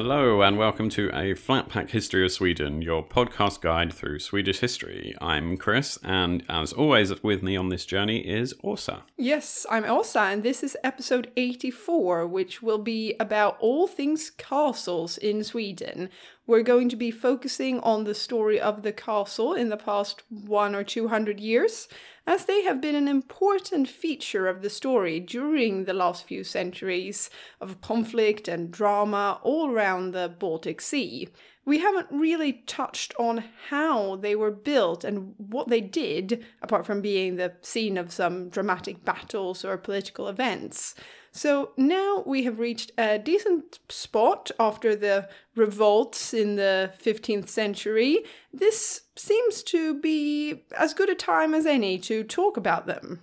Hello, 0.00 0.42
and 0.42 0.56
welcome 0.56 0.88
to 0.90 1.10
a 1.12 1.34
Flat 1.34 1.68
Pack 1.68 1.90
History 1.90 2.24
of 2.24 2.30
Sweden, 2.30 2.82
your 2.82 3.04
podcast 3.04 3.60
guide 3.60 3.92
through 3.92 4.20
Swedish 4.20 4.60
history. 4.60 5.16
I'm 5.20 5.56
Chris, 5.56 5.98
and 6.04 6.44
as 6.48 6.72
always, 6.72 7.20
with 7.24 7.42
me 7.42 7.56
on 7.56 7.68
this 7.68 7.84
journey 7.84 8.18
is 8.18 8.54
Åsa. 8.62 9.02
Yes, 9.16 9.66
I'm 9.68 9.82
Åsa, 9.82 10.32
and 10.32 10.44
this 10.44 10.62
is 10.62 10.76
episode 10.84 11.32
84, 11.36 12.28
which 12.28 12.62
will 12.62 12.78
be 12.78 13.16
about 13.18 13.56
all 13.58 13.88
things 13.88 14.30
castles 14.30 15.18
in 15.18 15.42
Sweden. 15.42 16.10
We're 16.46 16.62
going 16.62 16.88
to 16.90 16.96
be 16.96 17.10
focusing 17.10 17.80
on 17.80 18.04
the 18.04 18.14
story 18.14 18.60
of 18.60 18.82
the 18.82 18.92
castle 18.92 19.52
in 19.52 19.68
the 19.68 19.76
past 19.76 20.22
one 20.30 20.76
or 20.76 20.84
two 20.84 21.08
hundred 21.08 21.40
years, 21.40 21.88
as 22.28 22.44
they 22.44 22.62
have 22.62 22.78
been 22.78 22.94
an 22.94 23.08
important 23.08 23.88
feature 23.88 24.48
of 24.48 24.60
the 24.60 24.68
story 24.68 25.18
during 25.18 25.86
the 25.86 25.94
last 25.94 26.26
few 26.26 26.44
centuries 26.44 27.30
of 27.58 27.80
conflict 27.80 28.46
and 28.46 28.70
drama 28.70 29.40
all 29.42 29.70
around 29.70 30.12
the 30.12 30.28
Baltic 30.38 30.82
Sea. 30.82 31.26
We 31.64 31.78
haven't 31.78 32.08
really 32.10 32.64
touched 32.66 33.14
on 33.18 33.44
how 33.70 34.16
they 34.16 34.36
were 34.36 34.50
built 34.50 35.04
and 35.04 35.34
what 35.38 35.68
they 35.68 35.80
did, 35.80 36.44
apart 36.60 36.84
from 36.84 37.00
being 37.00 37.36
the 37.36 37.54
scene 37.62 37.96
of 37.96 38.12
some 38.12 38.50
dramatic 38.50 39.06
battles 39.06 39.64
or 39.64 39.78
political 39.78 40.28
events. 40.28 40.94
So 41.38 41.70
now 41.76 42.24
we 42.26 42.42
have 42.42 42.58
reached 42.58 42.90
a 42.98 43.16
decent 43.16 43.78
spot 43.88 44.50
after 44.58 44.96
the 44.96 45.28
revolts 45.54 46.34
in 46.34 46.56
the 46.56 46.92
15th 47.00 47.48
century. 47.48 48.24
This 48.52 49.02
seems 49.14 49.62
to 49.62 49.94
be 50.00 50.64
as 50.76 50.94
good 50.94 51.08
a 51.08 51.14
time 51.14 51.54
as 51.54 51.64
any 51.64 51.96
to 52.00 52.24
talk 52.24 52.56
about 52.56 52.86
them. 52.86 53.20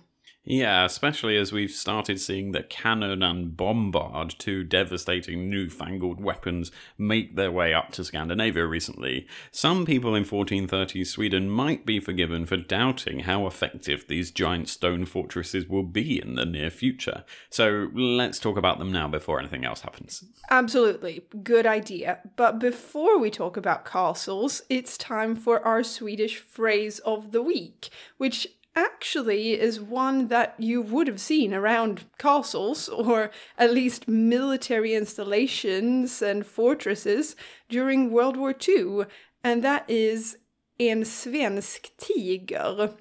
Yeah, 0.48 0.84
especially 0.84 1.36
as 1.36 1.52
we've 1.52 1.72
started 1.72 2.20
seeing 2.20 2.52
the 2.52 2.62
cannon 2.62 3.20
and 3.20 3.56
bombard, 3.56 4.36
two 4.38 4.62
devastating 4.62 5.50
newfangled 5.50 6.20
weapons, 6.20 6.70
make 6.96 7.34
their 7.34 7.50
way 7.50 7.74
up 7.74 7.90
to 7.92 8.04
Scandinavia 8.04 8.64
recently. 8.64 9.26
Some 9.50 9.84
people 9.84 10.10
in 10.10 10.22
1430 10.22 11.02
Sweden 11.04 11.50
might 11.50 11.84
be 11.84 11.98
forgiven 11.98 12.46
for 12.46 12.56
doubting 12.56 13.20
how 13.20 13.48
effective 13.48 14.06
these 14.06 14.30
giant 14.30 14.68
stone 14.68 15.04
fortresses 15.04 15.66
will 15.66 15.82
be 15.82 16.22
in 16.22 16.36
the 16.36 16.46
near 16.46 16.70
future. 16.70 17.24
So 17.50 17.88
let's 17.92 18.38
talk 18.38 18.56
about 18.56 18.78
them 18.78 18.92
now 18.92 19.08
before 19.08 19.40
anything 19.40 19.64
else 19.64 19.80
happens. 19.80 20.22
Absolutely, 20.48 21.24
good 21.42 21.66
idea. 21.66 22.20
But 22.36 22.60
before 22.60 23.18
we 23.18 23.30
talk 23.30 23.56
about 23.56 23.84
castles, 23.84 24.62
it's 24.68 24.96
time 24.96 25.34
for 25.34 25.60
our 25.66 25.82
Swedish 25.82 26.36
phrase 26.38 27.00
of 27.00 27.32
the 27.32 27.42
week, 27.42 27.88
which 28.16 28.46
actually 28.76 29.58
is 29.58 29.80
one 29.80 30.28
that 30.28 30.54
you 30.58 30.82
would 30.82 31.08
have 31.08 31.20
seen 31.20 31.52
around 31.54 32.04
castles 32.18 32.88
or 32.88 33.30
at 33.58 33.72
least 33.72 34.06
military 34.06 34.94
installations 34.94 36.20
and 36.22 36.46
fortresses 36.46 37.34
during 37.68 38.12
World 38.12 38.36
War 38.36 38.54
II, 38.68 39.06
and 39.42 39.64
that 39.64 39.88
is 39.88 40.36
en 40.78 41.02
svensk 41.02 41.90
tiger. 41.96 42.94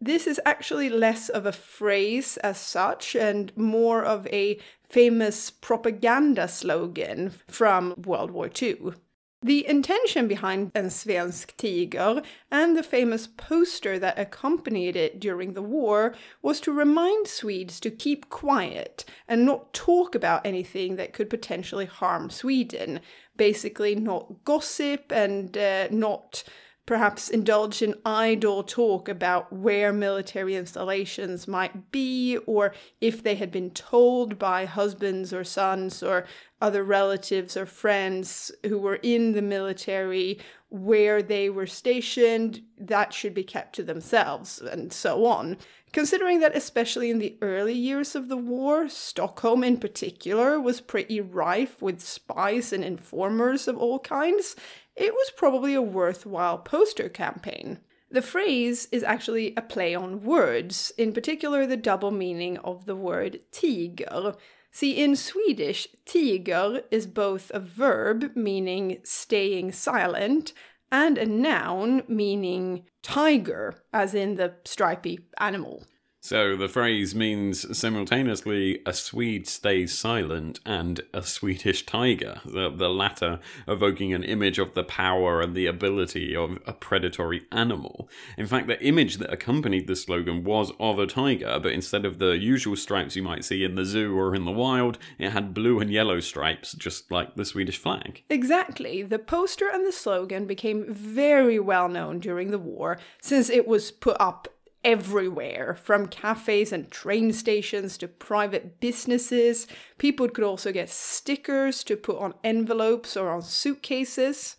This 0.00 0.28
is 0.28 0.40
actually 0.46 0.88
less 0.88 1.28
of 1.28 1.44
a 1.44 1.52
phrase 1.52 2.36
as 2.38 2.58
such 2.58 3.16
and 3.16 3.54
more 3.56 4.04
of 4.04 4.28
a 4.28 4.58
famous 4.88 5.50
propaganda 5.50 6.46
slogan 6.46 7.34
from 7.48 7.94
World 7.96 8.30
War 8.30 8.48
II. 8.62 8.92
The 9.40 9.64
intention 9.68 10.26
behind 10.26 10.72
En 10.74 10.86
svensk 10.86 11.56
tiger 11.56 12.22
and 12.50 12.76
the 12.76 12.82
famous 12.82 13.28
poster 13.28 13.96
that 13.96 14.18
accompanied 14.18 14.96
it 14.96 15.20
during 15.20 15.52
the 15.52 15.62
war 15.62 16.16
was 16.42 16.60
to 16.62 16.72
remind 16.72 17.28
Swedes 17.28 17.78
to 17.80 17.90
keep 17.90 18.30
quiet 18.30 19.04
and 19.28 19.46
not 19.46 19.72
talk 19.72 20.16
about 20.16 20.44
anything 20.44 20.96
that 20.96 21.12
could 21.12 21.30
potentially 21.30 21.86
harm 21.86 22.30
Sweden. 22.30 22.98
Basically, 23.36 23.94
not 23.94 24.42
gossip 24.44 25.12
and 25.12 25.56
uh, 25.56 25.86
not 25.92 26.42
perhaps 26.88 27.28
indulge 27.28 27.82
in 27.82 27.94
idle 28.06 28.62
talk 28.62 29.10
about 29.10 29.52
where 29.52 29.92
military 29.92 30.56
installations 30.56 31.46
might 31.46 31.90
be, 31.92 32.38
or 32.46 32.72
if 32.98 33.22
they 33.22 33.34
had 33.34 33.52
been 33.52 33.70
told 33.72 34.38
by 34.38 34.64
husbands 34.64 35.30
or 35.30 35.44
sons 35.44 36.02
or 36.02 36.24
other 36.62 36.82
relatives 36.82 37.58
or 37.58 37.66
friends 37.66 38.50
who 38.64 38.78
were 38.78 38.98
in 39.02 39.32
the 39.32 39.42
military 39.42 40.38
where 40.70 41.20
they 41.20 41.50
were 41.50 41.66
stationed, 41.66 42.62
that 42.78 43.12
should 43.12 43.34
be 43.34 43.44
kept 43.44 43.74
to 43.74 43.82
themselves, 43.82 44.58
and 44.58 44.90
so 44.90 45.26
on. 45.26 45.58
Considering 45.92 46.40
that, 46.40 46.56
especially 46.56 47.10
in 47.10 47.18
the 47.18 47.36
early 47.42 47.74
years 47.74 48.14
of 48.14 48.28
the 48.28 48.36
war, 48.36 48.88
Stockholm 48.88 49.62
in 49.62 49.78
particular 49.78 50.58
was 50.58 50.80
pretty 50.80 51.20
rife 51.20 51.82
with 51.82 52.00
spies 52.00 52.72
and 52.72 52.82
informers 52.84 53.68
of 53.68 53.76
all 53.76 53.98
kinds, 53.98 54.56
it 54.98 55.14
was 55.14 55.30
probably 55.30 55.74
a 55.74 55.82
worthwhile 55.82 56.58
poster 56.58 57.08
campaign. 57.08 57.78
The 58.10 58.22
phrase 58.22 58.88
is 58.90 59.02
actually 59.02 59.54
a 59.56 59.62
play 59.62 59.94
on 59.94 60.24
words, 60.24 60.92
in 60.98 61.12
particular 61.12 61.66
the 61.66 61.76
double 61.76 62.10
meaning 62.10 62.58
of 62.58 62.86
the 62.86 62.96
word 62.96 63.40
tiger. 63.52 64.34
See, 64.70 65.02
in 65.02 65.14
Swedish, 65.14 65.88
tiger 66.04 66.82
is 66.90 67.06
both 67.06 67.50
a 67.54 67.60
verb 67.60 68.32
meaning 68.34 68.98
staying 69.04 69.72
silent 69.72 70.52
and 70.90 71.18
a 71.18 71.26
noun 71.26 72.02
meaning 72.08 72.84
tiger, 73.02 73.82
as 73.92 74.14
in 74.14 74.36
the 74.36 74.54
stripy 74.64 75.20
animal. 75.38 75.84
So 76.28 76.58
the 76.58 76.68
phrase 76.68 77.14
means 77.14 77.78
simultaneously 77.78 78.82
a 78.84 78.92
Swede 78.92 79.48
stays 79.48 79.98
silent 79.98 80.60
and 80.66 81.00
a 81.14 81.22
Swedish 81.22 81.86
tiger, 81.86 82.42
the, 82.44 82.68
the 82.68 82.90
latter 82.90 83.40
evoking 83.66 84.12
an 84.12 84.24
image 84.24 84.58
of 84.58 84.74
the 84.74 84.84
power 84.84 85.40
and 85.40 85.54
the 85.54 85.64
ability 85.64 86.36
of 86.36 86.58
a 86.66 86.74
predatory 86.74 87.46
animal. 87.50 88.10
In 88.36 88.46
fact, 88.46 88.66
the 88.66 88.78
image 88.84 89.16
that 89.16 89.32
accompanied 89.32 89.86
the 89.86 89.96
slogan 89.96 90.44
was 90.44 90.70
of 90.78 90.98
a 90.98 91.06
tiger, 91.06 91.58
but 91.62 91.72
instead 91.72 92.04
of 92.04 92.18
the 92.18 92.36
usual 92.36 92.76
stripes 92.76 93.16
you 93.16 93.22
might 93.22 93.46
see 93.46 93.64
in 93.64 93.74
the 93.74 93.86
zoo 93.86 94.14
or 94.14 94.34
in 94.34 94.44
the 94.44 94.50
wild, 94.50 94.98
it 95.18 95.30
had 95.30 95.54
blue 95.54 95.80
and 95.80 95.90
yellow 95.90 96.20
stripes, 96.20 96.72
just 96.72 97.10
like 97.10 97.36
the 97.36 97.46
Swedish 97.46 97.78
flag. 97.78 98.22
Exactly. 98.28 99.02
The 99.02 99.18
poster 99.18 99.70
and 99.72 99.86
the 99.86 99.92
slogan 99.92 100.44
became 100.44 100.92
very 100.92 101.58
well 101.58 101.88
known 101.88 102.18
during 102.18 102.50
the 102.50 102.58
war, 102.58 102.98
since 103.18 103.48
it 103.48 103.66
was 103.66 103.90
put 103.90 104.18
up 104.20 104.46
everywhere 104.84 105.74
from 105.74 106.06
cafes 106.06 106.72
and 106.72 106.90
train 106.90 107.32
stations 107.32 107.98
to 107.98 108.08
private 108.08 108.80
businesses. 108.80 109.66
People 109.98 110.28
could 110.28 110.44
also 110.44 110.72
get 110.72 110.88
stickers 110.88 111.82
to 111.84 111.96
put 111.96 112.18
on 112.18 112.34
envelopes 112.44 113.16
or 113.16 113.30
on 113.30 113.42
suitcases. 113.42 114.56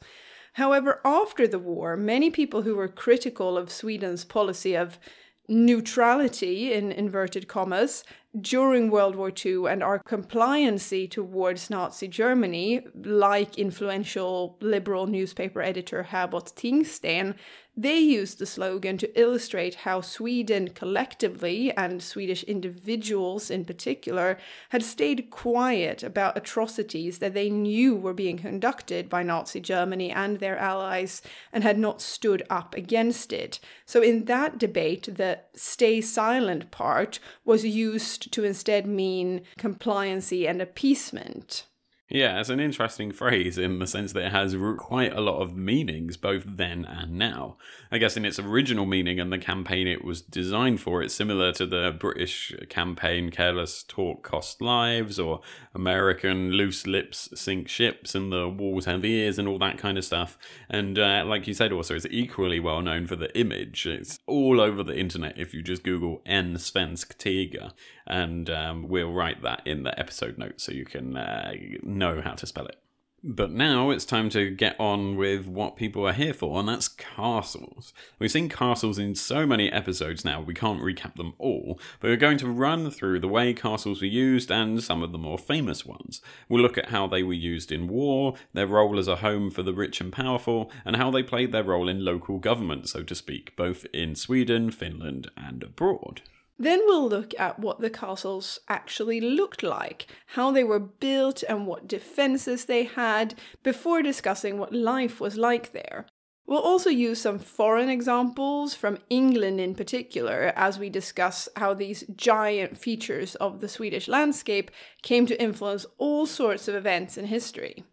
However, 0.54 1.00
after 1.06 1.48
the 1.48 1.60
war, 1.60 1.96
many 1.96 2.30
people 2.30 2.64
who 2.64 2.76
were 2.76 2.88
critical 2.88 3.58
of 3.58 3.72
Sweden's 3.72 4.26
policy 4.26 4.76
of 4.76 5.00
neutrality 5.48 6.74
in 6.74 6.92
inverted 6.92 7.48
commas 7.48 8.04
during 8.40 8.92
World 8.92 9.16
War 9.16 9.32
II 9.46 9.66
and 9.68 9.82
our 9.82 10.00
compliancy 10.00 11.10
towards 11.10 11.70
Nazi 11.70 12.08
Germany, 12.08 12.82
like 12.94 13.58
influential 13.58 14.56
liberal 14.62 15.08
newspaper 15.08 15.62
editor 15.62 16.04
Herbert 16.04 16.54
Tingsten, 16.56 17.36
they 17.80 17.98
used 17.98 18.40
the 18.40 18.46
slogan 18.46 18.98
to 18.98 19.20
illustrate 19.20 19.76
how 19.76 20.02
Sweden 20.02 20.68
collectively, 20.68 21.72
and 21.78 22.04
Swedish 22.04 22.44
individuals 22.44 23.50
in 23.50 23.64
particular, 23.64 24.38
had 24.70 24.84
stayed 24.84 25.30
quiet 25.30 26.04
about 26.04 26.36
atrocities 26.36 27.20
that 27.20 27.34
they 27.34 27.50
knew 27.50 27.96
were 27.96 28.14
being 28.14 28.38
conducted 28.38 29.08
by 29.08 29.24
Nazi 29.24 29.62
Germany 29.62 30.12
and 30.12 30.40
their 30.40 30.58
allies 30.58 31.22
and 31.54 31.64
had 31.64 31.80
not 31.80 32.02
stood 32.02 32.44
up 32.50 32.76
against 32.76 33.32
it. 33.32 33.62
So, 33.86 34.02
in 34.02 34.26
that 34.26 34.58
debate, 34.58 35.08
the 35.16 35.40
stay 35.54 36.02
silent 36.02 36.72
part 36.72 37.20
was 37.46 37.64
used 37.64 38.19
to 38.20 38.44
instead 38.44 38.86
mean 38.86 39.42
compliancy 39.58 40.50
and 40.50 40.62
appeasement. 40.62 41.66
Yeah, 42.12 42.40
it's 42.40 42.50
an 42.50 42.60
interesting 42.60 43.12
phrase 43.12 43.60
in 43.60 43.78
the 43.78 43.86
sense 43.86 44.14
that 44.14 44.26
it 44.26 44.32
has 44.32 44.56
quite 44.78 45.14
a 45.14 45.22
lot 45.22 45.44
of 45.44 45.56
meanings 45.56 46.18
both 46.18 46.44
then 46.44 46.84
and 46.84 47.20
now. 47.20 47.58
I 47.92 48.00
guess 48.00 48.18
in 48.18 48.26
its 48.26 48.40
original 48.40 48.88
meaning 48.88 49.20
and 49.20 49.32
the 49.32 49.38
campaign 49.38 49.88
it 49.88 50.04
was 50.04 50.20
designed 50.20 50.82
for, 50.82 51.04
it's 51.04 51.14
similar 51.14 51.52
to 51.54 51.68
the 51.68 51.96
British 51.98 52.52
campaign 52.68 53.30
Careless 53.30 53.84
Talk 53.84 54.24
Cost 54.24 54.60
Lives 54.60 55.20
or 55.20 55.42
American 55.76 56.54
Loose 56.54 56.88
Lips 56.88 57.30
Sink 57.36 57.68
Ships 57.68 58.16
and 58.16 58.32
the 58.32 58.50
Walls 58.50 58.86
Have 58.86 59.06
Ears 59.06 59.38
and 59.38 59.48
all 59.48 59.60
that 59.60 59.78
kind 59.78 59.96
of 59.96 60.04
stuff. 60.04 60.36
And 60.68 60.98
uh, 60.98 61.24
like 61.28 61.48
you 61.48 61.54
said, 61.54 61.72
also, 61.72 61.96
it's 61.96 62.08
equally 62.10 62.60
well 62.60 62.82
known 62.82 63.06
for 63.06 63.18
the 63.18 63.38
image. 63.38 63.86
It's 63.86 64.18
all 64.26 64.60
over 64.60 64.82
the 64.82 64.98
internet 64.98 65.38
if 65.38 65.54
you 65.54 65.62
just 65.62 65.84
Google 65.84 66.24
En 66.26 66.56
Svensk 66.56 67.18
Tiger, 67.20 67.72
and 68.08 68.50
um, 68.50 68.88
we'll 68.88 69.14
write 69.14 69.44
that 69.44 69.62
in 69.66 69.84
the 69.84 69.98
episode 70.00 70.40
notes 70.40 70.64
so 70.64 70.72
you 70.72 70.86
can. 70.86 71.16
Uh, 71.16 71.52
know 72.00 72.22
how 72.22 72.34
to 72.34 72.48
spell 72.48 72.66
it. 72.66 72.78
But 73.22 73.52
now 73.52 73.90
it's 73.90 74.06
time 74.06 74.30
to 74.30 74.50
get 74.50 74.80
on 74.80 75.18
with 75.18 75.46
what 75.46 75.76
people 75.76 76.08
are 76.08 76.14
here 76.14 76.34
for, 76.34 76.58
and 76.58 76.70
that's 76.70 76.88
castles. 76.88 77.94
We've 78.18 78.32
seen 78.32 78.48
castles 78.48 78.98
in 78.98 79.14
so 79.14 79.46
many 79.46 79.70
episodes 79.70 80.24
now, 80.24 80.40
we 80.40 80.54
can't 80.54 80.82
recap 80.82 81.16
them 81.16 81.34
all, 81.38 81.82
but 82.00 82.08
we're 82.08 82.16
going 82.16 82.38
to 82.38 82.48
run 82.48 82.90
through 82.90 83.20
the 83.20 83.28
way 83.28 83.54
castles 83.54 84.00
were 84.00 84.08
used 84.08 84.50
and 84.50 84.82
some 84.82 85.04
of 85.04 85.12
the 85.12 85.18
more 85.18 85.38
famous 85.38 85.86
ones. 85.86 86.22
We'll 86.48 86.62
look 86.62 86.78
at 86.78 86.92
how 86.92 87.08
they 87.08 87.22
were 87.22 87.34
used 87.34 87.74
in 87.74 87.90
war, 87.90 88.36
their 88.54 88.68
role 88.68 88.98
as 88.98 89.10
a 89.10 89.18
home 89.18 89.52
for 89.52 89.64
the 89.64 89.74
rich 89.74 90.00
and 90.00 90.14
powerful, 90.14 90.72
and 90.86 90.96
how 90.96 91.12
they 91.12 91.22
played 91.22 91.52
their 91.52 91.64
role 91.66 91.90
in 91.90 92.06
local 92.06 92.40
government, 92.40 92.88
so 92.88 93.04
to 93.04 93.16
speak, 93.16 93.54
both 93.58 93.86
in 93.94 94.16
Sweden, 94.16 94.72
Finland, 94.72 95.30
and 95.36 95.62
abroad. 95.62 96.22
Then 96.62 96.82
we'll 96.86 97.08
look 97.08 97.34
at 97.40 97.58
what 97.58 97.80
the 97.80 97.90
castles 97.90 98.60
actually 98.68 99.22
looked 99.22 99.64
like, 99.64 100.08
how 100.36 100.52
they 100.52 100.66
were 100.66 100.80
built, 100.80 101.42
and 101.48 101.66
what 101.66 101.88
defenses 101.88 102.66
they 102.66 102.84
had, 102.84 103.34
before 103.64 104.02
discussing 104.02 104.60
what 104.60 104.74
life 104.74 105.22
was 105.22 105.38
like 105.38 105.72
there. 105.72 106.06
We'll 106.46 106.60
also 106.60 106.90
use 106.90 107.22
some 107.22 107.40
foreign 107.40 107.90
examples 107.90 108.74
from 108.74 108.98
England 109.10 109.62
in 109.62 109.74
particular 109.74 110.52
as 110.56 110.78
we 110.78 110.90
discuss 110.90 111.48
how 111.56 111.76
these 111.76 112.04
giant 112.16 112.78
features 112.78 113.36
of 113.36 113.62
the 113.62 113.70
Swedish 113.70 114.10
landscape 114.10 114.70
came 115.02 115.28
to 115.28 115.42
influence 115.42 115.86
all 115.98 116.26
sorts 116.26 116.68
of 116.68 116.76
events 116.76 117.18
in 117.18 117.26
history. 117.26 117.86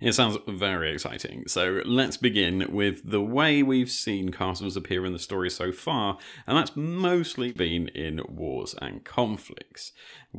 It 0.00 0.14
sounds 0.14 0.38
very 0.48 0.92
exciting. 0.92 1.44
So 1.46 1.82
let's 1.84 2.16
begin 2.16 2.72
with 2.72 3.02
the 3.04 3.20
way 3.20 3.62
we've 3.62 3.90
seen 3.90 4.30
castles 4.32 4.74
appear 4.74 5.04
in 5.04 5.12
the 5.12 5.18
story 5.18 5.50
so 5.50 5.72
far, 5.72 6.16
and 6.46 6.56
that's 6.56 6.74
mostly 6.74 7.52
been 7.52 7.88
in 7.88 8.22
wars 8.26 8.74
and 8.80 9.04
conflicts. 9.04 9.92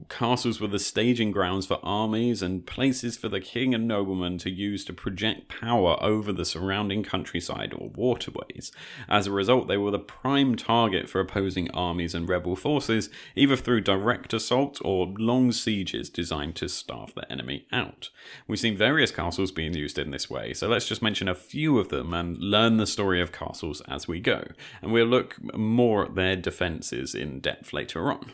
Castles 0.10 0.62
were 0.62 0.70
the 0.70 0.80
staging 0.80 1.32
grounds 1.32 1.66
for 1.66 1.78
armies 1.84 2.42
and 2.42 2.66
places 2.66 3.18
for 3.18 3.28
the 3.28 3.42
king 3.42 3.76
and 3.76 3.88
noblemen 3.88 4.38
to 4.40 4.50
use 4.50 4.86
to 4.86 4.94
project 4.94 5.50
power 5.50 6.02
over 6.02 6.32
the 6.32 6.46
surrounding 6.46 7.04
countryside 7.04 7.74
or 7.78 7.90
waterways. 7.90 8.72
As 9.10 9.28
a 9.28 9.32
result, 9.32 9.68
they 9.68 9.78
were 9.78 9.92
the 9.92 10.00
prime 10.00 10.56
target 10.56 11.10
for 11.10 11.20
opposing 11.20 11.70
armies 11.72 12.16
and 12.16 12.28
rebel 12.28 12.56
forces, 12.56 13.10
either 13.36 13.58
through 13.58 13.82
direct 13.82 14.34
assault 14.34 14.80
or 14.84 15.14
long 15.18 15.52
sieges 15.52 16.10
designed 16.10 16.56
to 16.56 16.70
starve 16.70 17.14
the 17.14 17.30
enemy 17.30 17.68
out. 17.72 18.10
We've 18.48 18.58
seen 18.58 18.78
various 18.78 19.12
castles 19.12 19.51
being 19.56 19.74
used 19.74 20.00
in 20.00 20.12
this 20.12 20.30
way, 20.30 20.54
so 20.54 20.68
let's 20.68 20.88
just 20.88 21.02
mention 21.02 21.28
a 21.28 21.36
few 21.36 21.78
of 21.78 21.90
them 21.90 22.14
and 22.14 22.38
learn 22.38 22.78
the 22.78 22.88
story 22.88 23.22
of 23.22 23.32
castles 23.32 23.82
as 23.88 24.08
we 24.08 24.20
go. 24.20 24.48
And 24.82 24.92
we'll 24.92 25.06
look 25.06 25.38
more 25.56 26.06
at 26.06 26.16
their 26.16 26.36
defences 26.36 27.14
in 27.14 27.40
depth 27.40 27.74
later 27.74 28.12
on. 28.12 28.32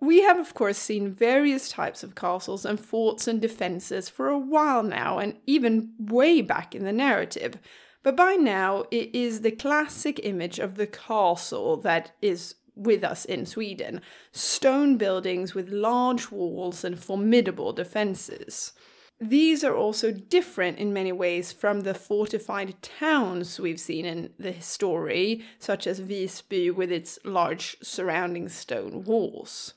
We 0.00 0.22
have, 0.22 0.38
of 0.38 0.54
course, 0.54 0.78
seen 0.78 1.12
various 1.12 1.68
types 1.68 2.02
of 2.02 2.16
castles 2.16 2.64
and 2.64 2.80
forts 2.80 3.28
and 3.28 3.40
defences 3.40 4.08
for 4.08 4.28
a 4.28 4.38
while 4.38 4.82
now, 4.82 5.18
and 5.18 5.36
even 5.46 5.94
way 5.98 6.40
back 6.40 6.74
in 6.74 6.84
the 6.84 6.92
narrative. 6.92 7.58
But 8.02 8.16
by 8.16 8.34
now, 8.34 8.84
it 8.90 9.14
is 9.14 9.42
the 9.42 9.52
classic 9.52 10.18
image 10.24 10.58
of 10.58 10.74
the 10.74 10.88
castle 10.88 11.76
that 11.82 12.12
is 12.20 12.56
with 12.74 13.04
us 13.04 13.24
in 13.24 13.46
Sweden 13.46 14.00
stone 14.32 14.96
buildings 14.96 15.54
with 15.54 15.68
large 15.68 16.30
walls 16.30 16.84
and 16.84 16.98
formidable 16.98 17.72
defences. 17.72 18.72
These 19.22 19.62
are 19.62 19.76
also 19.76 20.10
different 20.10 20.78
in 20.78 20.92
many 20.92 21.12
ways 21.12 21.52
from 21.52 21.82
the 21.82 21.94
fortified 21.94 22.82
towns 22.82 23.60
we've 23.60 23.78
seen 23.78 24.04
in 24.04 24.34
the 24.36 24.60
story, 24.60 25.44
such 25.60 25.86
as 25.86 26.00
Visby 26.00 26.72
with 26.72 26.90
its 26.90 27.20
large 27.24 27.76
surrounding 27.80 28.48
stone 28.48 29.04
walls. 29.04 29.74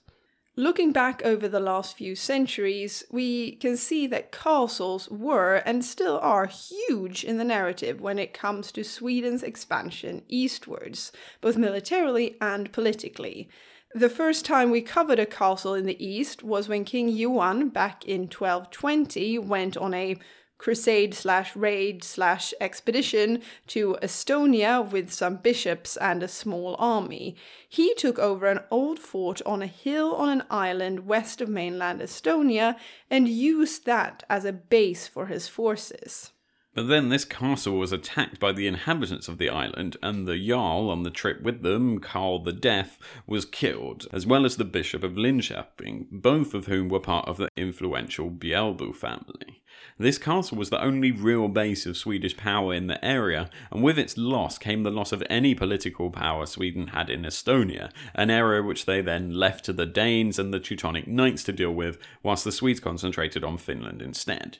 Looking 0.55 0.91
back 0.91 1.21
over 1.23 1.47
the 1.47 1.59
last 1.59 1.95
few 1.95 2.15
centuries, 2.15 3.03
we 3.11 3.57
can 3.57 3.77
see 3.77 4.07
that 4.07 4.31
castles 4.31 5.11
were 5.11 5.57
and 5.57 5.85
still 5.85 6.17
are 6.23 6.47
huge 6.47 7.23
in 7.23 7.37
the 7.37 7.43
narrative 7.43 8.01
when 8.01 8.17
it 8.17 8.33
comes 8.33 8.71
to 8.71 8.83
Sweden's 8.83 9.43
expansion 9.43 10.23
eastwards, 10.27 11.11
both 11.41 11.55
militarily 11.55 12.35
and 12.41 12.71
politically. 12.71 13.47
The 13.95 14.09
first 14.09 14.43
time 14.43 14.71
we 14.71 14.81
covered 14.81 15.19
a 15.19 15.25
castle 15.25 15.73
in 15.73 15.85
the 15.85 16.05
east 16.05 16.43
was 16.43 16.67
when 16.67 16.83
King 16.83 17.07
Johan, 17.07 17.69
back 17.69 18.03
in 18.03 18.23
1220, 18.23 19.39
went 19.39 19.77
on 19.77 19.93
a 19.93 20.17
crusade 20.57 21.13
slash 21.13 21.55
raid 21.55 22.03
slash 22.03 22.53
expedition 22.59 23.41
to 23.67 23.97
Estonia 24.01 24.81
with 24.81 25.13
some 25.13 25.37
bishops 25.37 25.95
and 25.95 26.21
a 26.21 26.27
small 26.27 26.75
army. 26.77 27.37
He 27.69 27.93
took 27.93 28.19
over 28.19 28.47
an 28.47 28.59
old 28.69 28.99
fort 28.99 29.41
on 29.45 29.61
a 29.61 29.65
hill 29.65 30.13
on 30.13 30.27
an 30.27 30.43
island 30.49 31.07
west 31.07 31.39
of 31.39 31.47
mainland 31.47 32.01
Estonia 32.01 32.75
and 33.09 33.29
used 33.29 33.85
that 33.85 34.25
as 34.29 34.43
a 34.43 34.51
base 34.51 35.07
for 35.07 35.27
his 35.27 35.47
forces. 35.47 36.33
But 36.75 36.89
then 36.89 37.07
this 37.07 37.23
castle 37.23 37.77
was 37.77 37.93
attacked 37.93 38.37
by 38.37 38.51
the 38.51 38.67
inhabitants 38.67 39.29
of 39.29 39.37
the 39.37 39.49
island, 39.49 39.95
and 40.03 40.27
the 40.27 40.37
Jarl 40.37 40.89
on 40.89 41.03
the 41.03 41.09
trip 41.09 41.41
with 41.41 41.61
them, 41.61 41.99
Karl 41.99 42.39
the 42.39 42.51
Deaf, 42.51 42.99
was 43.25 43.45
killed, 43.45 44.07
as 44.11 44.27
well 44.27 44.45
as 44.45 44.57
the 44.57 44.65
Bishop 44.65 45.01
of 45.01 45.13
Linköping, 45.13 46.07
both 46.11 46.53
of 46.53 46.65
whom 46.65 46.89
were 46.89 46.99
part 46.99 47.29
of 47.29 47.37
the 47.37 47.47
influential 47.55 48.29
Bjälbo 48.29 48.93
family. 48.93 49.63
This 49.97 50.17
castle 50.17 50.57
was 50.57 50.69
the 50.69 50.83
only 50.83 51.13
real 51.13 51.47
base 51.47 51.85
of 51.85 51.95
Swedish 51.95 52.35
power 52.35 52.73
in 52.73 52.87
the 52.87 53.03
area, 53.03 53.49
and 53.71 53.81
with 53.81 53.97
its 53.97 54.17
loss 54.17 54.57
came 54.57 54.83
the 54.83 54.91
loss 54.91 55.13
of 55.13 55.23
any 55.29 55.55
political 55.55 56.09
power 56.09 56.45
Sweden 56.45 56.87
had 56.87 57.09
in 57.09 57.21
Estonia, 57.23 57.89
an 58.13 58.29
area 58.29 58.61
which 58.61 58.83
they 58.83 58.99
then 58.99 59.33
left 59.33 59.63
to 59.63 59.71
the 59.71 59.85
Danes 59.85 60.37
and 60.37 60.53
the 60.53 60.59
Teutonic 60.59 61.07
Knights 61.07 61.45
to 61.45 61.53
deal 61.53 61.71
with, 61.71 61.97
whilst 62.21 62.43
the 62.43 62.51
Swedes 62.51 62.81
concentrated 62.81 63.45
on 63.45 63.57
Finland 63.57 64.01
instead 64.01 64.57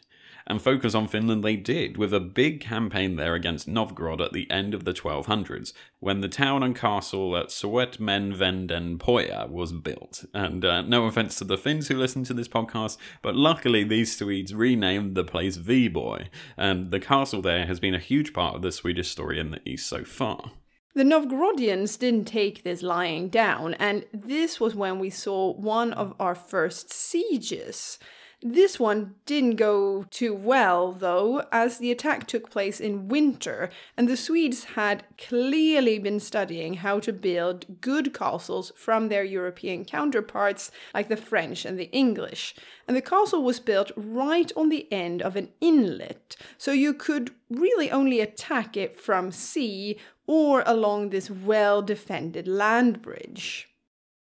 and 0.47 0.61
focus 0.61 0.93
on 0.93 1.07
Finland 1.07 1.43
they 1.43 1.55
did, 1.55 1.97
with 1.97 2.13
a 2.13 2.19
big 2.19 2.61
campaign 2.61 3.15
there 3.15 3.33
against 3.33 3.67
Novgorod 3.67 4.21
at 4.21 4.33
the 4.33 4.49
end 4.51 4.73
of 4.73 4.85
the 4.85 4.93
1200s, 4.93 5.73
when 5.99 6.21
the 6.21 6.27
town 6.27 6.63
and 6.63 6.75
castle 6.75 7.35
at 7.35 7.47
Suomenvedenpohja 7.47 9.49
was 9.49 9.71
built. 9.71 10.25
And 10.33 10.63
uh, 10.63 10.81
no 10.83 11.05
offense 11.05 11.35
to 11.37 11.43
the 11.43 11.57
Finns 11.57 11.87
who 11.87 11.97
listen 11.97 12.23
to 12.25 12.33
this 12.33 12.47
podcast, 12.47 12.97
but 13.21 13.35
luckily 13.35 13.83
these 13.83 14.15
Swedes 14.15 14.53
renamed 14.53 15.15
the 15.15 15.23
place 15.23 15.57
Viborg, 15.57 16.27
and 16.57 16.91
the 16.91 16.99
castle 16.99 17.41
there 17.41 17.65
has 17.65 17.79
been 17.79 17.95
a 17.95 17.99
huge 17.99 18.33
part 18.33 18.55
of 18.55 18.61
the 18.61 18.71
Swedish 18.71 19.09
story 19.09 19.39
in 19.39 19.51
the 19.51 19.61
east 19.65 19.87
so 19.87 20.03
far. 20.03 20.51
The 20.95 21.03
Novgorodians 21.03 21.99
didn't 21.99 22.23
take 22.23 22.63
this 22.63 22.81
lying 22.81 23.27
down, 23.27 23.73
and 23.73 24.05
this 24.13 24.61
was 24.61 24.75
when 24.75 24.97
we 24.97 25.09
saw 25.09 25.51
one 25.51 25.91
of 25.91 26.13
our 26.21 26.35
first 26.35 26.93
sieges. 26.93 27.99
This 28.41 28.79
one 28.79 29.15
didn't 29.25 29.55
go 29.55 30.03
too 30.11 30.33
well, 30.33 30.91
though, 30.91 31.45
as 31.51 31.77
the 31.77 31.91
attack 31.91 32.27
took 32.27 32.49
place 32.49 32.79
in 32.79 33.07
winter, 33.07 33.69
and 33.95 34.07
the 34.07 34.17
Swedes 34.17 34.65
had 34.75 35.03
clearly 35.17 35.97
been 35.99 36.19
studying 36.19 36.75
how 36.75 36.99
to 36.99 37.13
build 37.13 37.81
good 37.81 38.13
castles 38.13 38.71
from 38.75 39.07
their 39.07 39.23
European 39.23 39.85
counterparts, 39.85 40.71
like 40.93 41.07
the 41.07 41.17
French 41.17 41.65
and 41.65 41.79
the 41.79 41.91
English. 41.91 42.55
And 42.87 42.95
the 42.95 43.01
castle 43.01 43.43
was 43.43 43.59
built 43.59 43.91
right 43.95 44.51
on 44.55 44.69
the 44.69 44.91
end 44.91 45.21
of 45.21 45.35
an 45.35 45.49
inlet, 45.61 46.35
so 46.57 46.71
you 46.71 46.93
could 46.93 47.31
really 47.49 47.89
only 47.89 48.19
attack 48.19 48.75
it 48.75 48.99
from 48.99 49.31
sea 49.31 49.97
or 50.27 50.63
along 50.65 51.09
this 51.09 51.29
well 51.29 51.81
defended 51.81 52.47
land 52.47 53.01
bridge. 53.01 53.69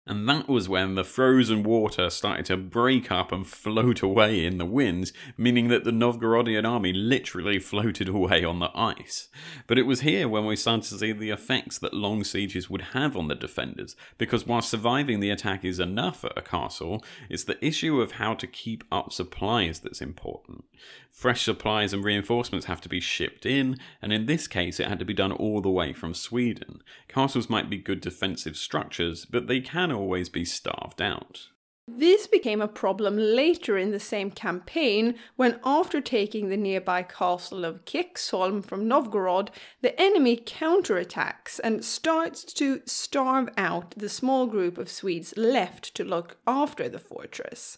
And 0.10 0.28
that 0.28 0.48
was 0.48 0.68
when 0.68 0.96
the 0.96 1.04
frozen 1.04 1.62
water 1.62 2.10
started 2.10 2.48
to 2.48 2.58
break 2.58 3.12
up 3.12 3.32
and 3.32 3.46
float 3.46 4.02
away 4.02 4.44
in 4.44 4.58
the 4.58 4.66
winds, 4.66 5.14
meaning 5.38 5.68
that 5.68 5.84
the 5.84 5.92
Novgorodian 5.92 6.68
army 6.68 6.92
literally 6.92 7.60
floated 7.60 8.10
away 8.10 8.44
on 8.44 8.58
the 8.58 8.72
ice. 8.74 9.28
But 9.68 9.78
it 9.78 9.84
was 9.84 10.02
here 10.02 10.28
when 10.28 10.48
we 10.48 10.56
started 10.56 10.90
to 10.90 10.98
see 10.98 11.12
the 11.12 11.30
effects 11.30 11.78
that 11.78 11.94
long 11.94 12.24
sieges 12.24 12.72
would 12.72 12.82
have 12.94 13.16
on 13.16 13.28
the 13.28 13.36
defenders, 13.36 13.96
because 14.18 14.48
while 14.48 14.64
surviving 14.64 15.20
the 15.20 15.30
attack 15.30 15.64
is 15.64 15.80
enough 15.80 16.26
at 16.26 16.36
a 16.36 16.42
castle, 16.42 17.04
it's 17.30 17.44
the 17.44 17.64
issue 17.64 18.02
of 18.02 18.14
how 18.14 18.34
to 18.34 18.48
keep 18.48 18.84
up 18.92 19.14
supplies 19.14 19.80
that's 19.80 20.02
important. 20.02 20.64
Fresh 21.20 21.44
supplies 21.44 21.92
and 21.92 22.02
reinforcements 22.02 22.68
have 22.68 22.80
to 22.80 22.88
be 22.88 23.02
shipped 23.02 23.46
in, 23.46 23.78
and 24.02 24.14
in 24.14 24.26
this 24.26 24.48
case, 24.48 24.80
it 24.80 24.88
had 24.88 25.00
to 25.00 25.06
be 25.06 25.14
done 25.14 25.34
all 25.34 25.60
the 25.60 25.70
way 25.70 25.92
from 25.92 26.14
Sweden. 26.14 26.82
Castles 27.10 27.50
might 27.50 27.70
be 27.70 27.76
good 27.76 28.00
defensive 28.00 28.56
structures, 28.56 29.26
but 29.26 29.48
they 29.48 29.60
can 29.60 29.92
always 29.92 30.30
be 30.30 30.46
starved 30.46 31.02
out. 31.02 31.50
This 31.90 32.26
became 32.26 32.62
a 32.62 32.70
problem 32.70 33.18
later 33.18 33.78
in 33.78 33.92
the 33.92 34.00
same 34.00 34.32
campaign 34.32 35.16
when, 35.36 35.60
after 35.66 36.00
taking 36.00 36.48
the 36.48 36.56
nearby 36.56 37.04
castle 37.04 37.66
of 37.66 37.84
Kexholm 37.84 38.64
from 38.64 38.88
Novgorod, 38.88 39.52
the 39.82 40.00
enemy 40.00 40.38
counterattacks 40.38 41.60
and 41.62 41.84
starts 41.84 42.46
to 42.54 42.82
starve 42.86 43.50
out 43.58 43.94
the 43.98 44.08
small 44.08 44.48
group 44.48 44.78
of 44.78 44.90
Swedes 44.90 45.34
left 45.36 45.94
to 45.96 46.06
look 46.06 46.38
after 46.48 46.88
the 46.88 46.98
fortress. 46.98 47.78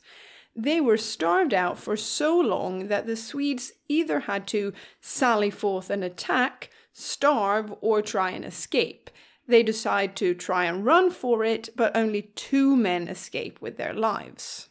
They 0.55 0.81
were 0.81 0.98
starved 0.98 1.53
out 1.53 1.79
for 1.79 1.96
so 1.96 2.38
long 2.38 2.88
that 2.88 3.08
the 3.08 3.15
Swedes 3.15 3.74
either 3.88 4.22
had 4.22 4.48
to 4.48 4.74
sally 5.00 5.50
forth 5.50 5.89
and 5.89 6.03
attack, 6.03 6.70
starve, 6.91 7.74
or 7.81 8.01
try 8.01 8.31
and 8.31 8.43
escape. 8.43 9.10
They 9.48 9.63
decide 9.63 10.15
to 10.17 10.34
try 10.34 10.65
and 10.65 10.86
run 10.86 11.10
for 11.10 11.43
it, 11.43 11.70
but 11.75 11.96
only 11.96 12.24
two 12.36 12.75
men 12.75 13.08
escape 13.08 13.62
with 13.62 13.77
their 13.77 13.93
lives. 13.93 14.70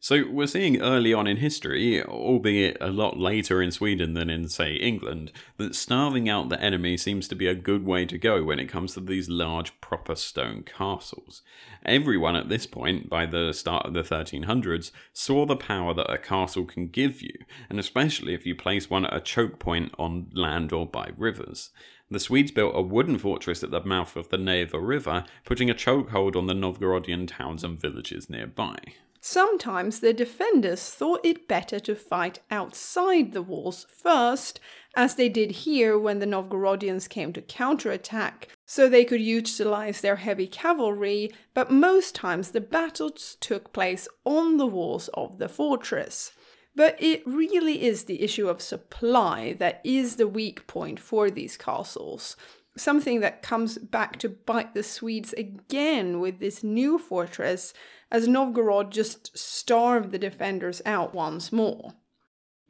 So 0.00 0.24
we're 0.30 0.46
seeing 0.46 0.80
early 0.80 1.12
on 1.12 1.26
in 1.26 1.38
history, 1.38 2.00
albeit 2.04 2.76
a 2.80 2.86
lot 2.86 3.18
later 3.18 3.60
in 3.60 3.72
Sweden 3.72 4.14
than 4.14 4.30
in, 4.30 4.48
say, 4.48 4.74
England, 4.74 5.32
that 5.56 5.74
starving 5.74 6.28
out 6.28 6.50
the 6.50 6.62
enemy 6.62 6.96
seems 6.96 7.26
to 7.28 7.34
be 7.34 7.48
a 7.48 7.54
good 7.56 7.84
way 7.84 8.06
to 8.06 8.16
go 8.16 8.44
when 8.44 8.60
it 8.60 8.68
comes 8.68 8.94
to 8.94 9.00
these 9.00 9.28
large 9.28 9.78
proper 9.80 10.14
stone 10.14 10.62
castles. 10.62 11.42
Everyone 11.84 12.36
at 12.36 12.48
this 12.48 12.64
point, 12.64 13.10
by 13.10 13.26
the 13.26 13.52
start 13.52 13.86
of 13.86 13.92
the 13.92 14.02
1300s, 14.02 14.92
saw 15.12 15.44
the 15.44 15.56
power 15.56 15.92
that 15.94 16.12
a 16.12 16.16
castle 16.16 16.64
can 16.64 16.86
give 16.86 17.20
you, 17.20 17.34
and 17.68 17.80
especially 17.80 18.34
if 18.34 18.46
you 18.46 18.54
place 18.54 18.88
one 18.88 19.04
at 19.04 19.16
a 19.16 19.20
choke 19.20 19.58
point 19.58 19.92
on 19.98 20.30
land 20.32 20.72
or 20.72 20.86
by 20.86 21.10
rivers. 21.16 21.70
The 22.08 22.20
Swedes 22.20 22.52
built 22.52 22.76
a 22.76 22.82
wooden 22.82 23.18
fortress 23.18 23.64
at 23.64 23.72
the 23.72 23.84
mouth 23.84 24.14
of 24.14 24.28
the 24.28 24.38
Neva 24.38 24.78
River, 24.78 25.24
putting 25.44 25.68
a 25.68 25.74
chokehold 25.74 26.36
on 26.36 26.46
the 26.46 26.54
Novgorodian 26.54 27.26
towns 27.26 27.64
and 27.64 27.80
villages 27.80 28.30
nearby. 28.30 28.78
Sometimes 29.20 30.00
the 30.00 30.12
defenders 30.12 30.90
thought 30.90 31.24
it 31.24 31.48
better 31.48 31.80
to 31.80 31.94
fight 31.94 32.40
outside 32.50 33.32
the 33.32 33.42
walls 33.42 33.86
first, 33.90 34.60
as 34.96 35.16
they 35.16 35.28
did 35.28 35.50
here 35.50 35.98
when 35.98 36.20
the 36.20 36.26
Novgorodians 36.26 37.08
came 37.08 37.32
to 37.32 37.42
counterattack, 37.42 38.48
so 38.64 38.88
they 38.88 39.04
could 39.04 39.20
utilize 39.20 40.00
their 40.00 40.16
heavy 40.16 40.46
cavalry, 40.46 41.32
but 41.52 41.70
most 41.70 42.14
times 42.14 42.50
the 42.50 42.60
battles 42.60 43.36
took 43.40 43.72
place 43.72 44.06
on 44.24 44.56
the 44.56 44.66
walls 44.66 45.08
of 45.14 45.38
the 45.38 45.48
fortress. 45.48 46.32
But 46.76 46.96
it 47.02 47.26
really 47.26 47.82
is 47.82 48.04
the 48.04 48.22
issue 48.22 48.48
of 48.48 48.62
supply 48.62 49.54
that 49.54 49.80
is 49.82 50.14
the 50.14 50.28
weak 50.28 50.68
point 50.68 51.00
for 51.00 51.28
these 51.28 51.56
castles 51.56 52.36
something 52.76 53.20
that 53.20 53.42
comes 53.42 53.78
back 53.78 54.18
to 54.20 54.28
bite 54.28 54.74
the 54.74 54.82
Swedes 54.82 55.32
again 55.32 56.20
with 56.20 56.38
this 56.38 56.62
new 56.62 56.98
fortress 56.98 57.74
as 58.10 58.28
Novgorod 58.28 58.90
just 58.90 59.36
starved 59.36 60.12
the 60.12 60.18
defenders 60.18 60.80
out 60.86 61.14
once 61.14 61.52
more. 61.52 61.94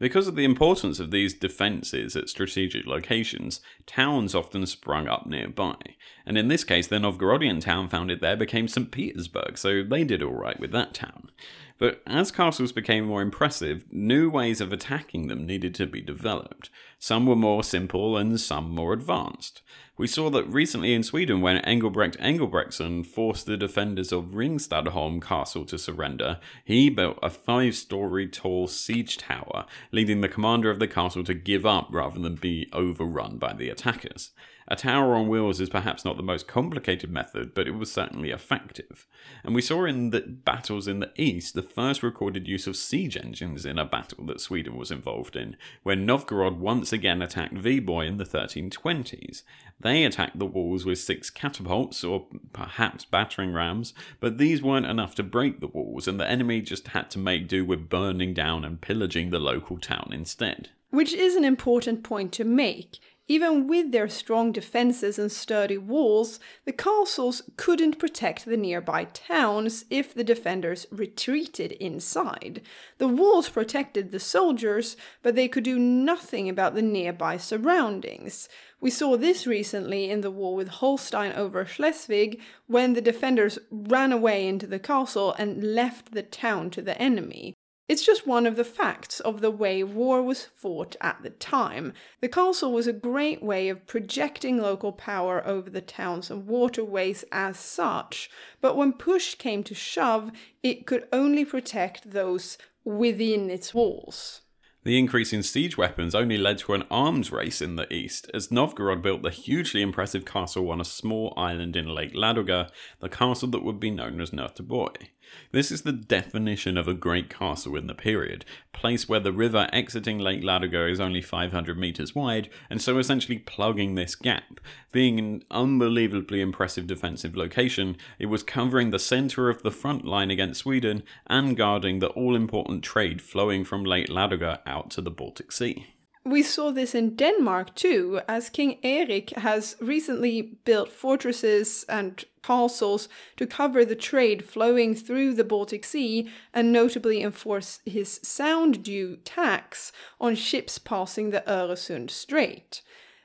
Because 0.01 0.29
of 0.29 0.37
the 0.37 0.45
importance 0.45 1.01
of 1.01 1.11
these 1.11 1.35
defences 1.35 2.15
at 2.15 2.29
strategic 2.29 2.87
locations, 2.87 3.61
towns 3.85 4.33
often 4.33 4.65
sprung 4.65 5.09
up 5.09 5.27
nearby, 5.27 5.77
and 6.25 6.39
in 6.39 6.47
this 6.47 6.63
case, 6.63 6.87
the 6.87 6.97
Novgorodian 6.99 7.61
town 7.61 7.89
founded 7.89 8.21
there 8.21 8.37
became 8.37 8.69
St. 8.69 8.93
Petersburg, 8.93 9.59
so 9.59 9.83
they 9.83 10.05
did 10.05 10.23
alright 10.23 10.61
with 10.61 10.71
that 10.71 10.95
town. 10.95 11.33
But 11.79 12.03
as 12.07 12.31
castles 12.31 12.71
became 12.71 13.07
more 13.07 13.23
impressive, 13.23 13.85
new 13.91 14.31
ways 14.31 14.61
of 14.61 14.73
attacking 14.73 15.27
them 15.27 15.47
needed 15.47 15.75
to 15.77 15.87
be 15.87 16.01
developed. 16.01 16.71
Some 17.01 17.27
were 17.27 17.37
more 17.37 17.63
simple 17.63 18.17
and 18.17 18.41
some 18.41 18.71
more 18.71 18.93
advanced. 18.93 19.63
We 19.97 20.07
saw 20.07 20.31
that 20.31 20.49
recently 20.49 20.95
in 20.95 21.03
Sweden 21.03 21.41
when 21.41 21.63
Engelbrekt 21.63 22.17
Engelbrektsson 22.19 23.07
forced 23.07 23.47
the 23.47 23.57
defenders 23.57 24.13
of 24.13 24.35
Ringstadholm 24.35 25.23
Castle 25.23 25.65
to 25.67 25.79
surrender, 25.79 26.41
he 26.65 26.91
built 26.91 27.19
a 27.23 27.31
five 27.31 27.77
story 27.77 28.29
tall 28.29 28.67
siege 28.67 29.17
tower, 29.17 29.67
leading 29.93 30.21
the 30.21 30.29
commander 30.29 30.71
of 30.71 30.81
the 30.81 30.89
castle 30.89 31.25
to 31.25 31.35
give 31.35 31.65
up 31.65 31.89
rather 31.91 32.19
than 32.19 32.35
be 32.35 32.69
overrun 32.73 33.39
by 33.39 33.53
the 33.53 33.71
attackers. 33.71 34.31
A 34.71 34.77
tower 34.77 35.15
on 35.15 35.29
wheels 35.29 35.61
is 35.61 35.71
perhaps 35.71 36.05
not 36.05 36.19
the 36.19 36.23
most 36.23 36.47
complicated 36.47 37.11
method, 37.11 37.55
but 37.55 37.67
it 37.67 37.71
was 37.71 37.91
certainly 37.91 38.31
effective. 38.31 39.07
And 39.43 39.55
we 39.55 39.63
saw 39.63 39.87
in 39.87 40.11
the 40.11 40.21
battles 40.21 40.87
in 40.87 41.01
the 41.01 41.11
east 41.17 41.55
the 41.55 41.63
first 41.63 42.03
recorded 42.03 42.47
use 42.47 42.67
of 42.67 42.77
siege 42.77 43.17
engines 43.17 43.65
in 43.65 43.79
a 43.79 43.87
battle 43.87 44.27
that 44.27 44.43
Sweden 44.43 44.77
was 44.77 44.91
involved 44.91 45.37
in, 45.37 45.57
when 45.85 46.05
Novgorod 46.05 46.61
once 46.61 46.93
again 46.93 47.23
attacked 47.23 47.55
Viborg 47.55 48.09
in 48.09 48.17
the 48.19 48.27
1320s. 48.27 49.43
They 49.81 50.05
attacked 50.05 50.39
the 50.39 50.45
walls 50.45 50.85
with 50.85 50.99
six 50.99 51.31
catapults, 51.31 52.05
or 52.05 52.27
perhaps 52.53 53.07
battering 53.07 53.55
rams, 53.55 53.95
but 54.21 54.37
these 54.37 54.61
weren't 54.61 54.85
enough 54.85 55.15
to 55.15 55.23
break 55.23 55.61
the 55.61 55.67
walls, 55.67 56.07
and 56.07 56.21
the 56.21 56.29
enemy 56.29 56.61
just 56.61 56.89
had 56.89 57.11
to 57.13 57.19
make 57.19 57.49
do 57.49 57.65
with 57.65 57.89
burning 57.89 58.35
down 58.35 58.67
and 58.67 58.83
pillaging 58.83 59.31
the 59.31 59.39
local 59.39 59.79
town 59.79 60.11
instead. 60.13 60.69
Which 60.91 61.15
is 61.15 61.37
an 61.37 61.45
important 61.45 62.03
point 62.03 62.33
to 62.33 62.45
make. 62.45 62.99
Even 63.31 63.67
with 63.67 63.93
their 63.93 64.09
strong 64.09 64.53
defenses 64.53 65.19
and 65.19 65.31
sturdy 65.31 65.77
walls, 65.77 66.41
the 66.65 66.73
castles 66.73 67.43
couldn't 67.59 67.99
protect 67.99 68.47
the 68.47 68.57
nearby 68.57 69.05
towns 69.05 69.85
if 69.91 70.15
the 70.15 70.25
defenders 70.25 70.87
retreated 70.91 71.73
inside. 71.73 72.63
The 72.97 73.07
walls 73.07 73.51
protected 73.51 74.13
the 74.13 74.19
soldiers, 74.19 74.97
but 75.23 75.35
they 75.35 75.47
could 75.47 75.65
do 75.65 75.79
nothing 75.79 76.49
about 76.49 76.75
the 76.75 76.81
nearby 76.81 77.37
surroundings. 77.37 78.49
We 78.81 78.89
saw 78.89 79.19
this 79.19 79.47
recently 79.47 80.11
in 80.11 80.23
the 80.23 80.31
war 80.31 80.55
with 80.55 80.69
Holstein 80.69 81.33
over 81.33 81.67
Schleswig, 81.67 82.41
when 82.67 82.95
the 82.95 83.03
defenders 83.03 83.59
ran 83.71 84.11
away 84.11 84.49
into 84.49 84.67
the 84.67 84.79
castle 84.79 85.35
and 85.39 85.75
left 85.75 86.13
the 86.13 86.23
town 86.23 86.71
to 86.71 86.81
the 86.81 86.99
enemy. 87.01 87.58
It's 87.89 88.05
just 88.05 88.27
one 88.27 88.47
of 88.47 88.57
the 88.57 88.65
facts 88.65 89.19
of 89.21 89.41
the 89.41 89.51
way 89.51 89.83
war 89.83 90.23
was 90.23 90.45
fought 90.45 90.95
at 91.01 91.23
the 91.23 91.31
time. 91.31 91.95
The 92.21 92.29
castle 92.29 92.71
was 92.71 92.87
a 92.87 92.93
great 92.93 93.43
way 93.43 93.71
of 93.71 93.87
projecting 93.87 94.59
local 94.59 94.93
power 94.93 95.43
over 95.47 95.71
the 95.71 95.81
towns 95.81 96.31
and 96.31 96.47
waterways 96.47 97.25
as 97.33 97.59
such, 97.59 98.29
but 98.61 98.77
when 98.77 98.93
push 98.93 99.37
came 99.37 99.65
to 99.65 99.75
shove, 99.75 100.31
it 100.63 100.87
could 100.87 101.09
only 101.15 101.47
protect 101.47 102.11
those 102.11 102.59
within 102.85 103.49
its 103.49 103.73
walls. 103.73 104.43
The 104.85 104.99
increase 104.99 105.33
in 105.33 105.43
siege 105.43 105.77
weapons 105.77 106.15
only 106.15 106.39
led 106.39 106.59
to 106.59 106.75
an 106.75 106.85
arms 106.91 107.33
race 107.33 107.61
in 107.61 107.77
the 107.77 107.93
east, 107.93 108.31
as 108.33 108.51
Novgorod 108.51 109.03
built 109.03 109.23
the 109.23 109.31
hugely 109.31 109.83
impressive 109.83 110.25
castle 110.25 110.71
on 110.71 110.81
a 110.81 110.85
small 110.85 111.33
island 111.37 111.75
in 111.75 111.89
Lake 111.89 112.15
Ladoga, 112.15 112.71
the 113.01 113.09
castle 113.09 113.49
that 113.49 113.65
would 113.65 113.81
be 113.81 113.91
known 113.91 114.21
as 114.21 114.31
Nöteborg. 114.31 115.09
This 115.53 115.71
is 115.71 115.83
the 115.83 115.93
definition 115.93 116.77
of 116.77 116.87
a 116.87 116.95
great 116.95 117.31
castle 117.31 117.77
in 117.77 117.87
the 117.87 117.95
period, 117.95 118.45
place 118.73 119.09
where 119.09 119.21
the 119.21 119.33
river 119.33 119.69
exiting 119.73 120.19
Lake 120.19 120.43
Ladoga 120.43 120.91
is 120.91 121.01
only 121.01 121.23
500 121.23 121.79
metres 121.79 122.15
wide, 122.15 122.49
and 122.71 122.81
so 122.81 122.99
essentially 122.99 123.39
plugging 123.39 123.95
this 123.95 124.15
gap. 124.15 124.61
Being 124.93 125.19
an 125.19 125.43
unbelievably 125.51 126.41
impressive 126.41 126.87
defensive 126.87 127.37
location, 127.37 127.97
it 128.19 128.27
was 128.27 128.43
covering 128.43 128.91
the 128.91 128.99
centre 128.99 129.49
of 129.49 129.63
the 129.63 129.71
front 129.71 130.05
line 130.05 130.31
against 130.31 130.61
Sweden 130.61 131.03
and 131.27 131.57
guarding 131.57 131.99
the 131.99 132.09
all 132.09 132.37
important 132.37 132.83
trade 132.83 133.23
flowing 133.23 133.65
from 133.65 133.85
Lake 133.85 134.09
Ladoga 134.09 134.61
out 134.67 134.91
to 134.91 135.01
the 135.01 135.11
Baltic 135.11 135.53
Sea. 135.53 135.87
We 136.29 136.43
saw 136.43 136.73
this 136.73 136.95
in 136.95 137.17
Denmark 137.17 137.75
too, 137.75 138.21
as 138.29 138.51
King 138.51 138.81
Erik 138.83 139.31
has 139.31 139.77
recently 139.81 140.43
built 140.43 140.91
fortresses 140.91 141.87
and 141.89 142.23
castles 142.43 143.09
to 143.39 143.47
cover 143.47 143.83
the 143.83 143.97
trade 143.97 144.45
flowing 144.45 144.95
through 144.95 145.33
the 145.33 145.45
Baltic 145.45 145.87
Sea 145.87 146.29
and 146.53 146.71
notably 146.71 147.23
enforce 147.23 147.81
his 147.87 148.21
sound 148.23 148.83
due 148.83 149.17
tax 149.25 149.91
on 150.21 150.35
ships 150.35 150.79
passing 150.79 151.31
the 151.31 151.43
Öresund 151.47 152.11
Strait. 152.11 152.83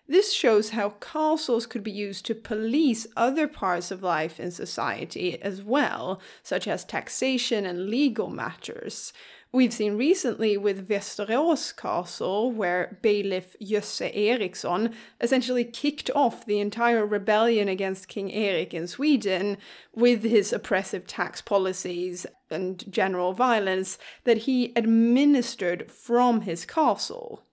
This 0.07 0.31
shows 0.31 0.69
how 0.69 0.91
castles 1.01 1.65
could 1.65 1.83
be 1.83 1.91
used 1.91 2.25
to 2.27 2.35
police 2.35 3.05
other 3.17 3.47
parts 3.47 3.91
of 3.91 4.03
life 4.03 4.39
in 4.39 4.51
society 4.51 5.41
as 5.41 5.61
well, 5.61 6.21
such 6.41 6.69
as 6.69 6.85
taxation 6.85 7.65
and 7.65 7.89
legal 7.89 8.29
matters. 8.29 9.11
We've 9.55 9.71
seen 9.71 9.97
recently 9.97 10.57
with 10.57 10.87
Västerås 10.87 11.77
Castle, 11.77 12.51
where 12.51 12.97
bailiff 13.03 13.55
Jösse 13.61 14.09
Eriksson 14.11 14.95
essentially 15.21 15.63
kicked 15.63 16.09
off 16.15 16.47
the 16.47 16.59
entire 16.59 17.05
rebellion 17.05 17.67
against 17.67 18.07
King 18.07 18.33
Erik 18.33 18.73
in 18.73 18.87
Sweden 18.87 19.59
with 19.93 20.23
his 20.23 20.53
oppressive 20.53 21.05
tax 21.05 21.39
policies 21.39 22.25
and 22.49 22.83
general 22.91 23.33
violence 23.33 23.99
that 24.23 24.37
he 24.37 24.73
administered 24.75 25.91
from 25.91 26.41
his 26.41 26.65
castle. 26.65 27.43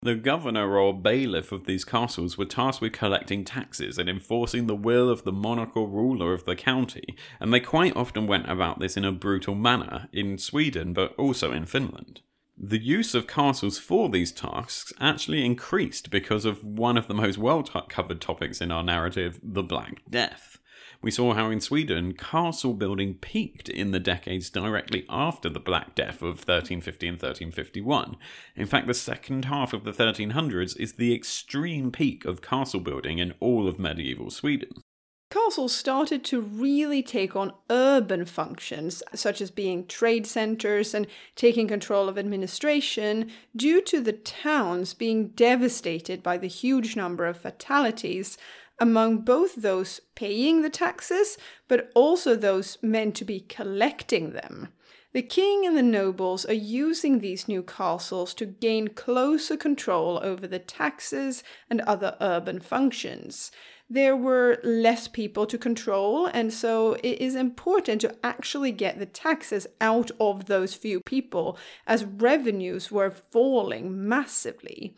The 0.00 0.14
governor 0.14 0.78
or 0.78 0.94
bailiff 0.94 1.50
of 1.50 1.66
these 1.66 1.84
castles 1.84 2.38
were 2.38 2.44
tasked 2.44 2.80
with 2.80 2.92
collecting 2.92 3.44
taxes 3.44 3.98
and 3.98 4.08
enforcing 4.08 4.68
the 4.68 4.76
will 4.76 5.10
of 5.10 5.24
the 5.24 5.32
monarchical 5.32 5.88
ruler 5.88 6.32
of 6.32 6.44
the 6.44 6.54
county, 6.54 7.16
and 7.40 7.52
they 7.52 7.58
quite 7.58 7.96
often 7.96 8.28
went 8.28 8.48
about 8.48 8.78
this 8.78 8.96
in 8.96 9.04
a 9.04 9.10
brutal 9.10 9.56
manner 9.56 10.08
in 10.12 10.38
Sweden 10.38 10.92
but 10.92 11.14
also 11.16 11.50
in 11.50 11.66
Finland. 11.66 12.20
The 12.56 12.78
use 12.78 13.14
of 13.14 13.26
castles 13.26 13.78
for 13.78 14.08
these 14.08 14.30
tasks 14.30 14.92
actually 15.00 15.44
increased 15.44 16.10
because 16.10 16.44
of 16.44 16.64
one 16.64 16.96
of 16.96 17.08
the 17.08 17.14
most 17.14 17.38
well 17.38 17.62
covered 17.62 18.20
topics 18.20 18.60
in 18.60 18.70
our 18.70 18.84
narrative, 18.84 19.40
the 19.42 19.62
Black 19.62 20.02
Death. 20.08 20.57
We 21.00 21.12
saw 21.12 21.34
how 21.34 21.50
in 21.50 21.60
Sweden, 21.60 22.14
castle 22.14 22.74
building 22.74 23.14
peaked 23.14 23.68
in 23.68 23.92
the 23.92 24.00
decades 24.00 24.50
directly 24.50 25.06
after 25.08 25.48
the 25.48 25.60
Black 25.60 25.94
Death 25.94 26.22
of 26.22 26.38
1350 26.38 27.06
and 27.06 27.14
1351. 27.14 28.16
In 28.56 28.66
fact, 28.66 28.88
the 28.88 28.94
second 28.94 29.44
half 29.44 29.72
of 29.72 29.84
the 29.84 29.92
1300s 29.92 30.76
is 30.78 30.94
the 30.94 31.14
extreme 31.14 31.92
peak 31.92 32.24
of 32.24 32.42
castle 32.42 32.80
building 32.80 33.18
in 33.20 33.32
all 33.38 33.68
of 33.68 33.78
medieval 33.78 34.30
Sweden. 34.30 34.82
Castles 35.30 35.74
started 35.74 36.24
to 36.24 36.40
really 36.40 37.02
take 37.02 37.36
on 37.36 37.52
urban 37.68 38.24
functions, 38.24 39.02
such 39.14 39.42
as 39.42 39.50
being 39.50 39.86
trade 39.86 40.26
centers 40.26 40.94
and 40.94 41.06
taking 41.36 41.68
control 41.68 42.08
of 42.08 42.18
administration, 42.18 43.30
due 43.54 43.82
to 43.82 44.00
the 44.00 44.14
towns 44.14 44.94
being 44.94 45.28
devastated 45.28 46.22
by 46.22 46.38
the 46.38 46.48
huge 46.48 46.96
number 46.96 47.26
of 47.26 47.36
fatalities 47.36 48.38
among 48.80 49.18
both 49.18 49.56
those 49.56 50.00
paying 50.14 50.62
the 50.62 50.70
taxes, 50.70 51.36
but 51.66 51.90
also 51.94 52.34
those 52.34 52.78
meant 52.82 53.14
to 53.16 53.24
be 53.24 53.40
collecting 53.40 54.32
them. 54.32 54.68
The 55.12 55.22
king 55.22 55.66
and 55.66 55.76
the 55.76 55.82
nobles 55.82 56.44
are 56.44 56.52
using 56.52 57.18
these 57.18 57.48
new 57.48 57.62
castles 57.62 58.34
to 58.34 58.44
gain 58.44 58.88
closer 58.88 59.56
control 59.56 60.20
over 60.22 60.46
the 60.46 60.58
taxes 60.58 61.42
and 61.70 61.80
other 61.80 62.16
urban 62.20 62.60
functions. 62.60 63.50
There 63.90 64.14
were 64.14 64.60
less 64.62 65.08
people 65.08 65.46
to 65.46 65.56
control, 65.56 66.26
and 66.26 66.52
so 66.52 66.92
it 67.02 67.22
is 67.22 67.34
important 67.34 68.02
to 68.02 68.14
actually 68.22 68.70
get 68.70 68.98
the 68.98 69.06
taxes 69.06 69.66
out 69.80 70.10
of 70.20 70.44
those 70.44 70.74
few 70.74 71.00
people 71.00 71.56
as 71.86 72.04
revenues 72.04 72.90
were 72.90 73.10
falling 73.10 74.06
massively. 74.06 74.94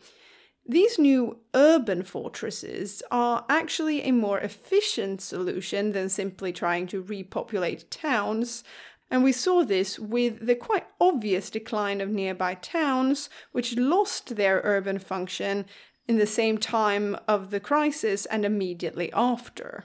These 0.67 0.99
new 0.99 1.39
urban 1.53 2.03
fortresses 2.03 3.01
are 3.11 3.45
actually 3.49 4.03
a 4.03 4.11
more 4.11 4.39
efficient 4.39 5.21
solution 5.21 5.91
than 5.91 6.07
simply 6.09 6.53
trying 6.53 6.87
to 6.87 7.01
repopulate 7.01 7.89
towns, 7.89 8.63
and 9.09 9.23
we 9.23 9.33
saw 9.33 9.63
this 9.63 9.99
with 9.99 10.45
the 10.45 10.55
quite 10.55 10.85
obvious 10.99 11.49
decline 11.49 11.99
of 11.99 12.09
nearby 12.09 12.53
towns, 12.53 13.29
which 13.51 13.75
lost 13.75 14.37
their 14.37 14.61
urban 14.63 14.99
function 14.99 15.65
in 16.07 16.17
the 16.17 16.27
same 16.27 16.57
time 16.57 17.17
of 17.27 17.49
the 17.49 17.59
crisis 17.59 18.25
and 18.27 18.45
immediately 18.45 19.11
after. 19.13 19.83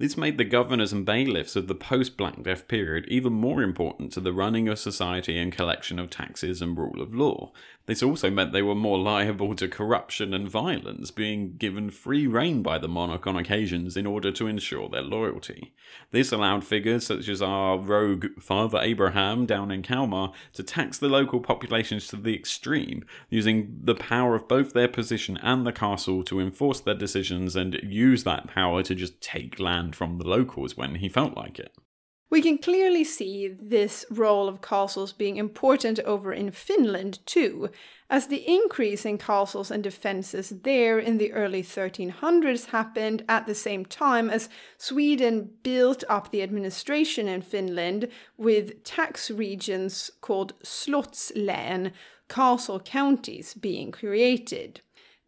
This 0.00 0.16
made 0.16 0.38
the 0.38 0.44
governors 0.44 0.94
and 0.94 1.04
bailiffs 1.04 1.56
of 1.56 1.66
the 1.66 1.74
post 1.74 2.16
Black 2.16 2.42
Death 2.42 2.68
period 2.68 3.04
even 3.08 3.34
more 3.34 3.62
important 3.62 4.12
to 4.12 4.20
the 4.20 4.32
running 4.32 4.66
of 4.66 4.78
society 4.78 5.36
and 5.38 5.52
collection 5.52 5.98
of 5.98 6.08
taxes 6.08 6.62
and 6.62 6.76
rule 6.78 7.02
of 7.02 7.14
law. 7.14 7.52
This 7.86 8.02
also 8.02 8.30
meant 8.30 8.52
they 8.52 8.62
were 8.62 8.74
more 8.74 8.98
liable 8.98 9.54
to 9.56 9.66
corruption 9.66 10.32
and 10.32 10.48
violence, 10.48 11.10
being 11.10 11.56
given 11.56 11.90
free 11.90 12.26
rein 12.26 12.62
by 12.62 12.78
the 12.78 12.88
monarch 12.88 13.26
on 13.26 13.36
occasions 13.36 13.96
in 13.96 14.06
order 14.06 14.30
to 14.32 14.46
ensure 14.46 14.88
their 14.88 15.02
loyalty. 15.02 15.72
This 16.10 16.30
allowed 16.30 16.64
figures 16.64 17.06
such 17.06 17.28
as 17.28 17.42
our 17.42 17.78
rogue 17.78 18.26
Father 18.38 18.78
Abraham 18.80 19.44
down 19.44 19.70
in 19.70 19.82
Kalmar 19.82 20.32
to 20.52 20.62
tax 20.62 20.98
the 20.98 21.08
local 21.08 21.40
populations 21.40 22.06
to 22.08 22.16
the 22.16 22.34
extreme, 22.34 23.04
using 23.28 23.80
the 23.82 23.96
power 23.96 24.34
of 24.36 24.46
both 24.46 24.72
their 24.72 24.88
position 24.88 25.36
and 25.38 25.66
the 25.66 25.72
castle 25.72 26.22
to 26.24 26.38
enforce 26.38 26.80
their 26.80 26.94
decisions 26.94 27.56
and 27.56 27.80
use 27.82 28.24
that 28.24 28.46
power 28.46 28.82
to 28.82 28.94
just 28.94 29.20
take 29.20 29.58
land 29.58 29.96
from 29.96 30.18
the 30.18 30.28
locals 30.28 30.76
when 30.76 30.96
he 30.96 31.08
felt 31.08 31.36
like 31.36 31.58
it. 31.58 31.74
We 32.30 32.42
can 32.42 32.58
clearly 32.58 33.02
see 33.02 33.48
this 33.48 34.06
role 34.08 34.48
of 34.48 34.62
castles 34.62 35.12
being 35.12 35.36
important 35.36 35.98
over 36.00 36.32
in 36.32 36.52
Finland 36.52 37.18
too, 37.26 37.70
as 38.08 38.28
the 38.28 38.48
increase 38.48 39.04
in 39.04 39.18
castles 39.18 39.68
and 39.68 39.82
defenses 39.82 40.50
there 40.62 41.00
in 41.00 41.18
the 41.18 41.32
early 41.32 41.64
1300s 41.64 42.66
happened 42.66 43.24
at 43.28 43.48
the 43.48 43.54
same 43.54 43.84
time 43.84 44.30
as 44.30 44.48
Sweden 44.78 45.50
built 45.64 46.04
up 46.08 46.30
the 46.30 46.42
administration 46.42 47.26
in 47.26 47.42
Finland 47.42 48.06
with 48.36 48.84
tax 48.84 49.28
regions 49.28 50.12
called 50.20 50.54
Slottslän, 50.62 51.90
castle 52.28 52.78
counties, 52.78 53.54
being 53.54 53.90
created. 53.90 54.82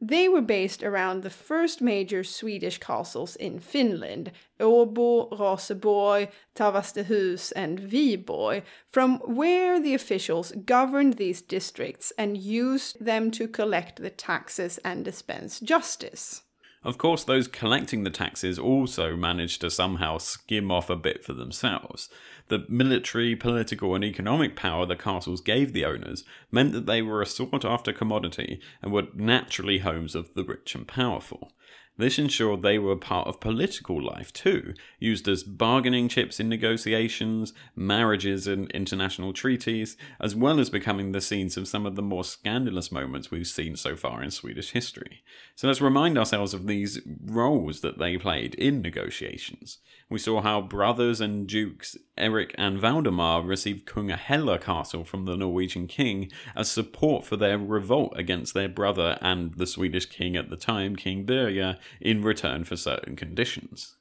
They 0.04 0.28
were 0.28 0.42
based 0.42 0.82
around 0.82 1.22
the 1.22 1.30
first 1.30 1.80
major 1.80 2.24
Swedish 2.24 2.78
castles 2.78 3.36
in 3.36 3.60
Finland, 3.60 4.32
Åbo, 4.58 5.30
Raseborg, 5.38 6.28
Tavastehus, 6.56 7.52
and 7.52 7.78
Viborg, 7.78 8.64
from 8.90 9.18
where 9.20 9.78
the 9.80 9.94
officials 9.94 10.50
governed 10.66 11.18
these 11.18 11.40
districts 11.40 12.12
and 12.18 12.36
used 12.36 13.04
them 13.04 13.30
to 13.30 13.46
collect 13.46 14.02
the 14.02 14.10
taxes 14.10 14.80
and 14.84 15.04
dispense 15.04 15.60
justice. 15.60 16.42
Of 16.84 16.98
course, 16.98 17.22
those 17.22 17.46
collecting 17.46 18.02
the 18.02 18.10
taxes 18.10 18.58
also 18.58 19.14
managed 19.14 19.60
to 19.60 19.70
somehow 19.70 20.18
skim 20.18 20.72
off 20.72 20.90
a 20.90 20.96
bit 20.96 21.24
for 21.24 21.32
themselves. 21.32 22.08
The 22.48 22.64
military, 22.68 23.36
political, 23.36 23.94
and 23.94 24.02
economic 24.02 24.56
power 24.56 24.84
the 24.84 24.96
castles 24.96 25.40
gave 25.40 25.72
the 25.72 25.84
owners 25.84 26.24
meant 26.50 26.72
that 26.72 26.86
they 26.86 27.00
were 27.00 27.22
a 27.22 27.26
sought 27.26 27.64
after 27.64 27.92
commodity 27.92 28.60
and 28.82 28.92
were 28.92 29.06
naturally 29.14 29.78
homes 29.78 30.16
of 30.16 30.34
the 30.34 30.42
rich 30.42 30.74
and 30.74 30.88
powerful. 30.88 31.52
This 31.98 32.18
ensured 32.18 32.62
they 32.62 32.78
were 32.78 32.96
part 32.96 33.28
of 33.28 33.38
political 33.38 34.02
life 34.02 34.32
too, 34.32 34.72
used 34.98 35.28
as 35.28 35.42
bargaining 35.42 36.08
chips 36.08 36.40
in 36.40 36.48
negotiations, 36.48 37.52
marriages, 37.76 38.46
and 38.46 38.70
international 38.70 39.34
treaties, 39.34 39.96
as 40.18 40.34
well 40.34 40.58
as 40.58 40.70
becoming 40.70 41.12
the 41.12 41.20
scenes 41.20 41.58
of 41.58 41.68
some 41.68 41.84
of 41.84 41.94
the 41.94 42.02
more 42.02 42.24
scandalous 42.24 42.90
moments 42.90 43.30
we've 43.30 43.46
seen 43.46 43.76
so 43.76 43.94
far 43.94 44.22
in 44.22 44.30
Swedish 44.30 44.70
history. 44.70 45.22
So 45.54 45.68
let's 45.68 45.82
remind 45.82 46.16
ourselves 46.16 46.54
of 46.54 46.66
these 46.66 46.98
roles 47.26 47.80
that 47.80 47.98
they 47.98 48.16
played 48.16 48.54
in 48.54 48.80
negotiations. 48.80 49.78
We 50.08 50.18
saw 50.18 50.42
how 50.42 50.60
brothers 50.60 51.20
and 51.20 51.46
dukes 51.46 51.96
Eric 52.18 52.54
and 52.58 52.78
Valdemar 52.78 53.42
received 53.42 53.86
Kungahälla 53.86 54.60
Castle 54.60 55.04
from 55.04 55.24
the 55.24 55.36
Norwegian 55.36 55.86
king 55.86 56.30
as 56.54 56.70
support 56.70 57.24
for 57.24 57.36
their 57.36 57.58
revolt 57.58 58.12
against 58.16 58.52
their 58.52 58.68
brother 58.68 59.18
and 59.22 59.54
the 59.54 59.66
Swedish 59.66 60.06
king 60.06 60.36
at 60.36 60.50
the 60.50 60.56
time, 60.56 60.96
King 60.96 61.24
Birger, 61.24 61.78
in 62.00 62.22
return 62.22 62.64
for 62.64 62.76
certain 62.76 63.16
conditions. 63.16 63.96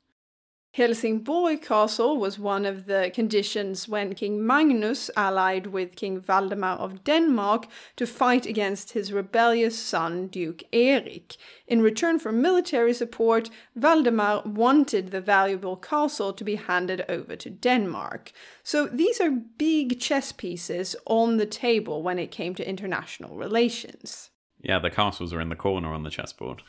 Helsingborg 0.74 1.62
Castle 1.62 2.16
was 2.16 2.40
one 2.40 2.66
of 2.66 2.86
the 2.86 3.12
conditions 3.14 3.90
when 3.90 4.16
King 4.16 4.46
Magnus 4.46 5.12
allied 5.18 5.68
with 5.68 5.98
King 5.98 6.22
Valdemar 6.22 6.78
of 6.78 7.04
Denmark 7.04 7.68
to 7.98 8.08
fight 8.08 8.46
against 8.46 8.94
his 8.94 9.12
rebellious 9.12 9.78
son, 9.78 10.28
Duke 10.28 10.64
Erik. 10.72 11.36
In 11.68 11.82
return 11.82 12.20
for 12.20 12.32
military 12.32 12.94
support, 12.94 13.50
Valdemar 13.76 14.44
wanted 14.46 15.12
the 15.12 15.20
valuable 15.20 15.76
castle 15.76 16.32
to 16.32 16.44
be 16.46 16.56
handed 16.56 17.04
over 17.10 17.36
to 17.36 17.50
Denmark. 17.50 18.32
So 18.64 18.88
these 18.88 19.20
are 19.20 19.30
big 19.30 20.00
chess 20.00 20.32
pieces 20.32 20.96
on 21.06 21.36
the 21.36 21.46
table 21.46 22.02
when 22.02 22.18
it 22.18 22.32
came 22.32 22.56
to 22.56 22.68
international 22.68 23.36
relations. 23.36 24.30
Yeah, 24.62 24.80
the 24.80 24.90
castles 24.90 25.34
are 25.34 25.42
in 25.42 25.50
the 25.50 25.56
corner 25.58 25.92
on 25.92 26.04
the 26.04 26.10
chessboard. 26.10 26.62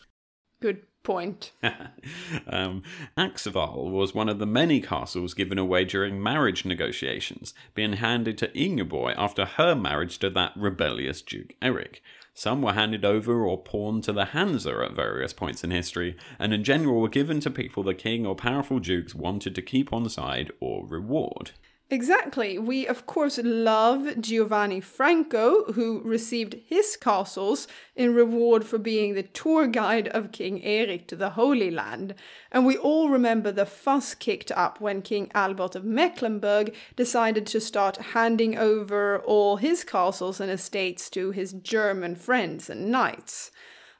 Good 0.61 0.83
point. 1.03 1.53
um, 2.47 2.83
Axeval 3.17 3.91
was 3.91 4.15
one 4.15 4.29
of 4.29 4.39
the 4.39 4.47
many 4.47 4.81
castles 4.81 5.35
given 5.35 5.59
away 5.59 5.85
during 5.85 6.23
marriage 6.23 6.65
negotiations, 6.65 7.55
being 7.75 7.95
handed 7.95 8.39
to 8.39 8.57
Ingeborg 8.57 9.15
after 9.17 9.45
her 9.45 9.75
marriage 9.75 10.19
to 10.19 10.31
that 10.31 10.53
rebellious 10.57 11.23
Duke 11.23 11.55
Eric. 11.61 12.03
Some 12.35 12.63
were 12.63 12.73
handed 12.73 13.05
over 13.05 13.45
or 13.45 13.63
pawned 13.63 14.05
to 14.05 14.13
the 14.13 14.27
Hansa 14.27 14.83
at 14.85 14.93
various 14.93 15.33
points 15.35 15.63
in 15.63 15.71
history, 15.71 16.17
and 16.39 16.55
in 16.55 16.65
general 16.65 17.01
were 17.01 17.09
given 17.09 17.41
to 17.41 17.51
people 17.51 17.83
the 17.83 17.95
king 17.95 18.25
or 18.25 18.35
powerful 18.35 18.79
dukes 18.79 19.15
wanted 19.15 19.55
to 19.55 19.63
keep 19.63 19.93
on 19.93 20.09
side 20.09 20.51
or 20.59 20.87
reward. 20.87 21.51
Exactly. 21.93 22.59
We, 22.59 22.87
of 22.87 23.05
course, 23.05 23.39
love 23.45 24.19
Giovanni 24.19 24.81
Franco, 24.81 25.65
who 25.75 26.01
received 26.01 26.57
his 26.65 26.97
castles 26.97 27.69
in 27.95 28.15
reward 28.15 28.65
for 28.65 28.79
being 28.79 29.13
the 29.13 29.25
tour 29.25 29.67
guide 29.67 30.09
of 30.09 30.33
King 30.33 30.65
Eric 30.65 31.07
to 31.09 31.17
the 31.17 31.29
Holy 31.29 31.71
Land. 31.71 32.15
And 32.51 32.65
we 32.65 32.79
all 32.79 33.11
remember 33.11 33.53
the 33.53 33.67
fuss 33.67 34.15
kicked 34.15 34.51
up 34.53 34.81
when 34.81 35.03
King 35.03 35.31
Albert 35.35 35.75
of 35.75 35.85
Mecklenburg 35.85 36.75
decided 36.97 37.47
to 37.49 37.61
start 37.61 37.99
handing 37.99 38.57
over 38.57 39.19
all 39.19 39.59
his 39.59 39.85
castles 39.85 40.41
and 40.41 40.51
estates 40.51 41.11
to 41.11 41.31
his 41.31 41.53
German 41.53 42.17
friends 42.17 42.71
and 42.71 42.91
knights. 42.91 43.51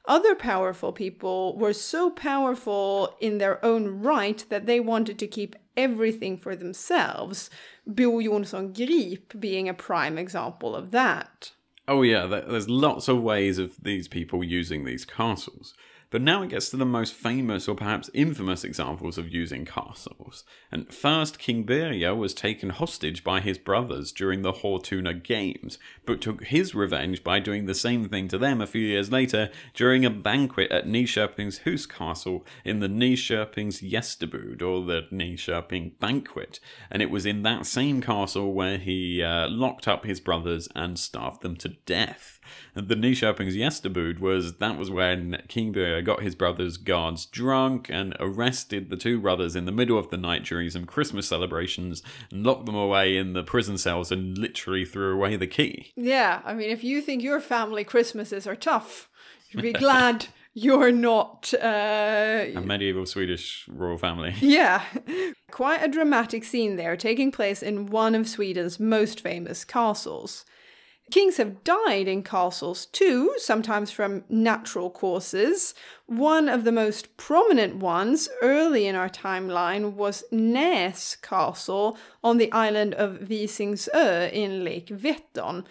Other 0.05 0.35
powerful 0.35 0.91
people 0.91 1.55
were 1.57 1.73
so 1.73 2.09
powerful 2.09 3.15
in 3.21 3.37
their 3.37 3.63
own 3.63 4.01
right 4.01 4.43
that 4.49 4.65
they 4.65 4.79
wanted 4.79 5.17
to 5.19 5.27
keep 5.27 5.55
everything 5.77 6.37
for 6.37 6.55
themselves, 6.55 7.49
Bo 7.85 8.19
Jonsson 8.19 8.73
Grip 8.73 9.39
being 9.39 9.67
a 9.67 9.73
prime 9.73 10.17
example 10.17 10.75
of 10.75 10.91
that. 10.91 11.51
Oh, 11.87 12.01
yeah, 12.01 12.25
there's 12.25 12.69
lots 12.69 13.07
of 13.07 13.21
ways 13.21 13.57
of 13.57 13.75
these 13.81 14.07
people 14.07 14.43
using 14.43 14.85
these 14.85 15.03
castles. 15.03 15.73
But 16.13 16.21
now 16.21 16.43
it 16.43 16.51
gets 16.51 16.69
to 16.69 16.77
the 16.77 16.85
most 16.85 17.11
famous 17.11 17.67
or 17.67 17.73
perhaps 17.73 18.11
infamous 18.13 18.63
examples 18.63 19.17
of 19.17 19.33
using 19.33 19.65
castles. 19.65 20.43
And 20.71 20.93
first, 20.93 21.39
King 21.39 21.63
Birger 21.63 22.13
was 22.13 22.35
taken 22.35 22.69
hostage 22.69 23.23
by 23.23 23.39
his 23.39 23.57
brothers 23.57 24.11
during 24.11 24.43
the 24.43 24.53
Håtuna 24.53 25.23
Games, 25.23 25.79
but 26.05 26.21
took 26.21 26.43
his 26.43 26.75
revenge 26.75 27.23
by 27.23 27.39
doing 27.39 27.65
the 27.65 27.73
same 27.73 28.09
thing 28.09 28.27
to 28.27 28.37
them 28.37 28.61
a 28.61 28.67
few 28.67 28.83
years 28.83 29.11
later 29.11 29.49
during 29.73 30.05
a 30.05 30.11
banquet 30.11 30.71
at 30.71 30.85
Nyköping's 30.85 31.61
Hus 31.65 31.87
Castle 31.87 32.45
in 32.63 32.79
the 32.79 32.87
Nyköping's 32.87 33.81
Gästabud, 33.81 34.61
or 34.61 34.85
the 34.85 35.07
Nyköping 35.11 35.97
Banquet. 35.99 36.59
And 36.91 37.01
it 37.01 37.09
was 37.09 37.25
in 37.25 37.41
that 37.41 37.65
same 37.65 38.01
castle 38.01 38.53
where 38.53 38.77
he 38.77 39.23
uh, 39.23 39.49
locked 39.49 39.87
up 39.87 40.05
his 40.05 40.19
brothers 40.19 40.69
and 40.75 40.99
starved 40.99 41.41
them 41.41 41.55
to 41.55 41.69
death. 41.87 42.39
The 42.75 42.95
Nyköping's 42.95 43.55
Gästabud 43.55 44.19
was 44.19 44.57
that 44.57 44.77
was 44.77 44.91
when 44.91 45.41
King 45.47 45.71
Birger 45.71 46.02
got 46.03 46.21
his 46.21 46.35
brother's 46.35 46.77
guards 46.77 47.25
drunk 47.25 47.89
and 47.89 48.15
arrested 48.19 48.89
the 48.89 48.97
two 48.97 49.19
brothers 49.19 49.55
in 49.55 49.65
the 49.65 49.71
middle 49.71 49.97
of 49.97 50.09
the 50.09 50.17
night 50.17 50.43
during 50.43 50.69
some 50.69 50.85
Christmas 50.85 51.27
celebrations 51.27 52.03
and 52.31 52.45
locked 52.45 52.65
them 52.65 52.75
away 52.75 53.17
in 53.17 53.33
the 53.33 53.43
prison 53.43 53.77
cells 53.77 54.11
and 54.11 54.37
literally 54.37 54.85
threw 54.85 55.13
away 55.13 55.35
the 55.35 55.47
key. 55.47 55.91
Yeah, 55.95 56.41
I 56.45 56.53
mean, 56.53 56.69
if 56.69 56.83
you 56.83 57.01
think 57.01 57.23
your 57.23 57.39
family 57.39 57.83
Christmases 57.83 58.45
are 58.45 58.55
tough, 58.55 59.09
you'd 59.49 59.61
be 59.61 59.73
glad 59.73 60.27
you're 60.53 60.91
not 60.91 61.51
uh, 61.59 62.45
A 62.55 62.61
medieval 62.61 63.05
Swedish 63.05 63.67
royal 63.67 63.97
family. 63.97 64.35
Yeah, 64.41 64.83
quite 65.51 65.83
a 65.83 65.87
dramatic 65.87 66.43
scene 66.43 66.75
there, 66.75 66.95
taking 66.95 67.31
place 67.31 67.63
in 67.63 67.87
one 67.87 68.13
of 68.13 68.27
Sweden's 68.27 68.79
most 68.79 69.19
famous 69.19 69.65
castles. 69.65 70.45
Kings 71.11 71.37
have 71.37 71.63
died 71.63 72.07
in 72.07 72.23
castles 72.23 72.85
too, 72.87 73.33
sometimes 73.37 73.91
from 73.91 74.23
natural 74.29 74.89
causes. 74.89 75.75
One 76.05 76.49
of 76.49 76.63
the 76.63 76.71
most 76.71 77.17
prominent 77.17 77.75
ones 77.75 78.29
early 78.41 78.87
in 78.87 78.95
our 78.95 79.09
timeline 79.09 79.93
was 79.93 80.23
Näs 80.31 81.21
Castle 81.21 81.97
on 82.23 82.37
the 82.37 82.51
island 82.51 82.93
of 82.95 83.19
Visingsö 83.19 84.31
in 84.31 84.63
Lake 84.63 84.87
Vättern. 84.87 85.65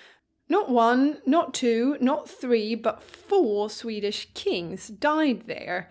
Not 0.48 0.68
one, 0.68 1.22
not 1.24 1.54
two, 1.54 1.96
not 2.00 2.28
three, 2.28 2.74
but 2.74 3.02
four 3.02 3.70
Swedish 3.70 4.28
kings 4.34 4.88
died 4.88 5.44
there. 5.46 5.90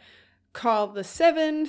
Karl 0.53 0.93
VII, 0.93 1.67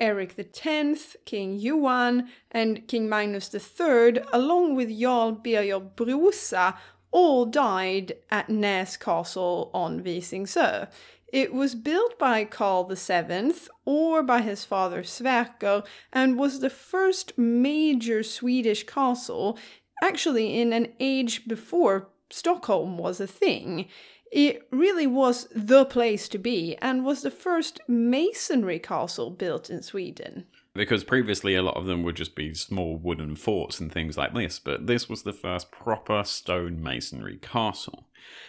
Eric 0.00 0.34
X, 0.38 1.16
King 1.24 1.56
Johan, 1.58 2.28
and 2.50 2.86
King 2.88 3.08
Magnus 3.08 3.54
III, 3.54 4.20
along 4.32 4.74
with 4.74 4.90
Jarl 4.90 5.32
Birger 5.32 5.80
Brosa, 5.80 6.76
all 7.14 7.46
died 7.46 8.12
at 8.28 8.48
Näs 8.48 8.98
Castle 8.98 9.70
on 9.72 10.02
Visingsö. 10.02 10.88
It 11.32 11.54
was 11.54 11.76
built 11.76 12.18
by 12.18 12.44
Karl 12.44 12.84
VII 12.84 13.54
or 13.84 14.22
by 14.24 14.42
his 14.42 14.64
father 14.64 15.02
Sverker 15.02 15.86
and 16.12 16.36
was 16.36 16.58
the 16.58 16.70
first 16.70 17.38
major 17.38 18.24
Swedish 18.24 18.84
castle, 18.84 19.56
actually 20.02 20.60
in 20.60 20.72
an 20.72 20.88
age 20.98 21.46
before 21.46 22.08
Stockholm 22.30 22.98
was 22.98 23.20
a 23.20 23.28
thing. 23.28 23.86
It 24.32 24.66
really 24.72 25.06
was 25.06 25.46
the 25.54 25.84
place 25.84 26.28
to 26.30 26.38
be 26.38 26.76
and 26.82 27.04
was 27.04 27.22
the 27.22 27.30
first 27.30 27.80
masonry 27.86 28.80
castle 28.80 29.30
built 29.30 29.70
in 29.70 29.82
Sweden. 29.82 30.46
Because 30.74 31.04
previously 31.04 31.54
a 31.54 31.62
lot 31.62 31.76
of 31.76 31.86
them 31.86 32.02
would 32.02 32.16
just 32.16 32.34
be 32.34 32.52
small 32.52 32.96
wooden 32.96 33.36
forts 33.36 33.78
and 33.78 33.92
things 33.92 34.16
like 34.16 34.34
this, 34.34 34.58
but 34.58 34.88
this 34.88 35.08
was 35.08 35.22
the 35.22 35.32
first 35.32 35.70
proper 35.70 36.24
stone 36.24 36.82
masonry 36.82 37.38
castle. 37.40 38.06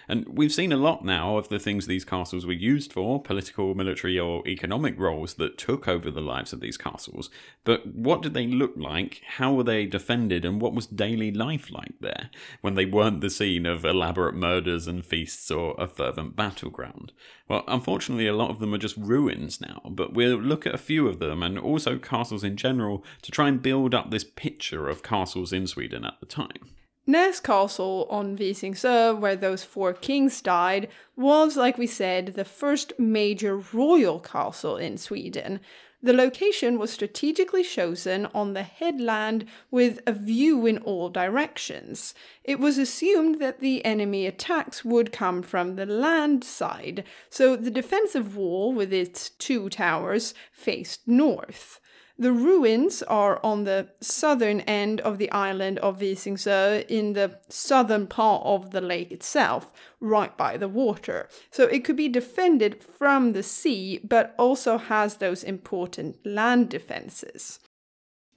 And 0.07 0.27
we've 0.27 0.53
seen 0.53 0.71
a 0.71 0.77
lot 0.77 1.03
now 1.03 1.37
of 1.37 1.49
the 1.49 1.59
things 1.59 1.87
these 1.87 2.05
castles 2.05 2.45
were 2.45 2.53
used 2.53 2.93
for 2.93 3.21
political, 3.21 3.73
military, 3.73 4.19
or 4.19 4.47
economic 4.47 4.99
roles 4.99 5.35
that 5.35 5.57
took 5.57 5.87
over 5.87 6.11
the 6.11 6.21
lives 6.21 6.53
of 6.53 6.59
these 6.59 6.77
castles. 6.77 7.29
But 7.63 7.87
what 7.87 8.21
did 8.21 8.33
they 8.33 8.47
look 8.47 8.73
like? 8.75 9.21
How 9.37 9.53
were 9.53 9.63
they 9.63 9.85
defended? 9.85 10.45
And 10.45 10.61
what 10.61 10.73
was 10.73 10.85
daily 10.85 11.31
life 11.31 11.71
like 11.71 11.95
there 11.99 12.29
when 12.61 12.75
they 12.75 12.85
weren't 12.85 13.21
the 13.21 13.29
scene 13.29 13.65
of 13.65 13.83
elaborate 13.83 14.35
murders 14.35 14.87
and 14.87 15.05
feasts 15.05 15.49
or 15.49 15.75
a 15.79 15.87
fervent 15.87 16.35
battleground? 16.35 17.11
Well, 17.47 17.63
unfortunately, 17.67 18.27
a 18.27 18.35
lot 18.35 18.49
of 18.49 18.59
them 18.59 18.73
are 18.73 18.79
just 18.79 18.97
ruins 18.97 19.61
now, 19.61 19.81
but 19.89 20.13
we'll 20.13 20.37
look 20.37 20.65
at 20.65 20.75
a 20.75 20.79
few 20.79 21.07
of 21.07 21.19
them 21.19 21.43
and 21.43 21.57
also 21.57 21.97
castles 21.97 22.43
in 22.43 22.57
general 22.57 23.03
to 23.21 23.31
try 23.31 23.47
and 23.47 23.61
build 23.61 23.93
up 23.93 24.11
this 24.11 24.23
picture 24.23 24.87
of 24.87 25.03
castles 25.03 25.53
in 25.53 25.67
Sweden 25.67 26.05
at 26.05 26.19
the 26.19 26.25
time. 26.25 26.75
Näs 27.07 27.41
Castle 27.41 28.07
on 28.09 28.35
Visingsö, 28.35 29.19
where 29.19 29.35
those 29.35 29.63
four 29.63 29.93
kings 29.93 30.41
died, 30.41 30.89
was, 31.15 31.55
like 31.55 31.77
we 31.77 31.85
said, 31.85 32.33
the 32.33 32.43
first 32.43 32.93
major 32.97 33.57
royal 33.57 34.19
castle 34.19 34.75
in 34.77 34.97
Sweden. 34.97 35.59
The 36.01 36.13
location 36.13 36.79
was 36.79 36.91
strategically 36.91 37.63
chosen 37.63 38.25
on 38.33 38.53
the 38.53 38.63
headland 38.63 39.45
with 39.69 40.01
a 40.07 40.13
view 40.13 40.65
in 40.65 40.79
all 40.79 41.09
directions. 41.09 42.15
It 42.43 42.59
was 42.59 42.79
assumed 42.79 43.39
that 43.39 43.59
the 43.59 43.85
enemy 43.85 44.25
attacks 44.25 44.83
would 44.83 45.11
come 45.11 45.43
from 45.43 45.75
the 45.75 45.85
land 45.85 46.43
side, 46.43 47.03
so 47.29 47.55
the 47.55 47.71
defensive 47.71 48.35
wall 48.35 48.73
with 48.73 48.91
its 48.91 49.29
two 49.29 49.69
towers 49.69 50.33
faced 50.51 51.07
north. 51.07 51.79
The 52.17 52.31
ruins 52.31 53.03
are 53.03 53.41
on 53.43 53.65
the 53.65 53.89
southern 53.99 54.61
end 54.61 55.01
of 55.01 55.17
the 55.17 55.29
island 55.31 55.79
of 55.79 55.99
Visingsö 55.99 56.85
in 56.87 57.11
the 57.11 57.39
southern 57.49 58.07
part 58.07 58.41
of 58.45 58.71
the 58.71 58.79
lake 58.79 59.11
itself, 59.11 59.73
right 59.99 60.35
by 60.37 60.55
the 60.55 60.69
water. 60.69 61.27
So 61.51 61.65
it 61.65 61.83
could 61.83 61.97
be 61.97 62.07
defended 62.07 62.81
from 62.81 63.33
the 63.33 63.43
sea, 63.43 63.99
but 64.01 64.33
also 64.39 64.77
has 64.77 65.17
those 65.17 65.43
important 65.43 66.25
land 66.25 66.69
defenses. 66.69 67.59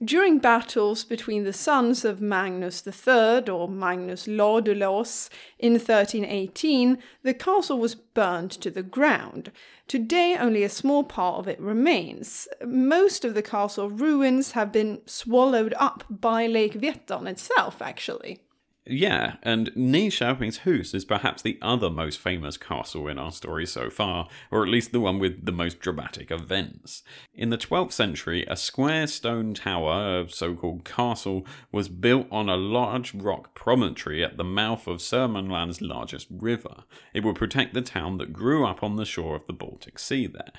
During 0.01 0.39
battles 0.39 1.03
between 1.03 1.43
the 1.43 1.51
sons 1.51 2.05
of 2.05 2.21
Magnus 2.21 2.87
III 2.87 3.49
or 3.49 3.67
Magnus 3.67 4.27
Ladulås 4.27 5.29
in 5.57 5.73
1318, 5.73 6.99
the 7.23 7.33
castle 7.33 7.79
was 7.79 7.95
burned 7.95 8.51
to 8.51 8.71
the 8.71 8.81
ground. 8.81 9.51
Today, 9.89 10.37
only 10.39 10.63
a 10.63 10.69
small 10.69 11.03
part 11.03 11.39
of 11.39 11.49
it 11.49 11.59
remains. 11.59 12.47
Most 12.65 13.25
of 13.25 13.33
the 13.33 13.41
castle 13.41 13.89
ruins 13.89 14.51
have 14.51 14.71
been 14.71 15.01
swallowed 15.05 15.73
up 15.77 16.05
by 16.09 16.47
Lake 16.47 16.79
Vättern 16.79 17.27
itself, 17.27 17.81
actually. 17.81 18.39
Yeah, 18.85 19.35
and 19.43 19.71
Nyköpingshus 19.75 20.95
is 20.95 21.05
perhaps 21.05 21.43
the 21.43 21.59
other 21.61 21.91
most 21.91 22.17
famous 22.17 22.57
castle 22.57 23.07
in 23.07 23.19
our 23.19 23.31
story 23.31 23.67
so 23.67 23.89
far, 23.89 24.27
or 24.49 24.63
at 24.63 24.69
least 24.69 24.91
the 24.91 24.99
one 24.99 25.19
with 25.19 25.45
the 25.45 25.51
most 25.51 25.79
dramatic 25.79 26.31
events. 26.31 27.03
In 27.33 27.51
the 27.51 27.57
12th 27.57 27.91
century, 27.91 28.45
a 28.47 28.55
square 28.55 29.05
stone 29.05 29.53
tower, 29.53 30.21
a 30.21 30.29
so 30.29 30.55
called 30.55 30.85
castle, 30.85 31.45
was 31.71 31.87
built 31.87 32.27
on 32.31 32.49
a 32.49 32.55
large 32.57 33.13
rock 33.13 33.53
promontory 33.53 34.23
at 34.23 34.37
the 34.37 34.43
mouth 34.43 34.87
of 34.87 34.97
Södermanland's 34.97 35.81
largest 35.81 36.27
river. 36.31 36.83
It 37.13 37.23
would 37.23 37.35
protect 37.35 37.75
the 37.75 37.81
town 37.83 38.17
that 38.17 38.33
grew 38.33 38.65
up 38.65 38.81
on 38.81 38.95
the 38.95 39.05
shore 39.05 39.35
of 39.35 39.45
the 39.45 39.53
Baltic 39.53 39.99
Sea 39.99 40.25
there. 40.25 40.53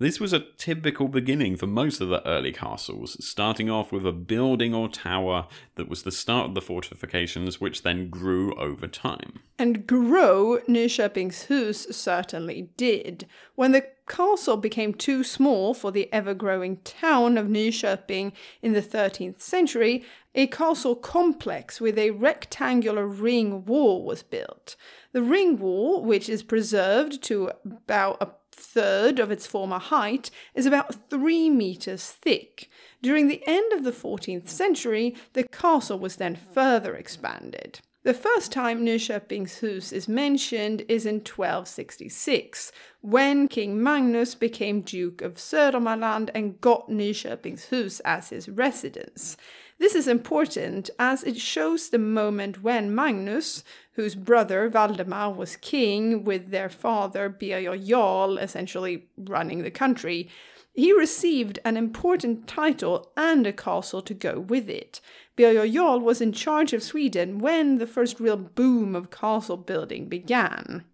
This 0.00 0.18
was 0.18 0.32
a 0.32 0.46
typical 0.56 1.08
beginning 1.08 1.56
for 1.56 1.66
most 1.66 2.00
of 2.00 2.08
the 2.08 2.26
early 2.26 2.52
castles, 2.52 3.22
starting 3.22 3.68
off 3.68 3.92
with 3.92 4.06
a 4.06 4.12
building 4.12 4.74
or 4.74 4.88
tower 4.88 5.46
that 5.74 5.90
was 5.90 6.04
the 6.04 6.10
start 6.10 6.48
of 6.48 6.54
the 6.54 6.62
fortifications, 6.62 7.60
which 7.60 7.82
then 7.82 8.08
grew 8.08 8.54
over 8.54 8.86
time. 8.86 9.40
And 9.58 9.86
grow 9.86 10.60
Nyköpingshus 10.66 11.92
certainly 11.92 12.70
did. 12.78 13.26
When 13.56 13.72
the 13.72 13.88
castle 14.08 14.56
became 14.56 14.94
too 14.94 15.22
small 15.22 15.74
for 15.74 15.92
the 15.92 16.10
ever 16.14 16.32
growing 16.32 16.78
town 16.78 17.36
of 17.36 17.48
Nyköping 17.48 18.32
in 18.62 18.72
the 18.72 18.80
13th 18.80 19.42
century, 19.42 20.02
a 20.34 20.46
castle 20.46 20.96
complex 20.96 21.78
with 21.78 21.98
a 21.98 22.12
rectangular 22.12 23.06
ring 23.06 23.66
wall 23.66 24.02
was 24.06 24.22
built. 24.22 24.76
The 25.12 25.22
ring 25.22 25.58
wall, 25.58 26.02
which 26.02 26.30
is 26.30 26.42
preserved 26.42 27.22
to 27.24 27.50
about 27.66 28.16
a 28.22 28.39
third 28.60 29.18
of 29.18 29.30
its 29.30 29.46
former 29.46 29.78
height, 29.78 30.30
is 30.54 30.66
about 30.66 31.08
three 31.08 31.48
meters 31.48 32.10
thick. 32.10 32.68
During 33.02 33.28
the 33.28 33.42
end 33.46 33.72
of 33.72 33.82
the 33.82 33.92
14th 33.92 34.48
century, 34.48 35.14
the 35.32 35.44
castle 35.44 35.98
was 35.98 36.16
then 36.16 36.36
further 36.36 36.94
expanded. 36.94 37.80
The 38.02 38.14
first 38.14 38.50
time 38.50 38.84
Nyköpingshus 38.84 39.92
is 39.92 40.08
mentioned 40.08 40.84
is 40.88 41.04
in 41.04 41.16
1266, 41.16 42.72
when 43.02 43.46
King 43.46 43.82
Magnus 43.82 44.34
became 44.34 44.80
Duke 44.80 45.20
of 45.20 45.36
Södermanland 45.36 46.30
and 46.34 46.58
got 46.62 46.88
Nyköpingshus 46.88 48.00
as 48.06 48.30
his 48.30 48.48
residence. 48.48 49.36
This 49.80 49.94
is 49.94 50.06
important 50.06 50.90
as 50.98 51.24
it 51.24 51.38
shows 51.38 51.88
the 51.88 51.98
moment 51.98 52.62
when 52.62 52.94
Magnus, 52.94 53.64
whose 53.92 54.14
brother 54.14 54.68
Valdemar 54.68 55.32
was 55.32 55.56
king 55.56 56.22
with 56.22 56.50
their 56.50 56.68
father 56.68 57.30
Birger 57.30 57.78
Jarl 57.78 58.36
essentially 58.36 59.08
running 59.16 59.62
the 59.62 59.70
country, 59.70 60.28
he 60.74 60.92
received 60.92 61.60
an 61.64 61.78
important 61.78 62.46
title 62.46 63.10
and 63.16 63.46
a 63.46 63.54
castle 63.54 64.02
to 64.02 64.12
go 64.12 64.38
with 64.38 64.68
it. 64.68 65.00
Birger 65.34 65.66
Jarl 65.66 66.00
was 66.00 66.20
in 66.20 66.32
charge 66.32 66.74
of 66.74 66.82
Sweden 66.82 67.38
when 67.38 67.78
the 67.78 67.86
first 67.86 68.20
real 68.20 68.36
boom 68.36 68.94
of 68.94 69.10
castle 69.10 69.56
building 69.56 70.10
began. 70.10 70.84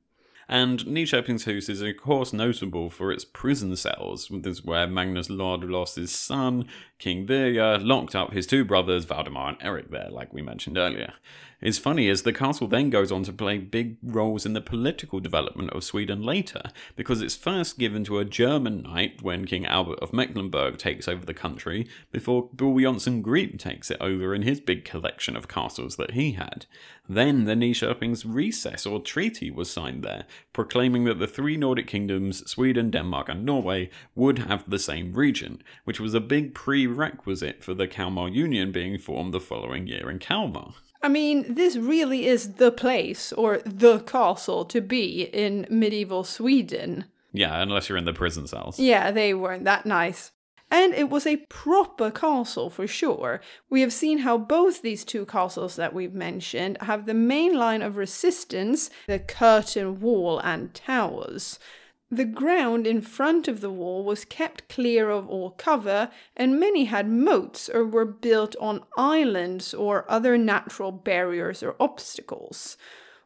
And 0.48 0.84
Nyköpingshus 0.84 1.68
is, 1.68 1.82
of 1.82 1.96
course, 1.96 2.32
notable 2.32 2.88
for 2.88 3.10
its 3.10 3.24
prison 3.24 3.74
cells. 3.74 4.28
This 4.30 4.58
is 4.58 4.64
where 4.64 4.86
Magnus 4.86 5.26
Ladulås's 5.28 6.12
son, 6.12 6.68
King 6.98 7.26
Birger, 7.26 7.78
locked 7.78 8.14
up 8.14 8.32
his 8.32 8.46
two 8.46 8.64
brothers, 8.64 9.04
Valdemar 9.04 9.50
and 9.50 9.58
Eric, 9.60 9.90
there, 9.90 10.08
like 10.10 10.32
we 10.32 10.42
mentioned 10.42 10.78
earlier. 10.78 11.12
It's 11.60 11.78
funny 11.78 12.10
as 12.10 12.22
the 12.22 12.34
castle 12.34 12.68
then 12.68 12.90
goes 12.90 13.10
on 13.10 13.22
to 13.24 13.32
play 13.32 13.56
big 13.56 13.96
roles 14.02 14.44
in 14.44 14.52
the 14.52 14.60
political 14.60 15.20
development 15.20 15.70
of 15.70 15.84
Sweden 15.84 16.22
later, 16.22 16.64
because 16.96 17.22
it's 17.22 17.34
first 17.34 17.78
given 17.78 18.04
to 18.04 18.18
a 18.18 18.26
German 18.26 18.82
knight 18.82 19.22
when 19.22 19.46
King 19.46 19.64
Albert 19.64 19.98
of 20.00 20.12
Mecklenburg 20.12 20.76
takes 20.76 21.08
over 21.08 21.24
the 21.24 21.32
country, 21.32 21.88
before 22.12 22.50
Bo 22.52 22.74
Jonsson 22.74 23.22
Grip 23.22 23.58
takes 23.58 23.90
it 23.90 23.96
over 24.02 24.34
in 24.34 24.42
his 24.42 24.60
big 24.60 24.84
collection 24.84 25.34
of 25.34 25.48
castles 25.48 25.96
that 25.96 26.10
he 26.10 26.32
had. 26.32 26.66
Then 27.08 27.44
the 27.44 27.54
Nyköping's 27.54 28.26
recess 28.26 28.84
or 28.84 29.00
treaty 29.00 29.50
was 29.50 29.70
signed 29.70 30.02
there, 30.02 30.24
proclaiming 30.52 31.04
that 31.04 31.18
the 31.18 31.26
three 31.26 31.56
Nordic 31.56 31.86
kingdoms, 31.86 32.48
Sweden, 32.50 32.90
Denmark, 32.90 33.30
and 33.30 33.46
Norway, 33.46 33.88
would 34.14 34.40
have 34.40 34.68
the 34.68 34.78
same 34.78 35.14
region, 35.14 35.62
which 35.84 36.00
was 36.00 36.12
a 36.14 36.20
big 36.20 36.52
prerequisite 36.86 37.62
for 37.62 37.74
the 37.74 37.88
Kalmar 37.88 38.28
Union 38.28 38.72
being 38.72 38.98
formed 38.98 39.34
the 39.34 39.40
following 39.40 39.86
year 39.86 40.10
in 40.10 40.18
Kalmar. 40.18 40.74
I 41.02 41.08
mean, 41.08 41.54
this 41.54 41.76
really 41.76 42.26
is 42.26 42.54
the 42.54 42.72
place 42.72 43.32
or 43.32 43.58
the 43.64 44.00
castle 44.00 44.64
to 44.66 44.80
be 44.80 45.22
in 45.32 45.66
medieval 45.70 46.24
Sweden. 46.24 47.04
Yeah, 47.32 47.60
unless 47.60 47.88
you're 47.88 47.98
in 47.98 48.06
the 48.06 48.12
prison 48.12 48.46
cells. 48.46 48.78
Yeah, 48.78 49.10
they 49.10 49.34
weren't 49.34 49.64
that 49.64 49.86
nice. 49.86 50.32
And 50.70 50.94
it 50.94 51.10
was 51.10 51.26
a 51.26 51.44
proper 51.48 52.10
castle 52.10 52.70
for 52.70 52.88
sure. 52.88 53.40
We 53.70 53.82
have 53.82 53.92
seen 53.92 54.18
how 54.18 54.36
both 54.38 54.82
these 54.82 55.04
two 55.04 55.26
castles 55.26 55.76
that 55.76 55.94
we've 55.94 56.14
mentioned 56.14 56.78
have 56.80 57.06
the 57.06 57.14
main 57.14 57.54
line 57.54 57.82
of 57.82 57.96
resistance, 57.96 58.90
the 59.06 59.20
curtain 59.20 60.00
wall 60.00 60.40
and 60.40 60.74
towers. 60.74 61.60
The 62.10 62.24
ground 62.24 62.86
in 62.86 63.00
front 63.00 63.48
of 63.48 63.60
the 63.60 63.70
wall 63.70 64.04
was 64.04 64.24
kept 64.24 64.68
clear 64.68 65.10
of 65.10 65.28
all 65.28 65.50
cover, 65.50 66.08
and 66.36 66.60
many 66.60 66.84
had 66.84 67.08
moats 67.08 67.68
or 67.68 67.84
were 67.84 68.04
built 68.04 68.54
on 68.60 68.84
islands 68.96 69.74
or 69.74 70.08
other 70.08 70.38
natural 70.38 70.92
barriers 70.92 71.64
or 71.64 71.74
obstacles. 71.80 72.76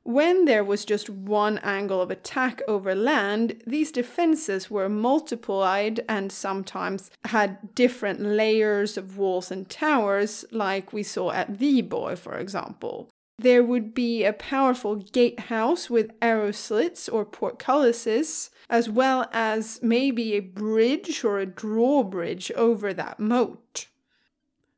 When 0.03 0.47
there 0.47 0.65
was 0.65 0.87
just 0.87 1.11
one 1.11 1.59
angle 1.59 2.01
of 2.01 2.11
attack 2.11 2.63
over 2.67 2.95
land, 2.95 3.63
these 3.67 3.93
defenses 3.93 4.71
were 4.71 4.89
multiplied 4.89 6.01
and 6.09 6.33
sometimes 6.33 7.11
had 7.27 7.75
different 7.75 8.21
layers 8.23 8.97
of 8.97 9.19
walls 9.19 9.51
and 9.51 9.69
towers, 9.69 10.47
like 10.51 10.91
we 10.91 11.03
saw 11.03 11.33
at 11.33 11.53
Viborg, 11.53 12.17
for 12.17 12.39
example. 12.39 13.11
There 13.39 13.63
would 13.63 13.95
be 13.95 14.25
a 14.25 14.33
powerful 14.33 14.97
gatehouse 14.97 15.91
with 15.91 16.13
arrow 16.23 16.51
slits 16.51 17.09
or 17.09 17.27
portcullises, 17.27 18.49
as 18.71 18.89
well 18.89 19.29
as 19.33 19.81
maybe 19.83 20.35
a 20.35 20.41
bridge 20.41 21.25
or 21.25 21.39
a 21.39 21.47
drawbridge 21.47 22.51
over 22.53 22.95
that 22.95 23.21
moat. 23.21 23.89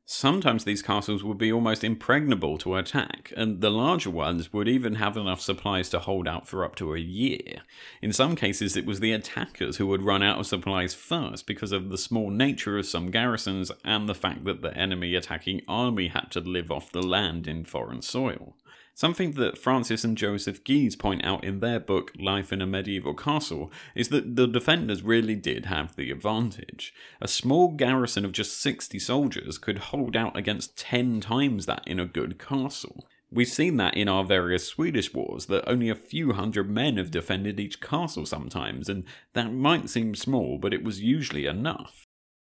Sometimes 0.05 0.65
these 0.65 0.81
castles 0.81 1.23
would 1.23 1.37
be 1.37 1.51
almost 1.51 1.83
impregnable 1.83 2.57
to 2.57 2.75
attack, 2.75 3.31
and 3.37 3.61
the 3.61 3.71
larger 3.71 4.09
ones 4.09 4.51
would 4.51 4.67
even 4.67 4.95
have 4.95 5.15
enough 5.15 5.39
supplies 5.39 5.89
to 5.89 5.99
hold 5.99 6.27
out 6.27 6.45
for 6.45 6.65
up 6.65 6.75
to 6.75 6.93
a 6.93 6.99
year. 6.99 7.61
In 8.01 8.11
some 8.11 8.35
cases, 8.35 8.75
it 8.75 8.85
was 8.85 8.99
the 8.99 9.13
attackers 9.13 9.77
who 9.77 9.87
would 9.87 10.03
run 10.03 10.21
out 10.21 10.39
of 10.39 10.45
supplies 10.45 10.93
first 10.93 11.47
because 11.47 11.71
of 11.71 11.89
the 11.89 11.97
small 11.97 12.29
nature 12.29 12.77
of 12.77 12.85
some 12.85 13.11
garrisons 13.11 13.71
and 13.85 14.09
the 14.09 14.13
fact 14.13 14.43
that 14.43 14.61
the 14.61 14.75
enemy 14.77 15.15
attacking 15.15 15.61
army 15.69 16.09
had 16.09 16.29
to 16.31 16.41
live 16.41 16.69
off 16.69 16.91
the 16.91 17.01
land 17.01 17.47
in 17.47 17.63
foreign 17.63 18.01
soil. 18.01 18.57
Something 18.95 19.31
that 19.31 19.57
Frances 19.57 20.05
and 20.05 20.15
Joseph 20.15 20.63
Gies 20.63 20.95
point 20.95 21.25
out 21.25 21.43
in 21.43 21.61
their 21.61 21.79
book 21.79 22.11
Life 22.19 22.53
in 22.53 22.61
a 22.61 22.67
Medieval 22.67 23.15
Castle 23.15 23.71
is 23.95 24.09
that 24.09 24.35
the 24.35 24.47
defenders 24.47 25.01
really 25.01 25.35
did 25.35 25.65
have 25.65 25.95
the 25.95 26.11
advantage. 26.11 26.93
A 27.19 27.27
small 27.27 27.69
garrison 27.69 28.23
of 28.23 28.31
just 28.31 28.61
60 28.61 28.99
soldiers 28.99 29.57
could 29.57 29.79
hold 29.79 30.15
out 30.15 30.37
against 30.37 30.77
10 30.77 31.21
times 31.21 31.65
that 31.65 31.81
in 31.87 31.99
a 31.99 32.05
good 32.05 32.37
castle. 32.37 33.07
We've 33.31 33.47
seen 33.47 33.77
that 33.77 33.97
in 33.97 34.07
our 34.07 34.23
various 34.23 34.67
Swedish 34.67 35.11
wars, 35.11 35.47
that 35.47 35.67
only 35.67 35.89
a 35.89 35.95
few 35.95 36.33
hundred 36.33 36.69
men 36.69 36.97
have 36.97 37.09
defended 37.09 37.59
each 37.59 37.81
castle 37.81 38.27
sometimes, 38.27 38.89
and 38.89 39.05
that 39.33 39.51
might 39.51 39.89
seem 39.89 40.13
small, 40.13 40.59
but 40.59 40.71
it 40.71 40.83
was 40.83 41.01
usually 41.01 41.47
enough. 41.47 42.05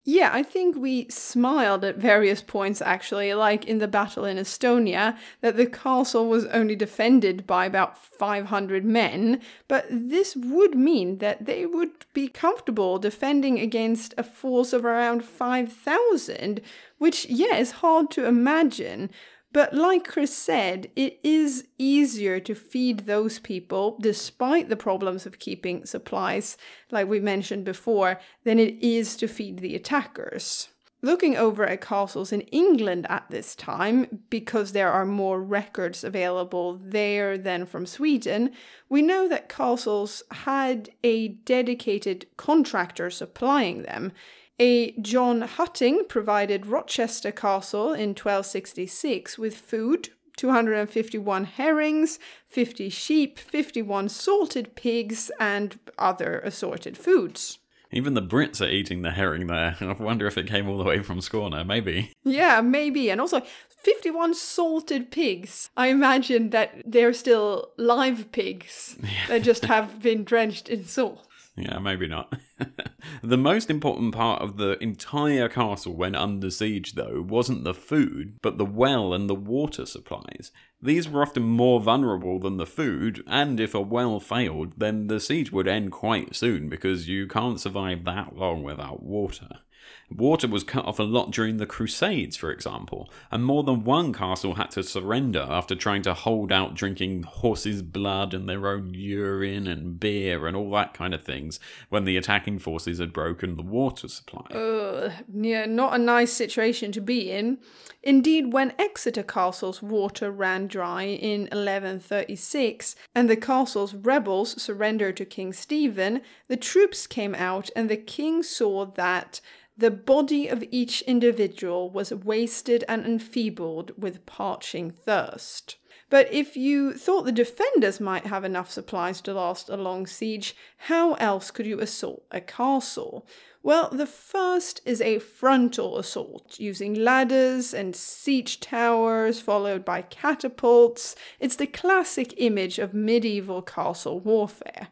Yeah, 0.07 0.29
I 0.31 0.43
think 0.43 0.75
we 0.75 1.07
smiled 1.09 1.83
at 1.83 1.97
various 1.97 2.43
points 2.43 2.79
actually, 2.79 3.33
like 3.33 3.65
in 3.65 3.79
the 3.79 3.87
battle 3.87 4.23
in 4.23 4.37
Estonia, 4.37 5.17
that 5.41 5.57
the 5.57 5.65
castle 5.65 6.29
was 6.29 6.45
only 6.45 6.75
defended 6.75 7.47
by 7.47 7.65
about 7.65 7.97
500 7.97 8.85
men, 8.85 9.41
but 9.67 9.87
this 9.89 10.35
would 10.35 10.75
mean 10.75 11.17
that 11.17 11.47
they 11.47 11.65
would 11.65 12.05
be 12.13 12.27
comfortable 12.27 12.99
defending 12.99 13.59
against 13.59 14.13
a 14.15 14.21
force 14.21 14.73
of 14.73 14.85
around 14.85 15.25
5,000, 15.25 16.61
which, 16.99 17.25
yeah, 17.25 17.57
is 17.57 17.71
hard 17.71 18.11
to 18.11 18.27
imagine. 18.27 19.09
But 19.55 19.73
like 19.73 20.05
Chris 20.05 20.35
said, 20.35 20.91
it 20.97 21.17
is 21.23 21.65
easier 21.77 22.41
to 22.41 22.53
feed 22.53 23.05
those 23.05 23.39
people, 23.39 23.97
despite 24.01 24.67
the 24.67 24.75
problems 24.75 25.25
of 25.25 25.39
keeping 25.39 25.85
supplies, 25.85 26.57
like 26.91 27.07
we 27.07 27.21
mentioned 27.21 27.63
before, 27.63 28.19
than 28.43 28.59
it 28.59 28.75
is 28.83 29.15
to 29.15 29.29
feed 29.29 29.59
the 29.59 29.73
attackers. 29.73 30.67
Looking 31.01 31.37
over 31.37 31.65
at 31.65 31.79
castles 31.79 32.33
in 32.33 32.41
England 32.41 33.05
at 33.09 33.29
this 33.29 33.55
time, 33.55 34.23
because 34.29 34.73
there 34.73 34.91
are 34.91 35.05
more 35.05 35.41
records 35.41 36.03
available 36.03 36.77
there 36.83 37.37
than 37.37 37.65
from 37.65 37.85
Sweden, 37.85 38.51
we 38.89 39.01
know 39.01 39.25
that 39.29 39.47
castles 39.47 40.21
had 40.31 40.89
a 41.01 41.29
dedicated 41.29 42.25
contractor 42.35 43.09
supplying 43.09 43.83
them. 43.83 44.11
A 44.59 44.93
John 44.93 45.41
Hutting 45.41 46.05
provided 46.07 46.65
Rochester 46.65 47.31
Castle 47.31 47.91
in 47.91 48.09
1266 48.09 49.37
with 49.37 49.55
food, 49.55 50.09
251 50.37 51.43
herrings, 51.43 52.19
50 52.47 52.89
sheep, 52.89 53.37
51 53.37 54.07
salted 54.07 54.75
pigs, 54.75 55.29
and 55.41 55.77
other 55.97 56.39
assorted 56.39 56.97
foods. 56.97 57.59
Even 57.91 58.13
the 58.13 58.21
Brits 58.21 58.65
are 58.65 58.69
eating 58.69 59.01
the 59.01 59.11
herring 59.11 59.47
there. 59.47 59.75
I 59.81 59.91
wonder 59.93 60.25
if 60.25 60.37
it 60.37 60.47
came 60.47 60.69
all 60.69 60.77
the 60.77 60.85
way 60.85 60.99
from 60.99 61.19
Skåne, 61.19 61.65
maybe. 61.65 62.11
Yeah, 62.23 62.61
maybe. 62.61 63.09
And 63.09 63.19
also, 63.19 63.41
51 63.83 64.35
salted 64.35 65.11
pigs. 65.11 65.69
I 65.75 65.87
imagine 65.87 66.51
that 66.51 66.81
they're 66.85 67.13
still 67.13 67.71
live 67.77 68.31
pigs 68.31 68.97
that 69.27 69.43
just 69.43 69.65
have 69.65 70.01
been 70.01 70.23
drenched 70.23 70.69
in 70.69 70.85
salt. 70.85 71.27
Yeah, 71.57 71.79
maybe 71.79 72.07
not. 72.07 72.33
the 73.23 73.37
most 73.37 73.69
important 73.69 74.13
part 74.13 74.41
of 74.41 74.57
the 74.57 74.77
entire 74.83 75.47
castle 75.47 75.95
when 75.95 76.13
under 76.13 76.49
siege, 76.51 76.93
though, 76.93 77.25
wasn't 77.25 77.63
the 77.63 77.73
food, 77.73 78.37
but 78.41 78.57
the 78.57 78.65
well 78.65 79.13
and 79.13 79.29
the 79.29 79.35
water 79.35 79.85
supplies. 79.85 80.51
These 80.81 81.07
were 81.07 81.21
often 81.21 81.43
more 81.43 81.79
vulnerable 81.79 82.39
than 82.39 82.57
the 82.57 82.65
food, 82.65 83.23
and 83.25 83.59
if 83.61 83.73
a 83.73 83.79
well 83.79 84.19
failed, 84.19 84.73
then 84.77 85.07
the 85.07 85.21
siege 85.21 85.51
would 85.51 85.67
end 85.67 85.93
quite 85.93 86.35
soon 86.35 86.67
because 86.67 87.07
you 87.07 87.25
can't 87.25 87.59
survive 87.59 88.03
that 88.03 88.35
long 88.35 88.61
without 88.61 89.01
water. 89.01 89.61
Water 90.09 90.47
was 90.47 90.63
cut 90.63 90.85
off 90.85 90.99
a 90.99 91.03
lot 91.03 91.31
during 91.31 91.57
the 91.57 91.65
Crusades, 91.65 92.37
for 92.37 92.51
example, 92.51 93.09
and 93.31 93.43
more 93.43 93.63
than 93.63 93.83
one 93.83 94.13
castle 94.13 94.53
had 94.53 94.71
to 94.71 94.83
surrender 94.83 95.45
after 95.49 95.75
trying 95.75 96.03
to 96.03 96.13
hold 96.13 96.51
out 96.51 96.75
drinking 96.75 97.23
horses' 97.23 97.81
blood 97.81 98.33
and 98.33 98.47
their 98.47 98.67
own 98.67 98.93
urine 98.93 99.67
and 99.67 99.99
beer 99.99 100.45
and 100.45 100.55
all 100.55 100.69
that 100.71 100.93
kind 100.93 101.13
of 101.13 101.23
things 101.23 101.59
when 101.89 102.05
the 102.05 102.17
attacking 102.17 102.59
forces 102.59 102.99
had 102.99 103.13
broken 103.13 103.55
the 103.55 103.63
water 103.63 104.07
supply. 104.07 104.45
Ugh, 104.51 105.11
yeah, 105.33 105.65
not 105.65 105.95
a 105.95 105.97
nice 105.97 106.31
situation 106.31 106.91
to 106.91 107.01
be 107.01 107.31
in. 107.31 107.57
Indeed, 108.03 108.53
when 108.53 108.73
Exeter 108.77 109.23
Castle's 109.23 109.81
water 109.81 110.31
ran 110.31 110.67
dry 110.67 111.03
in 111.03 111.41
1136 111.41 112.95
and 113.15 113.27
the 113.27 113.35
castle's 113.35 113.95
rebels 113.95 114.61
surrendered 114.61 115.17
to 115.17 115.25
King 115.25 115.51
Stephen, 115.51 116.21
the 116.47 116.57
troops 116.57 117.07
came 117.07 117.33
out 117.33 117.71
and 117.75 117.89
the 117.89 117.97
king 117.97 118.43
saw 118.43 118.85
that 118.85 119.41
the 119.77 119.91
body 119.91 120.47
of 120.47 120.63
each 120.71 121.01
individual 121.03 121.89
was 121.89 122.13
wasted 122.13 122.83
and 122.87 123.05
enfeebled 123.05 123.91
with 123.97 124.25
parching 124.25 124.91
thirst. 124.91 125.77
But 126.09 126.31
if 126.31 126.55
you 126.55 126.93
thought 126.93 127.23
the 127.23 127.31
defenders 127.31 127.99
might 127.99 128.27
have 128.27 128.43
enough 128.43 128.71
supplies 128.71 129.21
to 129.21 129.33
last 129.33 129.69
a 129.69 129.75
long 129.75 130.05
siege, 130.05 130.55
how 130.77 131.15
else 131.15 131.51
could 131.51 131.65
you 131.65 131.79
assault 131.79 132.25
a 132.31 132.39
castle? 132.39 133.27
Well, 133.63 133.89
the 133.89 134.05
first 134.05 134.81
is 134.85 135.01
a 135.01 135.17
frontal 135.17 135.97
assault 135.97 136.59
using 136.59 136.93
ladders 136.93 137.73
and 137.73 137.95
siege 137.95 138.59
towers, 138.59 139.41
followed 139.41 139.83
by 139.83 140.03
catapults. 140.03 141.15
It's 141.39 141.55
the 141.55 141.65
classic 141.65 142.35
image 142.37 142.77
of 142.77 142.93
medieval 142.93 143.63
castle 143.63 144.19
warfare. 144.19 144.89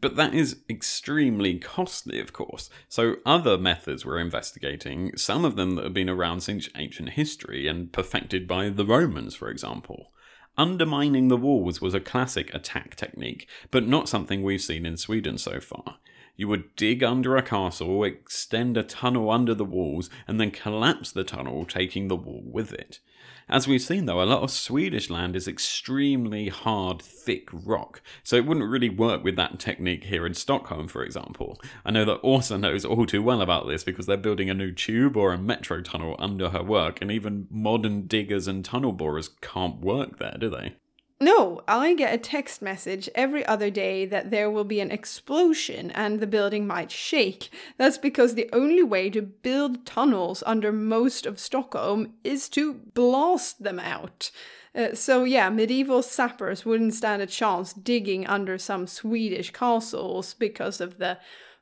But 0.00 0.16
that 0.16 0.34
is 0.34 0.58
extremely 0.68 1.58
costly, 1.58 2.20
of 2.20 2.32
course. 2.32 2.68
So 2.88 3.16
other 3.24 3.56
methods 3.56 4.04
we're 4.04 4.18
investigating, 4.18 5.16
some 5.16 5.44
of 5.44 5.56
them 5.56 5.76
that 5.76 5.84
have 5.84 5.94
been 5.94 6.10
around 6.10 6.42
since 6.42 6.68
ancient 6.76 7.10
history 7.10 7.66
and 7.66 7.92
perfected 7.92 8.46
by 8.46 8.68
the 8.68 8.84
Romans, 8.84 9.34
for 9.34 9.48
example. 9.48 10.12
Undermining 10.58 11.28
the 11.28 11.36
walls 11.36 11.80
was 11.80 11.94
a 11.94 12.00
classic 12.00 12.52
attack 12.54 12.96
technique, 12.96 13.48
but 13.70 13.86
not 13.86 14.08
something 14.08 14.42
we've 14.42 14.60
seen 14.60 14.86
in 14.86 14.96
Sweden 14.96 15.38
so 15.38 15.60
far. 15.60 15.98
You 16.36 16.48
would 16.48 16.76
dig 16.76 17.02
under 17.02 17.36
a 17.36 17.42
castle, 17.42 18.04
extend 18.04 18.76
a 18.76 18.82
tunnel 18.82 19.30
under 19.30 19.54
the 19.54 19.64
walls, 19.64 20.10
and 20.28 20.38
then 20.38 20.50
collapse 20.50 21.10
the 21.10 21.24
tunnel, 21.24 21.64
taking 21.64 22.08
the 22.08 22.16
wall 22.16 22.42
with 22.44 22.72
it. 22.72 23.00
As 23.48 23.68
we've 23.68 23.80
seen 23.80 24.06
though, 24.06 24.20
a 24.20 24.24
lot 24.24 24.42
of 24.42 24.50
Swedish 24.50 25.08
land 25.08 25.36
is 25.36 25.46
extremely 25.46 26.48
hard, 26.48 27.00
thick 27.00 27.48
rock, 27.52 28.02
so 28.24 28.34
it 28.34 28.44
wouldn't 28.44 28.68
really 28.68 28.88
work 28.88 29.22
with 29.22 29.36
that 29.36 29.60
technique 29.60 30.04
here 30.04 30.26
in 30.26 30.34
Stockholm, 30.34 30.88
for 30.88 31.04
example. 31.04 31.60
I 31.84 31.92
know 31.92 32.04
that 32.06 32.22
Åsa 32.22 32.58
knows 32.58 32.84
all 32.84 33.06
too 33.06 33.22
well 33.22 33.40
about 33.40 33.68
this 33.68 33.84
because 33.84 34.06
they're 34.06 34.16
building 34.16 34.50
a 34.50 34.54
new 34.54 34.72
tube 34.72 35.16
or 35.16 35.32
a 35.32 35.38
metro 35.38 35.80
tunnel 35.80 36.16
under 36.18 36.50
her 36.50 36.62
work, 36.62 37.00
and 37.00 37.12
even 37.12 37.46
modern 37.48 38.08
diggers 38.08 38.48
and 38.48 38.64
tunnel 38.64 38.92
borers 38.92 39.30
can't 39.40 39.80
work 39.80 40.18
there, 40.18 40.36
do 40.40 40.50
they? 40.50 40.74
No, 41.18 41.62
I 41.66 41.94
get 41.94 42.12
a 42.12 42.18
text 42.18 42.60
message 42.60 43.08
every 43.14 43.44
other 43.46 43.70
day 43.70 44.04
that 44.04 44.30
there 44.30 44.50
will 44.50 44.64
be 44.64 44.80
an 44.80 44.90
explosion 44.90 45.90
and 45.92 46.20
the 46.20 46.26
building 46.26 46.66
might 46.66 46.90
shake. 46.90 47.48
That's 47.78 47.96
because 47.96 48.34
the 48.34 48.50
only 48.52 48.82
way 48.82 49.08
to 49.10 49.22
build 49.22 49.86
tunnels 49.86 50.42
under 50.44 50.72
most 50.72 51.24
of 51.24 51.40
Stockholm 51.40 52.12
is 52.22 52.50
to 52.50 52.74
blast 52.74 53.62
them 53.62 53.78
out. 53.78 54.30
Uh, 54.74 54.94
so, 54.94 55.24
yeah, 55.24 55.48
medieval 55.48 56.02
sappers 56.02 56.66
wouldn't 56.66 56.92
stand 56.92 57.22
a 57.22 57.26
chance 57.26 57.72
digging 57.72 58.26
under 58.26 58.58
some 58.58 58.86
Swedish 58.86 59.50
castles 59.52 60.34
because 60.34 60.82
of 60.82 60.98
the 60.98 61.16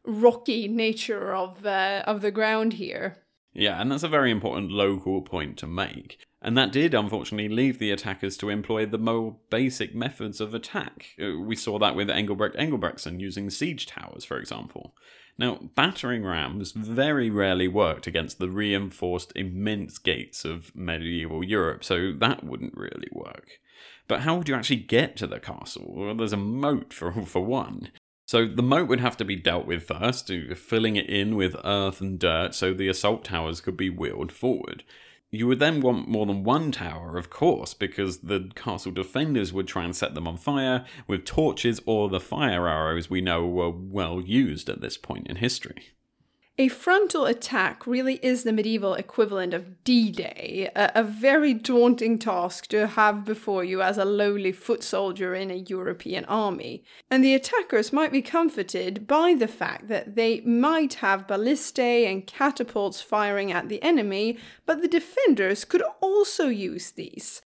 rocky 0.05 0.67
nature 0.67 1.33
of, 1.33 1.65
uh, 1.65 2.03
of 2.09 2.23
the 2.23 2.33
ground 2.33 2.73
here. 2.73 3.19
Yeah, 3.53 3.81
and 3.81 3.93
that's 3.93 4.03
a 4.03 4.09
very 4.09 4.33
important 4.33 4.73
local 4.73 5.23
point 5.23 5.57
to 5.59 5.69
make. 5.69 6.19
And 6.45 6.59
that 6.59 6.73
did 6.73 6.93
unfortunately 6.93 7.49
leave 7.49 7.79
the 7.79 7.91
attackers 7.91 8.37
to 8.37 8.51
employ 8.51 8.85
the 8.85 8.99
more 8.99 9.37
basic 9.49 9.95
methods 9.95 10.43
of 10.43 10.53
attack. 10.53 11.15
Uh, 11.19 11.39
we 11.39 11.57
saw 11.57 11.79
that 11.79 11.97
with 11.97 12.09
Engelbrekt 12.09 12.55
Engelbrektsson 12.57 13.19
using 13.19 13.49
siege 13.49 13.87
towers, 13.87 14.27
for 14.27 14.37
example. 14.37 14.95
Now, 15.39 15.71
battering 15.75 16.23
rams 16.23 16.73
very 16.73 17.31
rarely 17.31 17.67
worked 17.67 18.07
against 18.07 18.39
the 18.39 18.51
reinforced 18.51 19.33
immense 19.35 19.97
gates 19.97 20.45
of 20.45 20.71
medieval 20.77 21.43
Europe, 21.43 21.83
so 21.83 22.13
that 22.13 22.45
wouldn't 22.45 22.77
really 22.77 23.09
work. 23.11 23.59
But 24.07 24.21
how 24.21 24.37
would 24.37 24.49
you 24.49 24.55
actually 24.55 24.77
get 24.77 25.17
to 25.17 25.27
the 25.27 25.41
castle? 25.41 25.95
Well, 25.97 26.15
there's 26.15 26.35
a 26.35 26.37
moat 26.37 26.93
for, 26.93 27.11
for 27.25 27.41
one. 27.41 27.91
So 28.27 28.47
the 28.47 28.63
moat 28.63 28.87
would 28.89 29.01
have 29.01 29.17
to 29.17 29.25
be 29.25 29.37
dealt 29.37 29.67
with 29.67 29.85
first, 29.85 30.31
filling 30.57 30.97
it 30.97 31.09
in 31.09 31.37
with 31.37 31.57
earth 31.65 32.03
and 32.03 32.19
dirt 32.19 32.55
so 32.55 32.75
the 32.75 32.89
assault 32.89 33.25
towers 33.25 33.63
could 33.63 33.79
be 33.79 33.89
wheeled 33.89 34.31
forward. 34.31 34.85
You 35.35 35.49
would 35.49 35.59
then 35.59 35.81
want 35.81 36.07
more 36.07 36.27
than 36.27 36.45
one 36.45 36.71
tower, 36.71 37.19
of 37.19 37.29
course, 37.29 37.75
because 37.75 38.19
the 38.19 38.51
castle 38.55 38.93
defenders 38.93 39.53
would 39.53 39.67
try 39.67 39.85
and 39.85 39.95
set 39.95 40.15
them 40.15 40.29
on 40.29 40.37
fire 40.37 40.85
with 41.09 41.25
torches 41.25 41.81
or 41.87 42.09
the 42.09 42.21
fire 42.21 42.69
arrows 42.69 43.11
we 43.11 43.21
know 43.21 43.45
were 43.45 43.71
well 43.71 44.21
used 44.21 44.69
at 44.69 44.81
this 44.81 44.97
point 44.97 45.27
in 45.27 45.37
history. 45.37 45.95
A 46.57 46.69
frontal 46.69 47.27
attack 47.27 47.85
really 47.85 48.21
is 48.23 48.45
the 48.45 48.53
medieval 48.53 48.95
equivalent 48.95 49.53
of 49.53 49.83
D 49.83 50.13
Day, 50.13 50.71
a, 50.77 50.93
a, 50.95 51.03
very 51.03 51.53
daunting 51.53 52.17
task 52.17 52.69
to 52.69 52.87
have 52.87 53.25
before 53.25 53.65
you 53.65 53.83
as 53.83 53.99
a 53.99 54.05
lowly 54.05 54.53
foot 54.53 54.85
soldier 54.85 55.35
in 55.35 55.51
a 55.51 55.65
European 55.67 56.25
army. 56.27 56.85
And 57.11 57.25
the 57.25 57.35
attackers 57.35 57.93
might 57.93 58.13
be 58.13 58.23
comforted 58.23 59.09
by 59.09 59.35
the 59.35 59.49
fact 59.49 59.89
that 59.89 60.15
they 60.15 60.43
might 60.43 60.95
have 60.95 61.27
ballistae 61.27 62.09
and 62.09 62.25
catapults 62.25 63.01
firing 63.01 63.51
at 63.51 63.69
the 63.69 63.83
enemy, 63.83 64.39
but 64.65 64.81
the 64.81 64.87
defenders 64.87 65.65
could 65.65 65.83
also 66.01 66.47
use 66.47 66.93
these. 66.93 67.43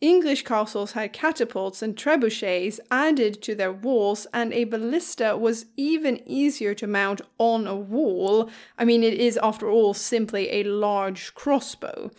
English 0.00 0.42
castles 0.44 0.92
had 0.92 1.12
catapults 1.12 1.80
and 1.80 1.96
trebuchets 1.96 2.78
added 2.90 3.40
to 3.42 3.54
their 3.54 3.72
walls, 3.72 4.26
and 4.32 4.52
a 4.52 4.64
ballista 4.64 5.36
was 5.36 5.66
even 5.76 6.20
easier 6.26 6.74
to 6.74 6.86
mount 6.86 7.20
on 7.38 7.66
a 7.66 7.76
wall. 7.76 8.50
I 8.76 8.84
mean, 8.84 9.02
it 9.02 9.14
is, 9.14 9.38
after 9.42 9.70
all, 9.70 9.94
simply 9.94 10.50
a 10.50 10.64
large 10.64 11.34
crossbow. 11.34 12.10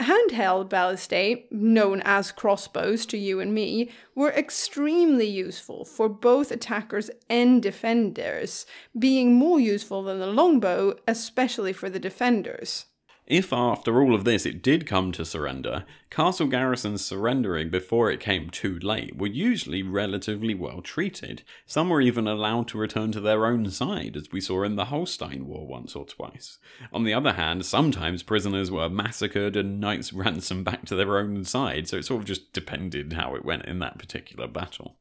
Handheld 0.00 0.70
ballistae, 0.70 1.44
known 1.52 2.00
as 2.06 2.32
crossbows 2.32 3.04
to 3.04 3.18
you 3.18 3.38
and 3.38 3.52
me, 3.52 3.90
were 4.14 4.30
extremely 4.30 5.26
useful 5.26 5.84
for 5.84 6.08
both 6.08 6.50
attackers 6.50 7.10
and 7.28 7.62
defenders, 7.62 8.64
being 8.98 9.34
more 9.34 9.60
useful 9.60 10.02
than 10.02 10.18
the 10.18 10.26
longbow, 10.26 10.96
especially 11.06 11.74
for 11.74 11.90
the 11.90 12.00
defenders. 12.00 12.86
If 13.30 13.52
after 13.52 14.02
all 14.02 14.12
of 14.12 14.24
this 14.24 14.44
it 14.44 14.60
did 14.60 14.88
come 14.88 15.12
to 15.12 15.24
surrender, 15.24 15.84
castle 16.10 16.48
garrisons 16.48 17.04
surrendering 17.04 17.70
before 17.70 18.10
it 18.10 18.18
came 18.18 18.50
too 18.50 18.76
late 18.80 19.16
were 19.16 19.28
usually 19.28 19.84
relatively 19.84 20.52
well 20.52 20.82
treated. 20.82 21.44
Some 21.64 21.90
were 21.90 22.00
even 22.00 22.26
allowed 22.26 22.66
to 22.68 22.78
return 22.78 23.12
to 23.12 23.20
their 23.20 23.46
own 23.46 23.70
side, 23.70 24.16
as 24.16 24.32
we 24.32 24.40
saw 24.40 24.64
in 24.64 24.74
the 24.74 24.86
Holstein 24.86 25.46
War 25.46 25.64
once 25.64 25.94
or 25.94 26.04
twice. 26.06 26.58
On 26.92 27.04
the 27.04 27.14
other 27.14 27.34
hand, 27.34 27.64
sometimes 27.64 28.24
prisoners 28.24 28.68
were 28.68 28.88
massacred 28.88 29.54
and 29.54 29.80
knights 29.80 30.12
ransomed 30.12 30.64
back 30.64 30.84
to 30.86 30.96
their 30.96 31.16
own 31.16 31.44
side, 31.44 31.86
so 31.86 31.98
it 31.98 32.06
sort 32.06 32.22
of 32.22 32.26
just 32.26 32.52
depended 32.52 33.12
how 33.12 33.36
it 33.36 33.44
went 33.44 33.64
in 33.64 33.78
that 33.78 33.96
particular 33.96 34.48
battle. 34.48 34.96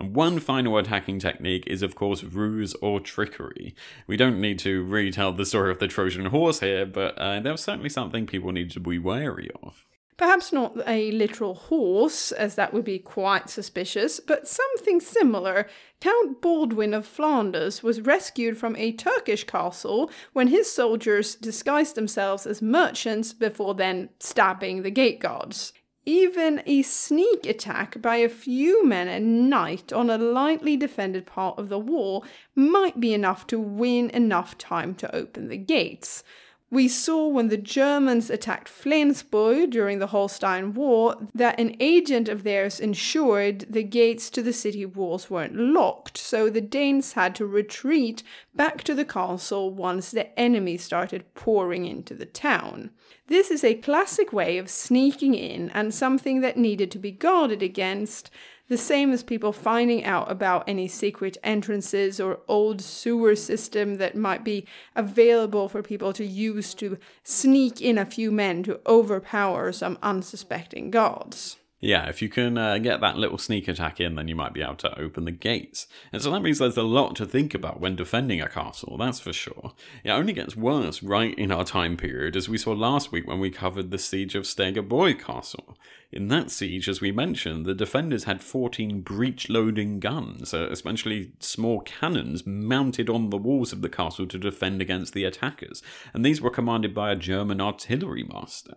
And 0.00 0.14
one 0.14 0.40
final 0.40 0.78
attacking 0.78 1.18
technique 1.18 1.64
is, 1.66 1.82
of 1.82 1.94
course, 1.94 2.24
ruse 2.24 2.74
or 2.80 3.00
trickery. 3.00 3.74
We 4.06 4.16
don't 4.16 4.40
need 4.40 4.58
to 4.60 4.82
retell 4.82 5.32
the 5.32 5.44
story 5.44 5.70
of 5.70 5.78
the 5.78 5.88
Trojan 5.88 6.24
horse 6.24 6.60
here, 6.60 6.86
but 6.86 7.18
uh, 7.18 7.40
that 7.40 7.52
was 7.52 7.62
certainly 7.62 7.90
something 7.90 8.26
people 8.26 8.50
need 8.50 8.70
to 8.70 8.80
be 8.80 8.98
wary 8.98 9.50
of. 9.62 9.84
Perhaps 10.16 10.54
not 10.54 10.74
a 10.86 11.10
literal 11.12 11.54
horse, 11.54 12.32
as 12.32 12.54
that 12.54 12.72
would 12.72 12.84
be 12.84 12.98
quite 12.98 13.50
suspicious, 13.50 14.20
but 14.20 14.48
something 14.48 15.00
similar. 15.00 15.68
Count 16.00 16.40
Baldwin 16.40 16.94
of 16.94 17.06
Flanders 17.06 17.82
was 17.82 18.00
rescued 18.00 18.56
from 18.56 18.76
a 18.76 18.92
Turkish 18.92 19.44
castle 19.44 20.10
when 20.32 20.48
his 20.48 20.72
soldiers 20.72 21.34
disguised 21.34 21.94
themselves 21.94 22.46
as 22.46 22.62
merchants 22.62 23.34
before 23.34 23.74
then 23.74 24.08
stabbing 24.18 24.82
the 24.82 24.90
gate 24.90 25.20
guards. 25.20 25.74
Even 26.06 26.62
a 26.66 26.82
sneak 26.82 27.44
attack 27.44 28.00
by 28.00 28.16
a 28.16 28.28
few 28.28 28.84
men 28.84 29.06
at 29.08 29.22
night 29.22 29.92
on 29.92 30.08
a 30.08 30.16
lightly 30.16 30.76
defended 30.76 31.26
part 31.26 31.58
of 31.58 31.68
the 31.68 31.78
wall 31.78 32.24
might 32.54 32.98
be 32.98 33.12
enough 33.12 33.46
to 33.48 33.60
win 33.60 34.08
enough 34.10 34.56
time 34.56 34.94
to 34.94 35.14
open 35.14 35.48
the 35.48 35.58
gates. 35.58 36.24
We 36.72 36.86
saw 36.86 37.26
when 37.26 37.48
the 37.48 37.56
Germans 37.56 38.30
attacked 38.30 38.68
Flensburg 38.68 39.70
during 39.70 39.98
the 39.98 40.06
Holstein 40.06 40.72
War 40.72 41.16
that 41.34 41.58
an 41.58 41.74
agent 41.80 42.28
of 42.28 42.44
theirs 42.44 42.78
ensured 42.78 43.66
the 43.68 43.82
gates 43.82 44.30
to 44.30 44.42
the 44.42 44.52
city 44.52 44.86
walls 44.86 45.28
weren't 45.28 45.56
locked, 45.56 46.16
so 46.16 46.48
the 46.48 46.60
Danes 46.60 47.14
had 47.14 47.34
to 47.34 47.44
retreat 47.44 48.22
back 48.54 48.84
to 48.84 48.94
the 48.94 49.04
castle 49.04 49.72
once 49.72 50.12
the 50.12 50.38
enemy 50.38 50.76
started 50.76 51.34
pouring 51.34 51.86
into 51.86 52.14
the 52.14 52.26
town. 52.26 52.90
This 53.26 53.50
is 53.50 53.64
a 53.64 53.74
classic 53.74 54.32
way 54.32 54.56
of 54.56 54.70
sneaking 54.70 55.34
in 55.34 55.70
and 55.70 55.92
something 55.92 56.40
that 56.40 56.56
needed 56.56 56.92
to 56.92 56.98
be 57.00 57.10
guarded 57.10 57.62
against 57.62 58.30
the 58.70 58.78
same 58.78 59.12
as 59.12 59.24
people 59.24 59.52
finding 59.52 60.04
out 60.04 60.30
about 60.30 60.62
any 60.68 60.86
secret 60.86 61.36
entrances 61.42 62.20
or 62.20 62.38
old 62.46 62.80
sewer 62.80 63.34
system 63.34 63.96
that 63.96 64.14
might 64.14 64.44
be 64.44 64.64
available 64.94 65.68
for 65.68 65.82
people 65.82 66.12
to 66.12 66.24
use 66.24 66.72
to 66.72 66.96
sneak 67.24 67.80
in 67.80 67.98
a 67.98 68.06
few 68.06 68.30
men 68.30 68.62
to 68.62 68.80
overpower 68.86 69.72
some 69.72 69.98
unsuspecting 70.04 70.88
guards. 70.88 71.56
Yeah, 71.80 72.08
if 72.08 72.20
you 72.20 72.28
can 72.28 72.58
uh, 72.58 72.76
get 72.76 73.00
that 73.00 73.16
little 73.16 73.38
sneak 73.38 73.66
attack 73.66 74.00
in, 74.00 74.14
then 74.14 74.28
you 74.28 74.36
might 74.36 74.52
be 74.52 74.62
able 74.62 74.76
to 74.76 75.00
open 75.00 75.24
the 75.24 75.32
gates. 75.32 75.86
And 76.12 76.20
so 76.22 76.30
that 76.30 76.40
means 76.40 76.58
there's 76.58 76.76
a 76.76 76.82
lot 76.82 77.16
to 77.16 77.26
think 77.26 77.54
about 77.54 77.80
when 77.80 77.96
defending 77.96 78.40
a 78.40 78.50
castle, 78.50 78.98
that's 78.98 79.18
for 79.18 79.32
sure. 79.32 79.72
It 80.04 80.10
only 80.10 80.34
gets 80.34 80.54
worse 80.54 81.02
right 81.02 81.36
in 81.36 81.50
our 81.50 81.64
time 81.64 81.96
period, 81.96 82.36
as 82.36 82.50
we 82.50 82.58
saw 82.58 82.72
last 82.72 83.10
week 83.10 83.26
when 83.26 83.40
we 83.40 83.50
covered 83.50 83.90
the 83.90 83.98
siege 83.98 84.34
of 84.34 84.44
Stegeborg 84.44 85.24
Castle. 85.24 85.76
In 86.12 86.26
that 86.26 86.50
siege, 86.50 86.88
as 86.88 87.00
we 87.00 87.12
mentioned, 87.12 87.64
the 87.64 87.74
defenders 87.74 88.24
had 88.24 88.42
14 88.42 89.00
breech 89.02 89.48
loading 89.48 90.00
guns, 90.00 90.52
uh, 90.52 90.68
essentially 90.68 91.30
small 91.38 91.82
cannons 91.82 92.44
mounted 92.44 93.08
on 93.08 93.30
the 93.30 93.36
walls 93.36 93.72
of 93.72 93.80
the 93.80 93.88
castle 93.88 94.26
to 94.26 94.36
defend 94.38 94.82
against 94.82 95.12
the 95.14 95.22
attackers, 95.22 95.84
and 96.12 96.24
these 96.24 96.40
were 96.40 96.50
commanded 96.50 96.92
by 96.92 97.12
a 97.12 97.16
German 97.16 97.60
artillery 97.60 98.24
master. 98.24 98.74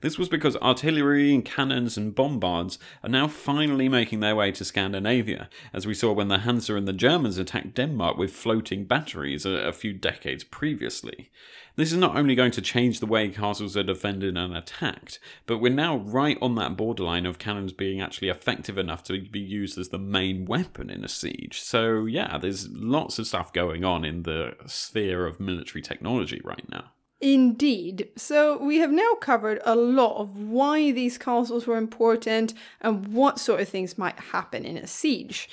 This 0.00 0.16
was 0.16 0.28
because 0.28 0.56
artillery 0.58 1.34
and 1.34 1.44
cannons 1.44 1.96
and 1.96 2.14
bombards 2.14 2.78
are 3.02 3.10
now 3.10 3.26
finally 3.26 3.88
making 3.88 4.20
their 4.20 4.36
way 4.36 4.52
to 4.52 4.64
Scandinavia, 4.64 5.48
as 5.72 5.88
we 5.88 5.94
saw 5.94 6.12
when 6.12 6.28
the 6.28 6.38
Hansa 6.38 6.76
and 6.76 6.86
the 6.86 6.92
Germans 6.92 7.36
attacked 7.36 7.74
Denmark 7.74 8.16
with 8.16 8.32
floating 8.32 8.84
batteries 8.84 9.44
a, 9.44 9.50
a 9.50 9.72
few 9.72 9.92
decades 9.92 10.44
previously. 10.44 11.30
This 11.76 11.92
is 11.92 11.98
not 11.98 12.16
only 12.16 12.34
going 12.34 12.52
to 12.52 12.62
change 12.62 13.00
the 13.00 13.06
way 13.06 13.28
castles 13.28 13.76
are 13.76 13.82
defended 13.82 14.36
and 14.36 14.56
attacked, 14.56 15.18
but 15.44 15.58
we're 15.58 15.70
now 15.70 15.98
right 15.98 16.38
on 16.40 16.54
that 16.54 16.74
borderline 16.74 17.26
of 17.26 17.38
cannons 17.38 17.72
being 17.74 18.00
actually 18.00 18.30
effective 18.30 18.78
enough 18.78 19.04
to 19.04 19.20
be 19.20 19.40
used 19.40 19.76
as 19.76 19.90
the 19.90 19.98
main 19.98 20.46
weapon 20.46 20.88
in 20.88 21.04
a 21.04 21.08
siege. 21.08 21.60
So, 21.60 22.06
yeah, 22.06 22.38
there's 22.38 22.70
lots 22.70 23.18
of 23.18 23.26
stuff 23.26 23.52
going 23.52 23.84
on 23.84 24.06
in 24.06 24.22
the 24.22 24.56
sphere 24.64 25.26
of 25.26 25.38
military 25.38 25.82
technology 25.82 26.40
right 26.42 26.66
now. 26.70 26.92
Indeed. 27.20 28.08
So 28.16 28.58
we 28.58 28.76
have 28.78 28.90
now 28.90 29.14
covered 29.20 29.60
a 29.64 29.74
lot 29.74 30.18
of 30.18 30.38
why 30.38 30.92
these 30.92 31.18
castles 31.18 31.66
were 31.66 31.78
important 31.78 32.52
and 32.80 33.08
what 33.08 33.38
sort 33.38 33.60
of 33.60 33.68
things 33.68 33.98
might 33.98 34.18
happen 34.18 34.64
in 34.64 34.76
a 34.76 34.86
siege. 34.86 35.48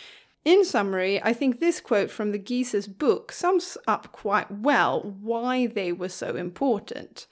In 0.45 0.65
summary, 0.65 1.21
I 1.23 1.32
think 1.32 1.60
this 1.60 1.79
quote 1.79 2.12
from 2.12 2.32
the 2.32 2.38
Gies's 2.38 2.88
book 2.88 3.32
sums 3.32 3.77
up 3.88 4.12
quite 4.12 4.51
well 4.51 5.15
why 5.21 5.67
they 5.67 5.93
were 5.93 6.10
so 6.10 6.36
important. 6.36 7.27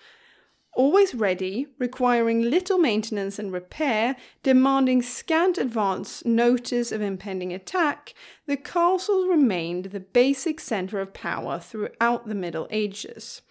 Always 0.73 1.13
ready, 1.13 1.67
requiring 1.77 2.43
little 2.43 2.77
maintenance 2.77 3.37
and 3.37 3.51
repair, 3.51 4.15
demanding 4.41 5.01
scant 5.01 5.57
advance 5.57 6.23
notice 6.23 6.93
of 6.93 7.01
impending 7.01 7.51
attack, 7.51 8.13
the 8.45 8.55
castles 8.55 9.27
remained 9.27 9.85
the 9.85 9.99
basic 9.99 10.61
centre 10.61 11.01
of 11.01 11.13
power 11.13 11.59
throughout 11.59 12.29
the 12.29 12.35
Middle 12.35 12.69
Ages. 12.71 13.41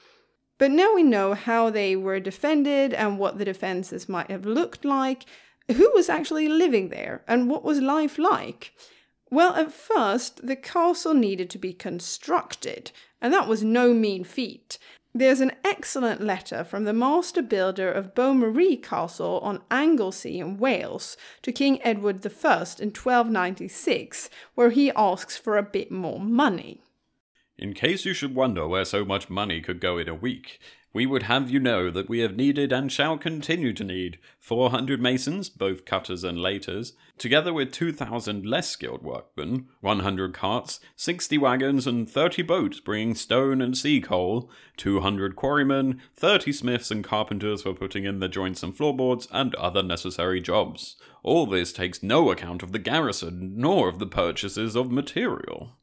But 0.57 0.71
now 0.71 0.95
we 0.95 1.03
know 1.03 1.35
how 1.35 1.69
they 1.69 1.95
were 1.95 2.21
defended 2.21 2.95
and 2.95 3.19
what 3.19 3.37
the 3.37 3.45
defences 3.45 4.09
might 4.09 4.31
have 4.31 4.47
looked 4.47 4.87
like, 4.87 5.27
who 5.69 5.91
was 5.95 6.09
actually 6.09 6.49
living 6.49 6.89
there 6.89 7.23
and 7.29 7.51
what 7.51 7.63
was 7.63 7.81
life 7.81 8.19
like? 8.19 8.73
Well, 9.31 9.55
at 9.55 9.73
first, 9.73 10.45
the 10.45 10.57
castle 10.57 11.15
needed 11.15 11.51
to 11.51 11.59
be 11.59 11.73
constructed, 11.73 12.91
and 13.21 13.33
that 13.33 13.47
was 13.47 13.63
no 13.63 13.95
mean 13.95 14.25
feat. 14.25 14.79
There's 15.15 15.41
an 15.41 15.53
excellent 15.65 16.21
letter 16.21 16.63
from 16.63 16.85
the 16.85 16.93
master 16.93 17.43
builder 17.43 17.91
of 17.91 18.15
Beaumaris 18.15 18.83
Castle 18.83 19.41
on 19.41 19.63
Anglesey 19.71 20.39
in 20.39 20.57
Wales 20.59 21.17
to 21.43 21.51
King 21.51 21.81
Edward 21.83 22.25
I 22.25 22.29
in 22.29 22.91
1296, 22.91 24.31
where 24.55 24.71
he 24.71 24.93
asks 24.93 25.37
for 25.37 25.57
a 25.57 25.65
bit 25.65 25.91
more 25.91 26.21
money. 26.21 26.83
In 27.59 27.75
case 27.75 28.05
you 28.05 28.15
should 28.15 28.35
wonder 28.35 28.67
where 28.67 28.85
so 28.85 29.05
much 29.05 29.29
money 29.29 29.61
could 29.61 29.81
go 29.81 29.99
in 29.99 30.09
a 30.09 30.15
week, 30.15 30.61
we 30.93 31.07
would 31.07 31.25
have 31.25 31.51
you 31.51 31.61
know 31.61 31.91
that 31.91 32.09
we 32.09 32.19
have 32.19 32.37
needed 32.37 32.73
and 32.73 32.91
shall 32.91 33.17
continue 33.17 33.73
to 33.73 33.85
need 33.85 34.19
400 34.39 35.01
masons, 35.01 35.49
both 35.49 35.85
cutters 35.85 36.25
and 36.25 36.39
laters, 36.39 36.93
together 37.17 37.53
with 37.53 37.71
2,000 37.71 38.45
less 38.45 38.69
skilled 38.69 39.03
workmen, 39.03 39.69
100 39.81 40.35
carts, 40.35 40.81
60 40.97 41.39
wagons, 41.39 41.87
and 41.87 42.11
30 42.11 42.43
boats 42.43 42.81
bringing 42.81 43.15
stone 43.15 43.63
and 43.63 43.77
sea 43.77 44.01
coal, 44.01 44.51
200 44.79 45.37
quarrymen, 45.37 46.01
30 46.17 46.53
smiths 46.53 46.91
and 46.91 47.05
carpenters 47.05 47.63
for 47.63 47.73
putting 47.73 48.05
in 48.05 48.19
the 48.19 48.29
joints 48.29 48.63
and 48.63 48.77
floorboards, 48.77 49.29
and 49.31 49.55
other 49.55 49.83
necessary 49.83 50.41
jobs. 50.41 50.97
All 51.23 51.47
this 51.47 51.73
takes 51.73 52.03
no 52.03 52.31
account 52.31 52.63
of 52.63 52.73
the 52.73 52.79
garrison, 52.79 53.53
nor 53.57 53.89
of 53.89 54.01
the 54.01 54.07
purchases 54.07 54.75
of 54.75 54.91
material. 54.91 55.77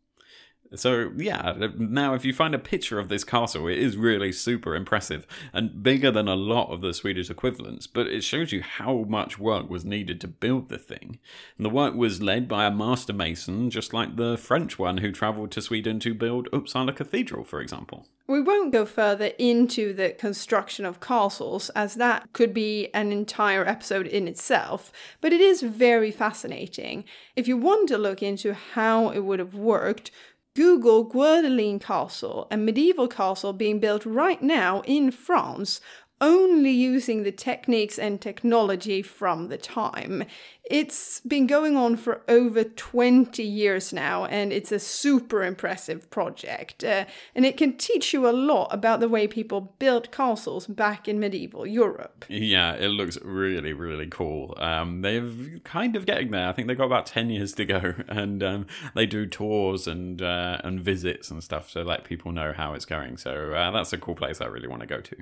So 0.75 1.11
yeah, 1.15 1.69
now 1.77 2.13
if 2.13 2.25
you 2.25 2.33
find 2.33 2.53
a 2.53 2.59
picture 2.59 2.99
of 2.99 3.09
this 3.09 3.23
castle, 3.23 3.67
it 3.67 3.77
is 3.77 3.95
really 3.97 4.31
super 4.31 4.75
impressive 4.75 5.25
and 5.53 5.81
bigger 5.81 6.11
than 6.11 6.27
a 6.27 6.35
lot 6.35 6.71
of 6.71 6.81
the 6.81 6.93
Swedish 6.93 7.29
equivalents, 7.29 7.87
but 7.87 8.07
it 8.07 8.23
shows 8.23 8.51
you 8.51 8.61
how 8.61 9.05
much 9.07 9.39
work 9.39 9.69
was 9.69 9.85
needed 9.85 10.19
to 10.21 10.27
build 10.27 10.69
the 10.69 10.77
thing. 10.77 11.19
And 11.57 11.65
the 11.65 11.69
work 11.69 11.95
was 11.95 12.21
led 12.21 12.47
by 12.47 12.65
a 12.65 12.71
master 12.71 13.13
mason, 13.13 13.69
just 13.69 13.93
like 13.93 14.15
the 14.15 14.37
French 14.37 14.77
one 14.77 14.97
who 14.97 15.11
travelled 15.11 15.51
to 15.51 15.61
Sweden 15.61 15.99
to 16.01 16.13
build 16.13 16.51
Uppsala 16.51 16.95
Cathedral, 16.95 17.43
for 17.43 17.61
example. 17.61 18.07
We 18.27 18.41
won't 18.41 18.73
go 18.73 18.85
further 18.85 19.31
into 19.39 19.93
the 19.93 20.09
construction 20.09 20.85
of 20.85 20.99
castles, 20.99 21.69
as 21.69 21.95
that 21.95 22.33
could 22.33 22.53
be 22.53 22.89
an 22.93 23.13
entire 23.13 23.65
episode 23.65 24.05
in 24.05 24.27
itself, 24.27 24.91
but 25.21 25.31
it 25.31 25.39
is 25.39 25.61
very 25.61 26.11
fascinating. 26.11 27.05
If 27.37 27.47
you 27.47 27.55
want 27.55 27.87
to 27.87 27.97
look 27.97 28.21
into 28.21 28.53
how 28.53 29.11
it 29.11 29.21
would 29.21 29.39
have 29.39 29.55
worked, 29.55 30.11
Google 30.57 31.05
Guédelon 31.05 31.79
Castle, 31.79 32.47
a 32.49 32.57
medieval 32.57 33.07
castle 33.07 33.53
being 33.53 33.79
built 33.79 34.03
right 34.07 34.41
now 34.41 34.81
in 34.87 35.11
France 35.11 35.79
only 36.19 36.71
using 36.71 37.21
the 37.21 37.31
techniques 37.31 37.99
and 37.99 38.19
technology 38.19 39.03
from 39.03 39.49
the 39.49 39.57
time. 39.59 40.23
It's 40.69 41.21
been 41.21 41.47
going 41.47 41.77
on 41.77 41.95
for 41.95 42.21
over 42.27 42.63
20 42.63 43.41
years 43.41 43.93
now, 43.93 44.25
and 44.25 44.51
it's 44.51 44.71
a 44.71 44.79
super 44.79 45.43
impressive 45.43 46.09
project. 46.09 46.83
Uh, 46.83 47.05
and 47.33 47.45
it 47.45 47.55
can 47.55 47.77
teach 47.77 48.13
you 48.13 48.27
a 48.27 48.31
lot 48.31 48.67
about 48.71 48.99
the 48.99 49.07
way 49.07 49.27
people 49.27 49.73
built 49.79 50.11
castles 50.11 50.67
back 50.67 51.07
in 51.07 51.19
medieval 51.19 51.65
Europe. 51.65 52.25
Yeah, 52.27 52.73
it 52.73 52.89
looks 52.89 53.17
really, 53.21 53.71
really 53.71 54.07
cool. 54.07 54.55
Um, 54.57 55.01
they're 55.01 55.59
kind 55.63 55.95
of 55.95 56.05
getting 56.05 56.31
there. 56.31 56.49
I 56.49 56.51
think 56.51 56.67
they've 56.67 56.77
got 56.77 56.85
about 56.85 57.05
10 57.05 57.29
years 57.29 57.53
to 57.53 57.65
go, 57.65 57.93
and 58.09 58.43
um, 58.43 58.67
they 58.93 59.05
do 59.05 59.25
tours 59.25 59.87
and, 59.87 60.21
uh, 60.21 60.59
and 60.65 60.81
visits 60.81 61.31
and 61.31 61.41
stuff 61.41 61.71
to 61.71 61.83
let 61.83 62.03
people 62.03 62.33
know 62.33 62.51
how 62.51 62.73
it's 62.73 62.85
going. 62.85 63.15
So 63.17 63.53
uh, 63.53 63.71
that's 63.71 63.93
a 63.93 63.97
cool 63.97 64.15
place 64.15 64.41
I 64.41 64.47
really 64.47 64.67
want 64.67 64.81
to 64.81 64.87
go 64.87 64.99
to. 64.99 65.15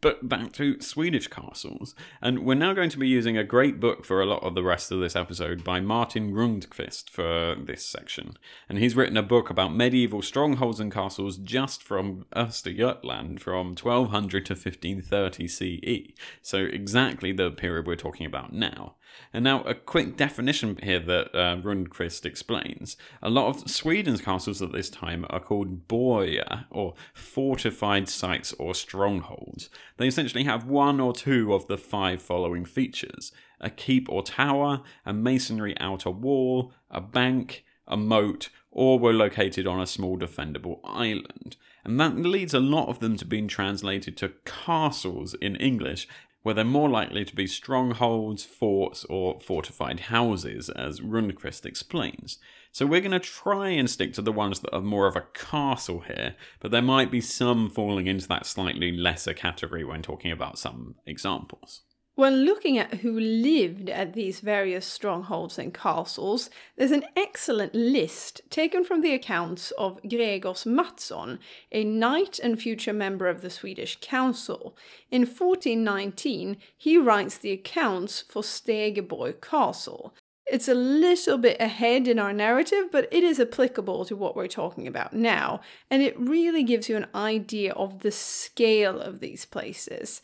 But 0.00 0.28
back 0.28 0.52
to 0.52 0.80
Swedish 0.80 1.26
castles, 1.26 1.94
and 2.22 2.44
we're 2.44 2.54
now 2.54 2.72
going 2.72 2.90
to 2.90 2.98
be 2.98 3.08
using 3.08 3.36
a 3.36 3.42
great 3.42 3.80
book 3.80 4.04
for 4.04 4.22
a 4.22 4.26
lot 4.26 4.44
of 4.44 4.54
the 4.54 4.62
rest 4.62 4.77
of 4.78 5.00
this 5.00 5.16
episode 5.16 5.64
by 5.64 5.80
Martin 5.80 6.32
Rundqvist 6.32 7.10
for 7.10 7.56
this 7.60 7.84
section. 7.84 8.34
And 8.68 8.78
he's 8.78 8.94
written 8.94 9.16
a 9.16 9.22
book 9.22 9.50
about 9.50 9.74
medieval 9.74 10.22
strongholds 10.22 10.78
and 10.78 10.92
castles 10.92 11.36
just 11.36 11.82
from 11.82 12.24
Östergötland 12.34 13.40
from 13.40 13.74
1200 13.74 14.46
to 14.46 14.54
1530 14.54 15.48
CE. 15.48 16.12
So 16.40 16.58
exactly 16.58 17.32
the 17.32 17.50
period 17.50 17.86
we're 17.86 17.96
talking 17.96 18.26
about 18.26 18.52
now. 18.52 18.94
And 19.32 19.44
now, 19.44 19.62
a 19.62 19.74
quick 19.74 20.16
definition 20.16 20.78
here 20.82 21.00
that 21.00 21.34
uh, 21.34 21.56
Rundqvist 21.56 22.24
explains. 22.24 22.96
A 23.22 23.30
lot 23.30 23.48
of 23.48 23.70
Sweden's 23.70 24.20
castles 24.20 24.62
at 24.62 24.72
this 24.72 24.90
time 24.90 25.26
are 25.30 25.40
called 25.40 25.88
borgar, 25.88 26.66
or 26.70 26.94
fortified 27.14 28.08
sites 28.08 28.52
or 28.54 28.74
strongholds. 28.74 29.70
They 29.96 30.08
essentially 30.08 30.44
have 30.44 30.66
one 30.66 31.00
or 31.00 31.12
two 31.12 31.52
of 31.52 31.66
the 31.66 31.78
five 31.78 32.22
following 32.22 32.64
features 32.64 33.32
a 33.60 33.70
keep 33.70 34.08
or 34.08 34.22
tower, 34.22 34.82
a 35.04 35.12
masonry 35.12 35.74
outer 35.80 36.10
wall, 36.10 36.72
a 36.90 37.00
bank, 37.00 37.64
a 37.86 37.96
moat, 37.96 38.50
or 38.70 38.98
were 38.98 39.12
located 39.12 39.66
on 39.66 39.80
a 39.80 39.86
small 39.86 40.18
defendable 40.18 40.80
island. 40.84 41.56
And 41.84 41.98
that 41.98 42.16
leads 42.16 42.54
a 42.54 42.60
lot 42.60 42.88
of 42.88 43.00
them 43.00 43.16
to 43.16 43.24
being 43.24 43.48
translated 43.48 44.16
to 44.18 44.34
castles 44.44 45.34
in 45.34 45.56
English, 45.56 46.06
where 46.42 46.54
they're 46.54 46.64
more 46.64 46.88
likely 46.88 47.24
to 47.24 47.34
be 47.34 47.46
strongholds, 47.46 48.44
forts, 48.44 49.04
or 49.06 49.40
fortified 49.40 50.00
houses, 50.00 50.68
as 50.68 51.00
Rundqvist 51.00 51.66
explains. 51.66 52.38
So 52.72 52.86
we're 52.86 53.00
going 53.00 53.10
to 53.12 53.18
try 53.18 53.70
and 53.70 53.90
stick 53.90 54.12
to 54.14 54.22
the 54.22 54.32
ones 54.32 54.60
that 54.60 54.74
are 54.74 54.80
more 54.80 55.06
of 55.06 55.16
a 55.16 55.26
castle 55.34 56.00
here, 56.00 56.36
but 56.60 56.70
there 56.70 56.82
might 56.82 57.10
be 57.10 57.20
some 57.20 57.70
falling 57.70 58.06
into 58.06 58.28
that 58.28 58.46
slightly 58.46 58.92
lesser 58.92 59.34
category 59.34 59.84
when 59.84 60.02
talking 60.02 60.30
about 60.30 60.58
some 60.58 60.94
examples. 61.06 61.82
When 62.18 62.44
looking 62.44 62.78
at 62.78 62.94
who 62.94 63.20
lived 63.20 63.88
at 63.88 64.14
these 64.14 64.40
various 64.40 64.84
strongholds 64.84 65.56
and 65.56 65.72
castles, 65.72 66.50
there's 66.74 66.90
an 66.90 67.04
excellent 67.14 67.76
list 67.76 68.40
taken 68.50 68.82
from 68.82 69.02
the 69.02 69.14
accounts 69.14 69.70
of 69.78 70.02
Gregers 70.02 70.64
Mattsson, 70.64 71.38
a 71.70 71.84
knight 71.84 72.40
and 72.40 72.60
future 72.60 72.92
member 72.92 73.28
of 73.28 73.40
the 73.40 73.50
Swedish 73.50 73.98
Council. 74.00 74.76
In 75.12 75.20
1419, 75.20 76.56
he 76.76 76.98
writes 76.98 77.38
the 77.38 77.52
accounts 77.52 78.22
for 78.22 78.42
Stegeborg 78.42 79.40
Castle. 79.40 80.12
It's 80.44 80.66
a 80.66 80.74
little 80.74 81.38
bit 81.38 81.60
ahead 81.60 82.08
in 82.08 82.18
our 82.18 82.32
narrative, 82.32 82.86
but 82.90 83.06
it 83.12 83.22
is 83.22 83.38
applicable 83.38 84.04
to 84.06 84.16
what 84.16 84.34
we're 84.34 84.48
talking 84.48 84.88
about 84.88 85.12
now, 85.12 85.60
and 85.88 86.02
it 86.02 86.18
really 86.18 86.64
gives 86.64 86.88
you 86.88 86.96
an 86.96 87.06
idea 87.14 87.72
of 87.74 88.00
the 88.00 88.10
scale 88.10 89.00
of 89.00 89.20
these 89.20 89.44
places. 89.44 90.20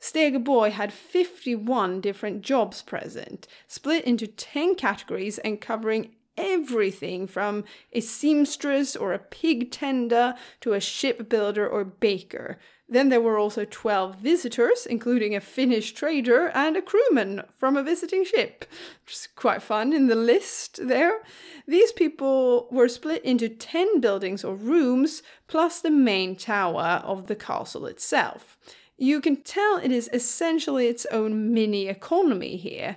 Stegeborg 0.00 0.72
had 0.72 0.92
51 0.92 2.00
different 2.00 2.42
jobs 2.42 2.82
present, 2.82 3.48
split 3.66 4.04
into 4.04 4.26
10 4.26 4.74
categories 4.76 5.38
and 5.38 5.60
covering 5.60 6.14
everything 6.38 7.26
from 7.26 7.64
a 7.92 8.00
seamstress 8.00 8.94
or 8.94 9.12
a 9.12 9.18
pig 9.18 9.70
tender 9.70 10.34
to 10.60 10.72
a 10.72 10.80
shipbuilder 10.80 11.68
or 11.68 11.84
baker. 11.84 12.58
Then 12.88 13.10
there 13.10 13.20
were 13.20 13.36
also 13.36 13.66
12 13.66 14.16
visitors, 14.16 14.86
including 14.86 15.34
a 15.34 15.40
Finnish 15.40 15.92
trader 15.92 16.48
and 16.54 16.74
a 16.74 16.80
crewman 16.80 17.42
from 17.58 17.76
a 17.76 17.82
visiting 17.82 18.24
ship, 18.24 18.64
which 19.04 19.14
is 19.14 19.28
quite 19.36 19.60
fun 19.60 19.92
in 19.92 20.06
the 20.06 20.14
list 20.14 20.86
there. 20.86 21.20
These 21.66 21.92
people 21.92 22.66
were 22.70 22.88
split 22.88 23.22
into 23.24 23.50
10 23.50 24.00
buildings 24.00 24.42
or 24.42 24.54
rooms, 24.54 25.22
plus 25.48 25.80
the 25.80 25.90
main 25.90 26.34
tower 26.34 27.02
of 27.04 27.26
the 27.26 27.36
castle 27.36 27.84
itself. 27.84 28.56
You 28.98 29.20
can 29.20 29.36
tell 29.36 29.76
it 29.76 29.92
is 29.92 30.10
essentially 30.12 30.88
its 30.88 31.06
own 31.06 31.54
mini 31.54 31.86
economy 31.86 32.56
here. 32.56 32.96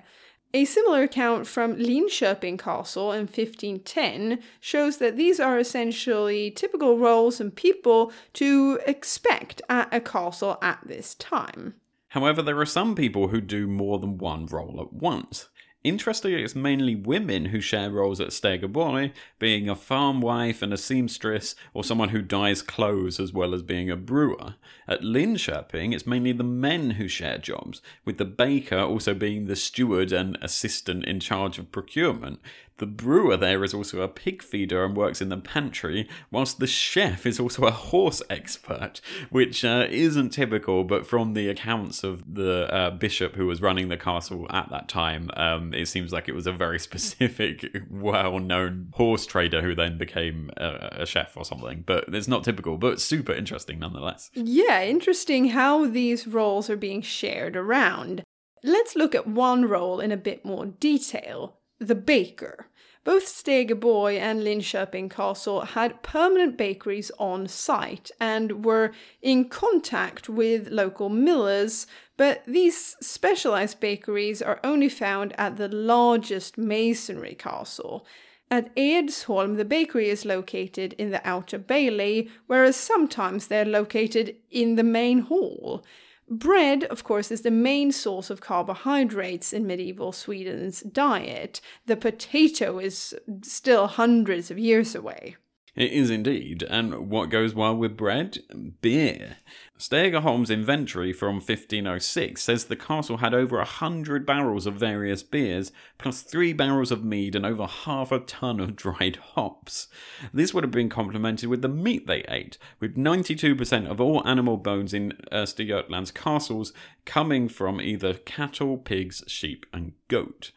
A 0.53 0.65
similar 0.65 1.03
account 1.03 1.45
from 1.45 1.75
Linköping 1.77 2.57
Castle 2.57 3.11
in 3.13 3.21
1510 3.21 4.41
shows 4.59 4.97
that 4.97 5.15
these 5.15 5.39
are 5.39 5.59
essentially 5.59 6.49
typical 6.49 6.97
roles 6.97 7.39
and 7.39 7.55
people 7.55 8.11
to 8.33 8.79
expect 8.85 9.61
at 9.69 9.93
a 9.93 10.01
castle 10.01 10.57
at 10.61 10.79
this 10.85 11.13
time. 11.15 11.75
However, 12.09 12.41
there 12.41 12.59
are 12.59 12.65
some 12.65 12.95
people 12.95 13.29
who 13.29 13.39
do 13.39 13.67
more 13.67 13.99
than 13.99 14.17
one 14.17 14.47
role 14.47 14.81
at 14.81 14.91
once. 14.91 15.47
Interestingly, 15.83 16.43
it's 16.43 16.53
mainly 16.53 16.95
women 16.95 17.45
who 17.45 17.59
share 17.59 17.89
roles 17.89 18.21
at 18.21 18.27
Stegeborg, 18.29 19.11
being 19.39 19.67
a 19.67 19.75
farm 19.75 20.21
wife 20.21 20.61
and 20.61 20.71
a 20.71 20.77
seamstress, 20.77 21.55
or 21.73 21.83
someone 21.83 22.09
who 22.09 22.21
dyes 22.21 22.61
clothes 22.61 23.19
as 23.19 23.33
well 23.33 23.55
as 23.55 23.63
being 23.63 23.89
a 23.89 23.95
brewer. 23.95 24.55
At 24.87 25.01
Linköping, 25.01 25.93
it's 25.93 26.05
mainly 26.05 26.33
the 26.33 26.43
men 26.43 26.91
who 26.91 27.07
share 27.07 27.39
jobs, 27.39 27.81
with 28.05 28.19
the 28.19 28.25
baker 28.25 28.79
also 28.79 29.15
being 29.15 29.45
the 29.45 29.55
steward 29.55 30.11
and 30.11 30.37
assistant 30.43 31.05
in 31.05 31.19
charge 31.19 31.57
of 31.57 31.71
procurement. 31.71 32.39
The 32.81 32.87
brewer 32.87 33.37
there 33.37 33.63
is 33.63 33.75
also 33.75 34.01
a 34.01 34.07
pig 34.07 34.41
feeder 34.41 34.83
and 34.83 34.97
works 34.97 35.21
in 35.21 35.29
the 35.29 35.37
pantry, 35.37 36.09
whilst 36.31 36.57
the 36.57 36.65
chef 36.65 37.27
is 37.27 37.39
also 37.39 37.65
a 37.67 37.71
horse 37.71 38.23
expert, 38.27 39.01
which 39.29 39.63
uh, 39.63 39.85
isn't 39.91 40.31
typical, 40.31 40.83
but 40.83 41.05
from 41.05 41.35
the 41.35 41.47
accounts 41.47 42.03
of 42.03 42.33
the 42.33 42.73
uh, 42.73 42.89
bishop 42.89 43.35
who 43.35 43.45
was 43.45 43.61
running 43.61 43.89
the 43.89 43.97
castle 43.97 44.47
at 44.49 44.71
that 44.71 44.89
time, 44.89 45.29
um, 45.37 45.70
it 45.73 45.87
seems 45.87 46.11
like 46.11 46.27
it 46.27 46.35
was 46.35 46.47
a 46.47 46.51
very 46.51 46.79
specific, 46.87 47.65
well 47.89 48.39
known 48.39 48.89
horse 48.93 49.25
trader 49.25 49.61
who 49.61 49.75
then 49.75 49.97
became 49.97 50.51
a, 50.57 51.01
a 51.01 51.05
chef 51.05 51.35
or 51.35 51.45
something. 51.45 51.83
But 51.85 52.05
it's 52.13 52.27
not 52.27 52.43
typical, 52.43 52.77
but 52.77 53.01
super 53.01 53.33
interesting 53.33 53.79
nonetheless. 53.79 54.29
Yeah, 54.33 54.83
interesting 54.83 55.49
how 55.49 55.85
these 55.85 56.27
roles 56.27 56.69
are 56.69 56.77
being 56.77 57.01
shared 57.01 57.55
around. 57.55 58.23
Let's 58.63 58.95
look 58.95 59.15
at 59.15 59.27
one 59.27 59.65
role 59.65 59.99
in 59.99 60.11
a 60.11 60.17
bit 60.17 60.45
more 60.45 60.65
detail 60.65 61.57
the 61.81 61.95
baker. 61.95 62.67
Both 63.03 63.25
Stegeborg 63.25 64.19
and 64.19 64.41
Linköping 64.41 65.09
Castle 65.09 65.61
had 65.61 66.03
permanent 66.03 66.55
bakeries 66.55 67.11
on 67.17 67.47
site 67.47 68.11
and 68.19 68.63
were 68.63 68.91
in 69.23 69.49
contact 69.49 70.29
with 70.29 70.69
local 70.69 71.09
millers, 71.09 71.87
but 72.15 72.43
these 72.45 72.95
specialized 73.01 73.79
bakeries 73.79 74.39
are 74.41 74.59
only 74.63 74.87
found 74.87 75.33
at 75.39 75.57
the 75.57 75.67
largest 75.67 76.59
masonry 76.59 77.33
castle. 77.33 78.05
At 78.51 78.75
Edsholm, 78.75 79.57
the 79.57 79.65
bakery 79.65 80.09
is 80.09 80.23
located 80.23 80.93
in 80.99 81.09
the 81.09 81.27
outer 81.27 81.57
bailey, 81.57 82.29
whereas 82.45 82.75
sometimes 82.75 83.47
they're 83.47 83.65
located 83.65 84.35
in 84.51 84.75
the 84.75 84.83
main 84.83 85.21
hall. 85.21 85.83
Bread, 86.31 86.85
of 86.85 87.03
course, 87.03 87.29
is 87.29 87.41
the 87.41 87.51
main 87.51 87.91
source 87.91 88.29
of 88.29 88.39
carbohydrates 88.39 89.51
in 89.51 89.67
medieval 89.67 90.13
Sweden's 90.13 90.79
diet. 90.79 91.59
The 91.87 91.97
potato 91.97 92.79
is 92.79 93.13
still 93.41 93.87
hundreds 93.87 94.49
of 94.49 94.57
years 94.57 94.95
away. 94.95 95.35
It 95.73 95.93
is 95.93 96.09
indeed. 96.09 96.63
And 96.63 97.09
what 97.09 97.29
goes 97.29 97.53
well 97.53 97.75
with 97.75 97.95
bread? 97.95 98.39
Beer. 98.81 99.37
Stegerholm's 99.79 100.51
inventory 100.51 101.13
from 101.13 101.35
1506 101.35 102.43
says 102.43 102.65
the 102.65 102.75
castle 102.75 103.17
had 103.17 103.33
over 103.33 103.57
a 103.57 103.65
hundred 103.65 104.25
barrels 104.25 104.67
of 104.67 104.75
various 104.75 105.23
beers, 105.23 105.71
plus 105.97 106.21
three 106.21 106.51
barrels 106.51 106.91
of 106.91 107.05
mead 107.05 107.35
and 107.35 107.45
over 107.45 107.65
half 107.65 108.11
a 108.11 108.19
ton 108.19 108.59
of 108.59 108.75
dried 108.75 109.15
hops. 109.15 109.87
This 110.33 110.53
would 110.53 110.65
have 110.65 110.71
been 110.71 110.89
complemented 110.89 111.49
with 111.49 111.61
the 111.61 111.69
meat 111.69 112.05
they 112.05 112.25
ate, 112.27 112.57
with 112.81 112.97
92% 112.97 113.89
of 113.89 114.01
all 114.01 114.27
animal 114.27 114.57
bones 114.57 114.93
in 114.93 115.13
Östergötland's 115.31 116.11
castles 116.11 116.73
coming 117.05 117.47
from 117.47 117.79
either 117.79 118.13
cattle, 118.13 118.77
pigs, 118.77 119.23
sheep, 119.25 119.65
and 119.73 119.93
goat. 120.09 120.51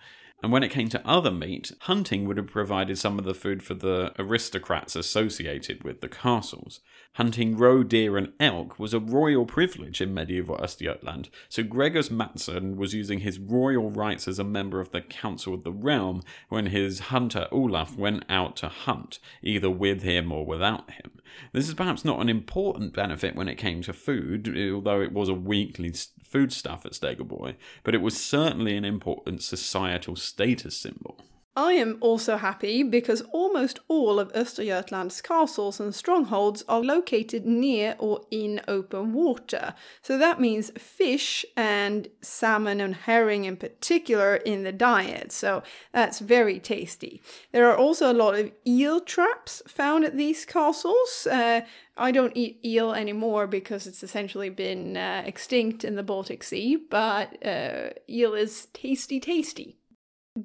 And 0.45 0.53
when 0.53 0.63
it 0.63 0.71
came 0.71 0.91
to 0.91 1.09
other 1.09 1.31
meat, 1.31 1.73
hunting 1.81 2.27
would 2.27 2.37
have 2.37 2.49
provided 2.49 2.99
some 2.99 3.19
of 3.19 3.25
the 3.25 3.33
food 3.33 3.63
for 3.63 3.73
the 3.73 4.13
aristocrats 4.19 4.95
associated 4.95 5.85
with 5.85 6.03
the 6.03 6.09
castles. 6.09 6.81
Hunting 7.15 7.57
roe 7.57 7.83
deer 7.83 8.19
and 8.19 8.31
elk 8.39 8.79
was 8.79 8.93
a 8.93 9.01
royal 9.01 9.47
privilege 9.47 10.03
in 10.03 10.13
medieval 10.13 10.59
Östergötland, 10.59 11.31
so 11.49 11.63
Gregers 11.63 12.11
Mattsson 12.11 12.77
was 12.77 12.93
using 12.93 13.21
his 13.21 13.39
royal 13.39 13.91
rights 13.91 14.29
as 14.29 14.39
a 14.39 14.45
member 14.45 14.81
of 14.81 14.91
the 14.91 15.01
Council 15.01 15.55
of 15.55 15.65
the 15.65 15.73
Realm 15.73 16.23
when 16.51 16.67
his 16.67 16.99
hunter 16.99 17.49
Olaf 17.51 17.97
went 17.97 18.27
out 18.29 18.55
to 18.57 18.69
hunt, 18.69 19.21
either 19.43 19.71
with 19.71 20.03
him 20.03 20.31
or 20.31 20.45
without 20.45 20.91
him. 20.91 21.23
This 21.53 21.69
is 21.69 21.75
perhaps 21.75 22.05
not 22.05 22.21
an 22.21 22.29
important 22.29 22.93
benefit 22.93 23.35
when 23.35 23.49
it 23.49 23.57
came 23.57 23.81
to 23.81 23.95
food, 23.95 24.55
although 24.75 25.01
it 25.01 25.13
was 25.13 25.31
a 25.31 25.35
weekly 25.35 25.95
foodstuff 26.35 26.85
at 26.85 26.93
Stegeborg, 26.93 27.55
but 27.85 27.95
it 27.95 28.03
was 28.03 28.21
certainly 28.21 28.77
an 28.77 28.85
important 28.85 29.41
societal 29.41 30.17
status 30.17 30.77
symbol. 30.77 31.17
I 31.57 31.75
am 31.75 31.99
also 32.01 32.37
happy 32.37 32.83
because 32.83 33.21
almost 33.31 33.79
all 33.87 34.19
of 34.19 34.33
Östergötland's 34.33 35.21
castles 35.21 35.79
and 35.79 35.95
strongholds 35.95 36.65
are 36.69 36.81
located 36.81 37.47
near 37.47 37.95
or 38.01 38.23
in 38.33 38.61
open 38.67 39.13
water. 39.13 39.75
So 40.03 40.19
that 40.19 40.41
means 40.41 40.73
fish 40.77 41.45
and 41.57 42.09
salmon 42.21 42.81
and 42.81 42.97
herring 42.97 43.45
in 43.45 43.57
particular 43.57 44.35
in 44.35 44.65
the 44.65 44.73
diet. 44.73 45.31
So 45.31 45.63
that's 45.93 46.19
very 46.19 46.59
tasty. 46.59 47.23
There 47.53 47.71
are 47.71 47.77
also 47.77 48.11
a 48.11 48.21
lot 48.25 48.35
of 48.35 48.51
eel 48.67 49.01
traps 49.01 49.63
found 49.69 50.05
at 50.05 50.17
these 50.17 50.45
castles. 50.45 51.29
Uh, 51.31 51.61
I 51.97 52.11
don't 52.11 52.37
eat 52.37 52.65
eel 52.65 52.93
anymore 52.93 53.47
because 53.47 53.87
it's 53.87 54.03
essentially 54.03 54.51
been 54.51 54.97
uh, 54.97 55.23
extinct 55.25 55.85
in 55.85 55.95
the 55.95 56.03
Baltic 56.03 56.43
Sea, 56.43 56.77
but 56.77 57.45
uh, 57.47 57.91
eel 58.09 58.35
is 58.35 58.67
tasty, 58.73 59.21
tasty. 59.21 59.77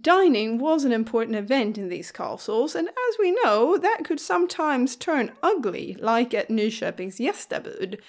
Dining 0.01 0.59
was 0.59 0.83
an 0.83 0.91
important 0.91 1.35
event 1.35 1.75
in 1.75 1.89
these 1.89 2.11
castles, 2.11 2.75
and 2.75 2.87
as 2.87 3.17
we 3.17 3.31
know, 3.43 3.75
that 3.77 4.05
could 4.05 4.19
sometimes 4.19 4.95
turn 4.95 5.31
ugly, 5.41 5.97
like 5.99 6.35
at 6.35 6.49
Nyköping's 6.49 7.17
Gästabud. 7.17 7.99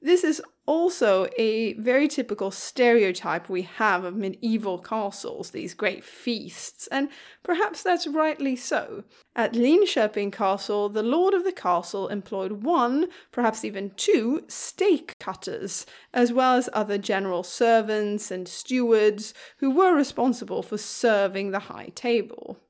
This 0.00 0.22
is 0.22 0.40
also 0.64 1.28
a 1.36 1.72
very 1.74 2.06
typical 2.06 2.50
stereotype 2.50 3.48
we 3.48 3.62
have 3.62 4.04
of 4.04 4.14
medieval 4.14 4.78
castles, 4.78 5.50
these 5.50 5.74
great 5.74 6.04
feasts, 6.04 6.86
and 6.88 7.08
perhaps 7.42 7.82
that's 7.82 8.06
rightly 8.06 8.54
so. 8.54 9.02
At 9.34 9.54
Linköping 9.54 10.30
Castle, 10.30 10.88
the 10.88 11.02
lord 11.02 11.34
of 11.34 11.42
the 11.42 11.52
castle 11.52 12.06
employed 12.08 12.62
one, 12.62 13.08
perhaps 13.32 13.64
even 13.64 13.90
two, 13.96 14.44
steak 14.46 15.18
cutters, 15.18 15.84
as 16.14 16.32
well 16.32 16.56
as 16.56 16.68
other 16.72 16.98
general 16.98 17.42
servants 17.42 18.30
and 18.30 18.46
stewards 18.46 19.34
who 19.56 19.70
were 19.70 19.94
responsible 19.94 20.62
for 20.62 20.78
serving 20.78 21.50
the 21.50 21.60
high 21.60 21.90
table. 21.94 22.60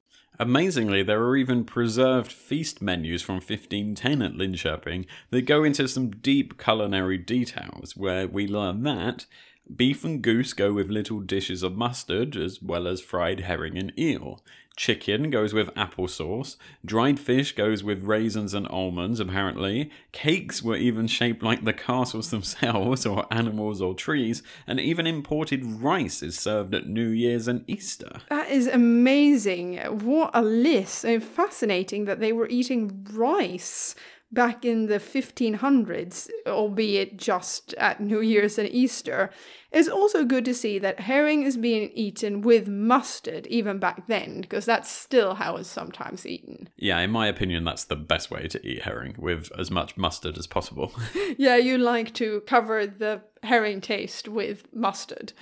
Amazingly, 0.40 1.02
there 1.02 1.20
are 1.20 1.36
even 1.36 1.64
preserved 1.64 2.30
feast 2.30 2.80
menus 2.80 3.22
from 3.22 3.36
1510 3.36 4.22
at 4.22 4.34
Linköping 4.34 5.04
that 5.30 5.42
go 5.42 5.64
into 5.64 5.88
some 5.88 6.10
deep 6.10 6.62
culinary 6.62 7.18
details, 7.18 7.96
where 7.96 8.28
we 8.28 8.46
learn 8.46 8.84
that 8.84 9.26
beef 9.74 10.04
and 10.04 10.22
goose 10.22 10.52
go 10.52 10.72
with 10.72 10.90
little 10.90 11.20
dishes 11.20 11.62
of 11.62 11.76
mustard, 11.76 12.36
as 12.36 12.62
well 12.62 12.86
as 12.86 13.00
fried 13.00 13.40
herring 13.40 13.76
and 13.76 13.92
eel. 13.98 14.40
Chicken 14.78 15.30
goes 15.30 15.52
with 15.52 15.74
applesauce. 15.74 16.56
Dried 16.84 17.18
fish 17.18 17.50
goes 17.50 17.82
with 17.82 18.04
raisins 18.04 18.54
and 18.54 18.64
almonds, 18.68 19.18
apparently. 19.18 19.90
Cakes 20.12 20.62
were 20.62 20.76
even 20.76 21.08
shaped 21.08 21.42
like 21.42 21.64
the 21.64 21.72
castles 21.72 22.30
themselves, 22.30 23.04
or 23.04 23.26
animals 23.32 23.82
or 23.82 23.92
trees. 23.92 24.40
And 24.68 24.78
even 24.78 25.04
imported 25.04 25.64
rice 25.64 26.22
is 26.22 26.38
served 26.38 26.76
at 26.76 26.86
New 26.86 27.08
Year's 27.08 27.48
and 27.48 27.68
Easter. 27.68 28.20
That 28.28 28.50
is 28.50 28.68
amazing. 28.68 29.78
What 29.78 30.30
a 30.32 30.42
list. 30.42 30.94
So 31.00 31.18
fascinating 31.18 32.04
that 32.04 32.20
they 32.20 32.32
were 32.32 32.48
eating 32.48 33.04
rice 33.12 33.96
back 34.30 34.64
in 34.64 34.86
the 34.86 34.98
1500s, 34.98 36.28
albeit 36.46 37.16
just 37.16 37.74
at 37.74 38.00
New 38.00 38.20
Year's 38.20 38.58
and 38.58 38.68
Easter. 38.68 39.30
It's 39.70 39.88
also 39.88 40.24
good 40.24 40.44
to 40.46 40.54
see 40.54 40.78
that 40.78 41.00
herring 41.00 41.42
is 41.42 41.56
being 41.56 41.90
eaten 41.94 42.40
with 42.40 42.68
mustard 42.68 43.46
even 43.48 43.78
back 43.78 44.06
then, 44.06 44.40
because 44.40 44.64
that's 44.64 44.90
still 44.90 45.34
how 45.34 45.56
it's 45.56 45.68
sometimes 45.68 46.24
eaten. 46.24 46.70
Yeah, 46.76 46.98
in 47.00 47.10
my 47.10 47.26
opinion, 47.26 47.64
that's 47.64 47.84
the 47.84 47.96
best 47.96 48.30
way 48.30 48.48
to 48.48 48.66
eat 48.66 48.82
herring, 48.82 49.14
with 49.18 49.50
as 49.58 49.70
much 49.70 49.96
mustard 49.96 50.38
as 50.38 50.46
possible. 50.46 50.92
yeah, 51.38 51.56
you 51.56 51.76
like 51.76 52.14
to 52.14 52.40
cover 52.46 52.86
the 52.86 53.22
herring 53.42 53.80
taste 53.80 54.28
with 54.28 54.64
mustard. 54.74 55.32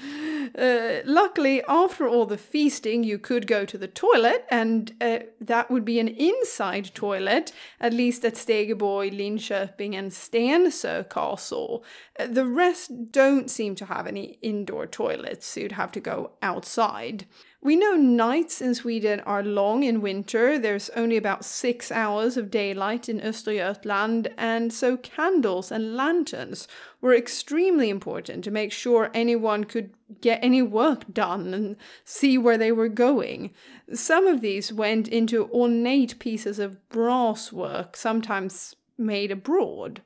Uh, 0.57 0.99
luckily, 1.05 1.63
after 1.69 2.09
all 2.09 2.27
the 2.27 2.39
feasting, 2.39 3.05
you 3.05 3.19
could 3.19 3.47
go 3.47 3.65
to 3.65 3.79
the 3.79 3.89
toilet, 3.89 4.45
and 4.51 4.93
uh, 5.01 5.19
that 5.41 5.71
would 5.71 5.85
be 5.85 5.99
an 5.99 6.09
inside 6.09 6.91
toilet, 6.95 7.53
at 7.81 7.93
least 7.93 8.25
at 8.25 8.35
Stegeborg, 8.35 9.17
Linköping, 9.17 9.95
and 9.95 10.11
Stensö 10.11 11.09
Castle. 11.09 11.85
Uh, 12.19 12.27
the 12.27 12.47
rest 12.47 13.13
don't 13.13 13.51
seem 13.51 13.75
to 13.75 13.87
have 13.87 14.07
any 14.17 14.39
indoor 14.41 14.87
toilets, 14.87 15.47
so 15.47 15.61
you'd 15.61 15.73
have 15.73 15.93
to 15.93 16.01
go 16.01 16.31
outside. 16.41 17.27
We 17.61 17.77
know 17.77 17.95
nights 17.95 18.63
in 18.63 18.75
Sweden 18.75 19.21
are 19.21 19.43
long 19.43 19.83
in 19.83 20.01
winter. 20.01 20.59
There's 20.59 20.89
only 20.91 21.17
about 21.17 21.45
six 21.45 21.91
hours 21.91 22.37
of 22.37 22.51
daylight 22.51 23.09
in 23.09 23.21
Östergötland, 23.21 24.33
and 24.39 24.73
so 24.73 24.97
candles 24.97 25.71
and 25.71 25.97
lanterns 25.97 26.69
were 27.01 27.15
extremely 27.15 27.91
important 27.91 28.45
to 28.45 28.51
make 28.51 28.73
sure 28.73 29.11
anyone 29.13 29.65
could 29.65 29.91
get 30.21 30.39
any 30.43 30.63
work 30.63 31.13
done 31.13 31.53
and 31.53 31.77
see 32.05 32.39
where 32.39 32.57
they 32.57 32.73
were 32.73 32.89
going. 32.89 33.53
Some 33.93 34.27
of 34.27 34.41
these 34.41 34.73
went 34.73 35.09
into 35.09 35.51
ornate 35.51 36.19
pieces 36.19 36.59
of 36.59 36.89
brass 36.89 37.53
work, 37.53 37.97
sometimes 37.97 38.77
made 38.97 39.31
abroad. 39.31 40.01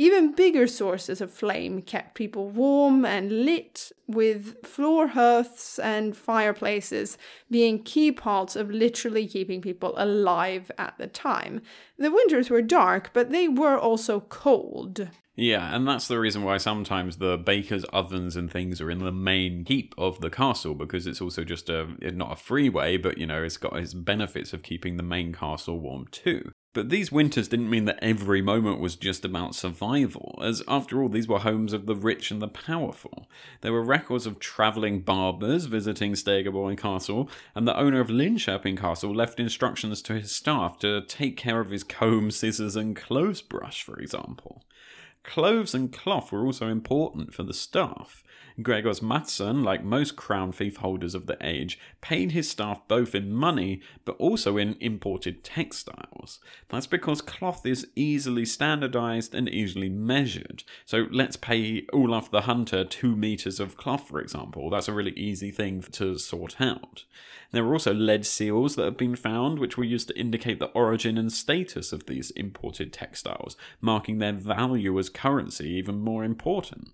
Even 0.00 0.32
bigger 0.32 0.66
sources 0.66 1.20
of 1.20 1.30
flame 1.30 1.82
kept 1.82 2.14
people 2.14 2.48
warm 2.48 3.04
and 3.04 3.44
lit, 3.44 3.92
with 4.06 4.66
floor 4.66 5.08
hearths 5.08 5.78
and 5.78 6.16
fireplaces 6.16 7.18
being 7.50 7.82
key 7.82 8.10
parts 8.10 8.56
of 8.56 8.70
literally 8.70 9.28
keeping 9.28 9.60
people 9.60 9.92
alive 9.98 10.70
at 10.78 10.96
the 10.96 11.06
time. 11.06 11.60
The 11.98 12.10
winters 12.10 12.48
were 12.48 12.62
dark, 12.62 13.10
but 13.12 13.28
they 13.28 13.46
were 13.46 13.78
also 13.78 14.20
cold. 14.20 15.10
Yeah, 15.40 15.74
and 15.74 15.88
that's 15.88 16.06
the 16.06 16.20
reason 16.20 16.42
why 16.42 16.58
sometimes 16.58 17.16
the 17.16 17.38
baker's 17.38 17.84
ovens 17.84 18.36
and 18.36 18.52
things 18.52 18.78
are 18.78 18.90
in 18.90 18.98
the 18.98 19.10
main 19.10 19.64
keep 19.64 19.94
of 19.96 20.20
the 20.20 20.28
castle 20.28 20.74
because 20.74 21.06
it's 21.06 21.22
also 21.22 21.44
just 21.44 21.70
a 21.70 21.88
not 22.12 22.32
a 22.32 22.36
freeway, 22.36 22.98
but 22.98 23.16
you 23.16 23.26
know, 23.26 23.42
it's 23.42 23.56
got 23.56 23.74
its 23.78 23.94
benefits 23.94 24.52
of 24.52 24.62
keeping 24.62 24.98
the 24.98 25.02
main 25.02 25.32
castle 25.32 25.80
warm 25.80 26.08
too. 26.10 26.52
But 26.74 26.90
these 26.90 27.10
winters 27.10 27.48
didn't 27.48 27.70
mean 27.70 27.86
that 27.86 27.98
every 28.02 28.42
moment 28.42 28.80
was 28.80 28.96
just 28.96 29.24
about 29.24 29.54
survival, 29.54 30.38
as 30.44 30.62
after 30.68 31.00
all, 31.00 31.08
these 31.08 31.26
were 31.26 31.38
homes 31.38 31.72
of 31.72 31.86
the 31.86 31.96
rich 31.96 32.30
and 32.30 32.42
the 32.42 32.46
powerful. 32.46 33.26
There 33.62 33.72
were 33.72 33.82
records 33.82 34.26
of 34.26 34.40
travelling 34.40 35.00
barbers 35.00 35.64
visiting 35.64 36.12
Stegeborg 36.12 36.76
Castle, 36.76 37.30
and 37.54 37.66
the 37.66 37.78
owner 37.78 38.00
of 38.00 38.08
Linköping 38.08 38.76
Castle 38.76 39.14
left 39.16 39.40
instructions 39.40 40.02
to 40.02 40.20
his 40.20 40.36
staff 40.36 40.78
to 40.80 41.00
take 41.00 41.38
care 41.38 41.60
of 41.60 41.70
his 41.70 41.82
comb, 41.82 42.30
scissors, 42.30 42.76
and 42.76 42.94
clothes 42.94 43.40
brush, 43.40 43.82
for 43.82 43.98
example. 43.98 44.62
Clothes 45.22 45.74
and 45.74 45.92
cloth 45.92 46.32
were 46.32 46.44
also 46.44 46.68
important 46.68 47.34
for 47.34 47.42
the 47.42 47.54
staff. 47.54 48.22
Gregers 48.62 49.00
Mattsson, 49.00 49.62
like 49.62 49.84
most 49.84 50.16
crown 50.16 50.52
fief 50.52 50.78
holders 50.78 51.14
of 51.14 51.26
the 51.26 51.36
age, 51.40 51.78
paid 52.00 52.32
his 52.32 52.48
staff 52.48 52.80
both 52.88 53.14
in 53.14 53.32
money 53.32 53.80
but 54.04 54.16
also 54.16 54.56
in 54.56 54.76
imported 54.80 55.44
textiles. 55.44 56.40
That's 56.68 56.86
because 56.86 57.20
cloth 57.20 57.64
is 57.64 57.86
easily 57.94 58.44
standardized 58.44 59.34
and 59.34 59.48
easily 59.48 59.88
measured. 59.88 60.64
So 60.84 61.06
let's 61.10 61.36
pay 61.36 61.86
Olaf 61.92 62.30
the 62.30 62.42
Hunter 62.42 62.84
two 62.84 63.14
meters 63.14 63.60
of 63.60 63.76
cloth, 63.76 64.08
for 64.08 64.20
example. 64.20 64.70
That's 64.70 64.88
a 64.88 64.94
really 64.94 65.12
easy 65.12 65.50
thing 65.50 65.82
to 65.92 66.18
sort 66.18 66.60
out. 66.60 67.04
There 67.52 67.64
were 67.64 67.72
also 67.72 67.94
lead 67.94 68.26
seals 68.26 68.76
that 68.76 68.84
have 68.84 68.96
been 68.96 69.16
found, 69.16 69.58
which 69.58 69.76
were 69.76 69.84
used 69.84 70.08
to 70.08 70.18
indicate 70.18 70.58
the 70.58 70.66
origin 70.66 71.18
and 71.18 71.32
status 71.32 71.92
of 71.92 72.06
these 72.06 72.30
imported 72.32 72.92
textiles, 72.92 73.56
marking 73.80 74.18
their 74.18 74.32
value 74.32 74.98
as 74.98 75.08
currency 75.08 75.70
even 75.70 76.00
more 76.00 76.24
important. 76.24 76.90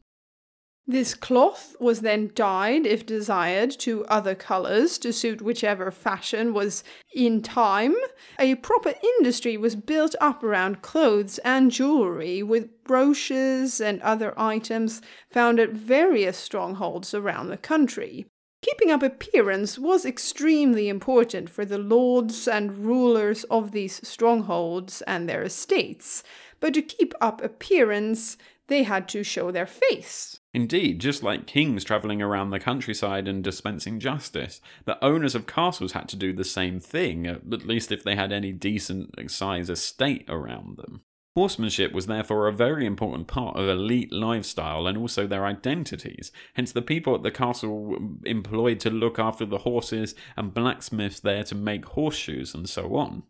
This 0.89 1.15
cloth 1.15 1.75
was 1.81 2.03
then 2.03 2.31
dyed, 2.33 2.87
if 2.87 3.05
desired, 3.05 3.73
to 3.81 4.05
other 4.05 4.37
colours 4.37 4.99
to 4.99 5.13
suit 5.13 5.43
whichever 5.43 5.91
fashion 5.91 6.55
was 6.55 6.85
in 7.13 7.43
time. 7.43 7.97
A 8.39 8.55
proper 8.55 8.95
industry 9.19 9.57
was 9.57 9.75
built 9.75 10.15
up 10.21 10.45
around 10.45 10.83
clothes 10.83 11.39
and 11.39 11.73
jewellery, 11.73 12.41
with 12.45 12.85
brooches 12.85 13.81
and 13.81 14.01
other 14.03 14.33
items 14.39 15.03
found 15.29 15.59
at 15.59 15.71
various 15.71 16.37
strongholds 16.37 17.15
around 17.15 17.49
the 17.49 17.57
country. 17.57 18.27
Keeping 18.63 18.91
up 18.93 19.03
appearance 19.03 19.81
was 19.81 20.07
extremely 20.07 20.89
important 20.89 21.51
for 21.51 21.65
the 21.65 21.79
lords 21.79 22.47
and 22.47 22.79
rulers 22.87 23.43
of 23.45 23.73
these 23.73 24.07
strongholds 24.07 25.03
and 25.03 25.29
their 25.29 25.43
estates, 25.43 26.23
but 26.61 26.75
to 26.75 26.83
keep 26.83 27.13
up 27.21 27.43
appearance, 27.43 28.37
they 28.69 28.83
had 28.83 29.09
to 29.09 29.23
show 29.23 29.51
their 29.51 29.67
face. 29.67 30.41
Indeed, 30.53 31.01
just 31.01 31.23
like 31.23 31.47
kings 31.47 31.85
travelling 31.85 32.23
around 32.23 32.51
the 32.51 32.59
countryside 32.59 33.29
and 33.29 33.45
dispensing 33.45 34.01
justice, 34.01 34.61
the 34.85 35.03
owners 35.05 35.35
of 35.35 35.47
castles 35.47 35.93
had 35.93 36.09
to 36.09 36.17
do 36.17 36.33
the 36.33 36.45
same 36.45 36.81
thing, 36.81 37.27
uh, 37.27 37.39
at 37.53 37.67
least 37.67 37.93
if 37.93 38.03
they 38.03 38.17
had 38.17 38.33
any 38.33 38.53
decent 38.53 39.31
size 39.31 39.69
estate 39.69 40.25
around 40.29 40.79
them. 40.79 41.03
Horsemanship 41.37 41.93
was 41.93 42.07
therefore 42.07 42.49
a 42.49 42.53
very 42.53 42.87
important 42.87 43.27
part 43.27 43.59
of 43.59 43.69
elite 43.69 44.11
lifestyle 44.11 44.87
and 44.87 44.97
also 44.97 45.27
their 45.27 45.45
identities. 45.45 46.33
Hence, 46.55 46.73
the 46.73 46.81
people 46.81 47.15
at 47.15 47.23
the 47.23 47.31
castle 47.31 47.95
employed 48.25 48.81
to 48.81 48.91
look 48.91 49.19
after 49.19 49.45
the 49.45 49.59
horses 49.59 50.15
and 50.35 50.55
blacksmiths 50.55 51.21
there 51.21 51.45
to 51.45 51.55
make 51.55 51.85
horseshoes 51.85 52.55
and 52.55 52.67
so 52.67 52.97
on. 52.97 53.25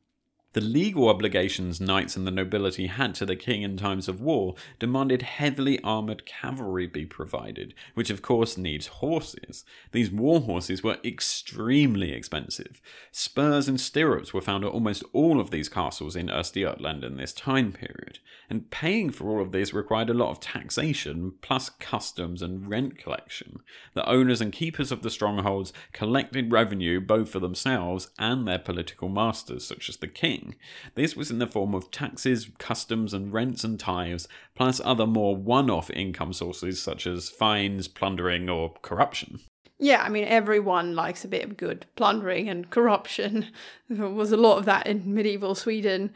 The 0.57 0.62
legal 0.62 1.11
obligations 1.11 1.82
knights 1.82 2.16
and 2.16 2.26
the 2.26 2.30
nobility 2.30 2.86
had 2.86 3.14
to 3.16 3.26
the 3.26 3.36
king 3.36 3.61
in 3.61 3.76
times 3.76 4.09
of 4.09 4.22
war 4.22 4.54
demanded 4.78 5.20
heavily 5.20 5.78
armoured 5.82 6.24
cavalry 6.24 6.86
be 6.86 7.04
provided, 7.04 7.74
which 7.92 8.09
of 8.09 8.22
course 8.22 8.57
needs 8.57 8.86
horses. 8.86 9.66
These 9.92 10.11
war 10.11 10.40
horses 10.40 10.82
were 10.82 10.96
extremely 11.04 12.12
expensive. 12.12 12.80
Spurs 13.12 13.68
and 13.68 13.78
stirrups 13.78 14.32
were 14.32 14.40
found 14.40 14.64
at 14.64 14.72
almost 14.72 15.04
all 15.12 15.40
of 15.40 15.50
these 15.50 15.68
castles 15.68 16.16
in 16.16 16.28
Östergötland 16.28 17.04
in 17.04 17.18
this 17.18 17.34
time 17.34 17.70
period, 17.70 18.20
and 18.48 18.70
paying 18.70 19.11
for 19.11 19.28
all 19.28 19.42
of 19.42 19.52
this 19.52 19.74
required 19.74 20.09
a 20.09 20.14
lot 20.14 20.30
of 20.30 20.40
taxation, 20.40 21.34
plus 21.42 21.68
customs 21.68 22.40
and 22.40 22.70
rent 22.70 22.96
collection. 22.96 23.61
The 23.92 24.09
owners 24.09 24.40
and 24.40 24.54
keepers 24.54 24.90
of 24.90 25.02
the 25.02 25.11
strongholds 25.11 25.74
collected 25.92 26.50
revenue 26.50 26.98
both 26.98 27.28
for 27.28 27.40
themselves 27.40 28.09
and 28.18 28.48
their 28.48 28.59
political 28.59 29.11
masters, 29.11 29.66
such 29.66 29.90
as 29.90 29.98
the 29.98 30.09
king 30.09 30.45
this 30.94 31.16
was 31.16 31.30
in 31.30 31.38
the 31.38 31.47
form 31.47 31.74
of 31.74 31.90
taxes, 31.90 32.51
customs, 32.59 33.12
and 33.12 33.32
rents 33.32 33.64
and 33.64 33.78
tithes, 33.78 34.28
plus 34.55 34.80
other 34.84 35.07
more 35.07 35.36
one 35.36 35.70
off 35.70 35.90
income 35.90 36.32
sources 36.32 36.80
such 36.80 37.07
as 37.07 37.28
fines, 37.28 37.88
plundering, 37.88 38.49
or 38.49 38.74
corruption. 38.82 39.40
Yeah, 39.78 40.03
I 40.03 40.09
mean, 40.09 40.24
everyone 40.24 40.94
likes 40.94 41.24
a 41.24 41.28
bit 41.28 41.44
of 41.44 41.57
good 41.57 41.86
plundering 41.97 42.49
and 42.49 42.70
corruption. 42.70 43.47
There 43.88 44.09
was 44.09 44.32
a 44.32 44.36
lot 44.36 44.59
of 44.59 44.64
that 44.64 44.86
in 44.86 45.14
medieval 45.14 45.55
Sweden. 45.55 46.12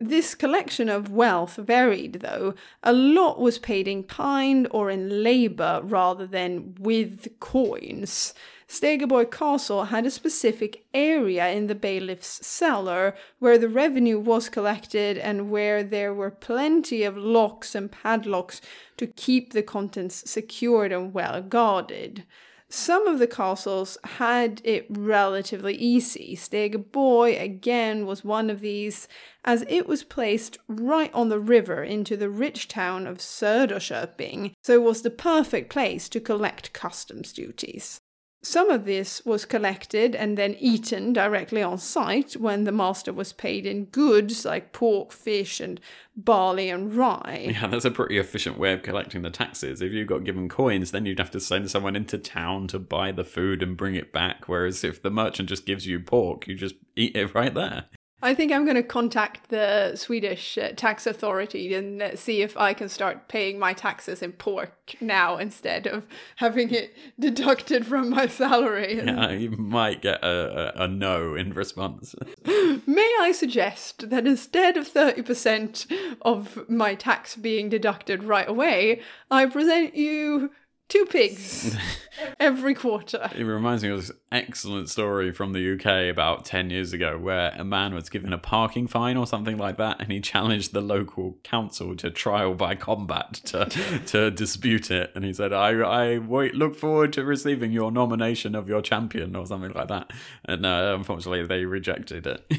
This 0.00 0.34
collection 0.34 0.88
of 0.88 1.12
wealth 1.12 1.56
varied, 1.56 2.14
though. 2.14 2.54
A 2.82 2.92
lot 2.92 3.38
was 3.38 3.58
paid 3.58 3.86
in 3.86 4.02
kind 4.02 4.66
or 4.70 4.90
in 4.90 5.22
labour 5.22 5.80
rather 5.84 6.26
than 6.26 6.74
with 6.78 7.38
coins. 7.38 8.34
Stegeborg 8.72 9.30
Castle 9.30 9.84
had 9.84 10.06
a 10.06 10.10
specific 10.10 10.86
area 10.94 11.50
in 11.50 11.66
the 11.66 11.74
bailiff's 11.74 12.46
cellar 12.46 13.14
where 13.38 13.58
the 13.58 13.68
revenue 13.68 14.18
was 14.18 14.48
collected 14.48 15.18
and 15.18 15.50
where 15.50 15.82
there 15.82 16.14
were 16.14 16.30
plenty 16.30 17.02
of 17.02 17.14
locks 17.14 17.74
and 17.74 17.92
padlocks 17.92 18.62
to 18.96 19.06
keep 19.06 19.52
the 19.52 19.62
contents 19.62 20.30
secured 20.30 20.90
and 20.90 21.12
well 21.12 21.42
guarded. 21.42 22.24
Some 22.70 23.06
of 23.06 23.18
the 23.18 23.26
castles 23.26 23.98
had 24.04 24.62
it 24.64 24.86
relatively 24.88 25.74
easy. 25.74 26.34
Stegeborg 26.34 27.38
again 27.38 28.06
was 28.06 28.24
one 28.24 28.48
of 28.48 28.60
these, 28.60 29.06
as 29.44 29.66
it 29.68 29.86
was 29.86 30.02
placed 30.02 30.56
right 30.66 31.12
on 31.12 31.28
the 31.28 31.38
river 31.38 31.84
into 31.84 32.16
the 32.16 32.30
rich 32.30 32.68
town 32.68 33.06
of 33.06 33.18
Söderköping, 33.18 34.54
so 34.62 34.72
it 34.72 34.82
was 34.82 35.02
the 35.02 35.10
perfect 35.10 35.68
place 35.68 36.08
to 36.08 36.20
collect 36.20 36.72
customs 36.72 37.34
duties. 37.34 38.00
Some 38.44 38.70
of 38.70 38.86
this 38.86 39.24
was 39.24 39.44
collected 39.44 40.16
and 40.16 40.36
then 40.36 40.56
eaten 40.58 41.12
directly 41.12 41.62
on 41.62 41.78
site 41.78 42.32
when 42.32 42.64
the 42.64 42.72
master 42.72 43.12
was 43.12 43.32
paid 43.32 43.66
in 43.66 43.84
goods 43.84 44.44
like 44.44 44.72
pork, 44.72 45.12
fish, 45.12 45.60
and 45.60 45.80
barley 46.16 46.68
and 46.68 46.92
rye. 46.92 47.52
Yeah, 47.52 47.68
that's 47.68 47.84
a 47.84 47.90
pretty 47.92 48.18
efficient 48.18 48.58
way 48.58 48.72
of 48.72 48.82
collecting 48.82 49.22
the 49.22 49.30
taxes. 49.30 49.80
If 49.80 49.92
you 49.92 50.04
got 50.04 50.24
given 50.24 50.48
coins, 50.48 50.90
then 50.90 51.06
you'd 51.06 51.20
have 51.20 51.30
to 51.30 51.40
send 51.40 51.70
someone 51.70 51.94
into 51.94 52.18
town 52.18 52.66
to 52.68 52.80
buy 52.80 53.12
the 53.12 53.24
food 53.24 53.62
and 53.62 53.76
bring 53.76 53.94
it 53.94 54.12
back. 54.12 54.48
Whereas 54.48 54.82
if 54.82 55.00
the 55.00 55.10
merchant 55.10 55.48
just 55.48 55.64
gives 55.64 55.86
you 55.86 56.00
pork, 56.00 56.48
you 56.48 56.56
just 56.56 56.74
eat 56.96 57.14
it 57.14 57.34
right 57.36 57.54
there. 57.54 57.84
I 58.22 58.34
think 58.34 58.52
I'm 58.52 58.64
going 58.64 58.76
to 58.76 58.84
contact 58.84 59.50
the 59.50 59.96
Swedish 59.96 60.56
uh, 60.56 60.70
tax 60.76 61.06
authority 61.08 61.74
and 61.74 62.00
uh, 62.00 62.14
see 62.14 62.40
if 62.40 62.56
I 62.56 62.72
can 62.72 62.88
start 62.88 63.26
paying 63.26 63.58
my 63.58 63.72
taxes 63.72 64.22
in 64.22 64.32
pork 64.32 64.94
now 65.00 65.38
instead 65.38 65.88
of 65.88 66.06
having 66.36 66.72
it 66.72 66.94
deducted 67.18 67.84
from 67.84 68.10
my 68.10 68.26
salary. 68.26 69.00
Yeah, 69.12 69.30
you 69.32 69.50
might 69.50 70.00
get 70.00 70.22
a, 70.22 70.78
a, 70.78 70.84
a 70.84 70.88
no 70.88 71.34
in 71.34 71.52
response. 71.52 72.14
May 72.86 73.16
I 73.20 73.32
suggest 73.32 74.10
that 74.10 74.26
instead 74.26 74.76
of 74.76 74.88
30% 74.88 76.16
of 76.22 76.68
my 76.68 76.94
tax 76.94 77.36
being 77.36 77.68
deducted 77.68 78.22
right 78.22 78.48
away, 78.48 79.02
I 79.30 79.46
present 79.46 79.96
you 79.96 80.50
two 80.92 81.06
pigs 81.06 81.74
every 82.40 82.74
quarter. 82.74 83.30
It 83.34 83.44
reminds 83.44 83.82
me 83.82 83.88
of 83.88 83.96
this 83.96 84.12
excellent 84.30 84.90
story 84.90 85.32
from 85.32 85.54
the 85.54 85.72
UK 85.74 86.12
about 86.12 86.44
10 86.44 86.68
years 86.68 86.92
ago 86.92 87.16
where 87.16 87.54
a 87.56 87.64
man 87.64 87.94
was 87.94 88.10
given 88.10 88.30
a 88.34 88.38
parking 88.38 88.86
fine 88.86 89.16
or 89.16 89.26
something 89.26 89.56
like 89.56 89.78
that 89.78 90.00
and 90.00 90.12
he 90.12 90.20
challenged 90.20 90.74
the 90.74 90.82
local 90.82 91.38
council 91.44 91.96
to 91.96 92.10
trial 92.10 92.52
by 92.52 92.74
combat 92.74 93.32
to, 93.44 93.64
to 94.06 94.30
dispute 94.30 94.90
it. 94.90 95.10
And 95.14 95.24
he 95.24 95.32
said, 95.32 95.54
I, 95.54 95.70
I 95.70 96.18
wait, 96.18 96.54
look 96.54 96.76
forward 96.76 97.14
to 97.14 97.24
receiving 97.24 97.72
your 97.72 97.90
nomination 97.90 98.54
of 98.54 98.68
your 98.68 98.82
champion 98.82 99.34
or 99.34 99.46
something 99.46 99.72
like 99.72 99.88
that. 99.88 100.12
And 100.44 100.66
uh, 100.66 100.94
unfortunately, 100.94 101.46
they 101.46 101.64
rejected 101.64 102.26
it. 102.26 102.52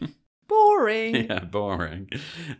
boring. 0.48 1.14
yeah, 1.28 1.40
boring. 1.40 2.08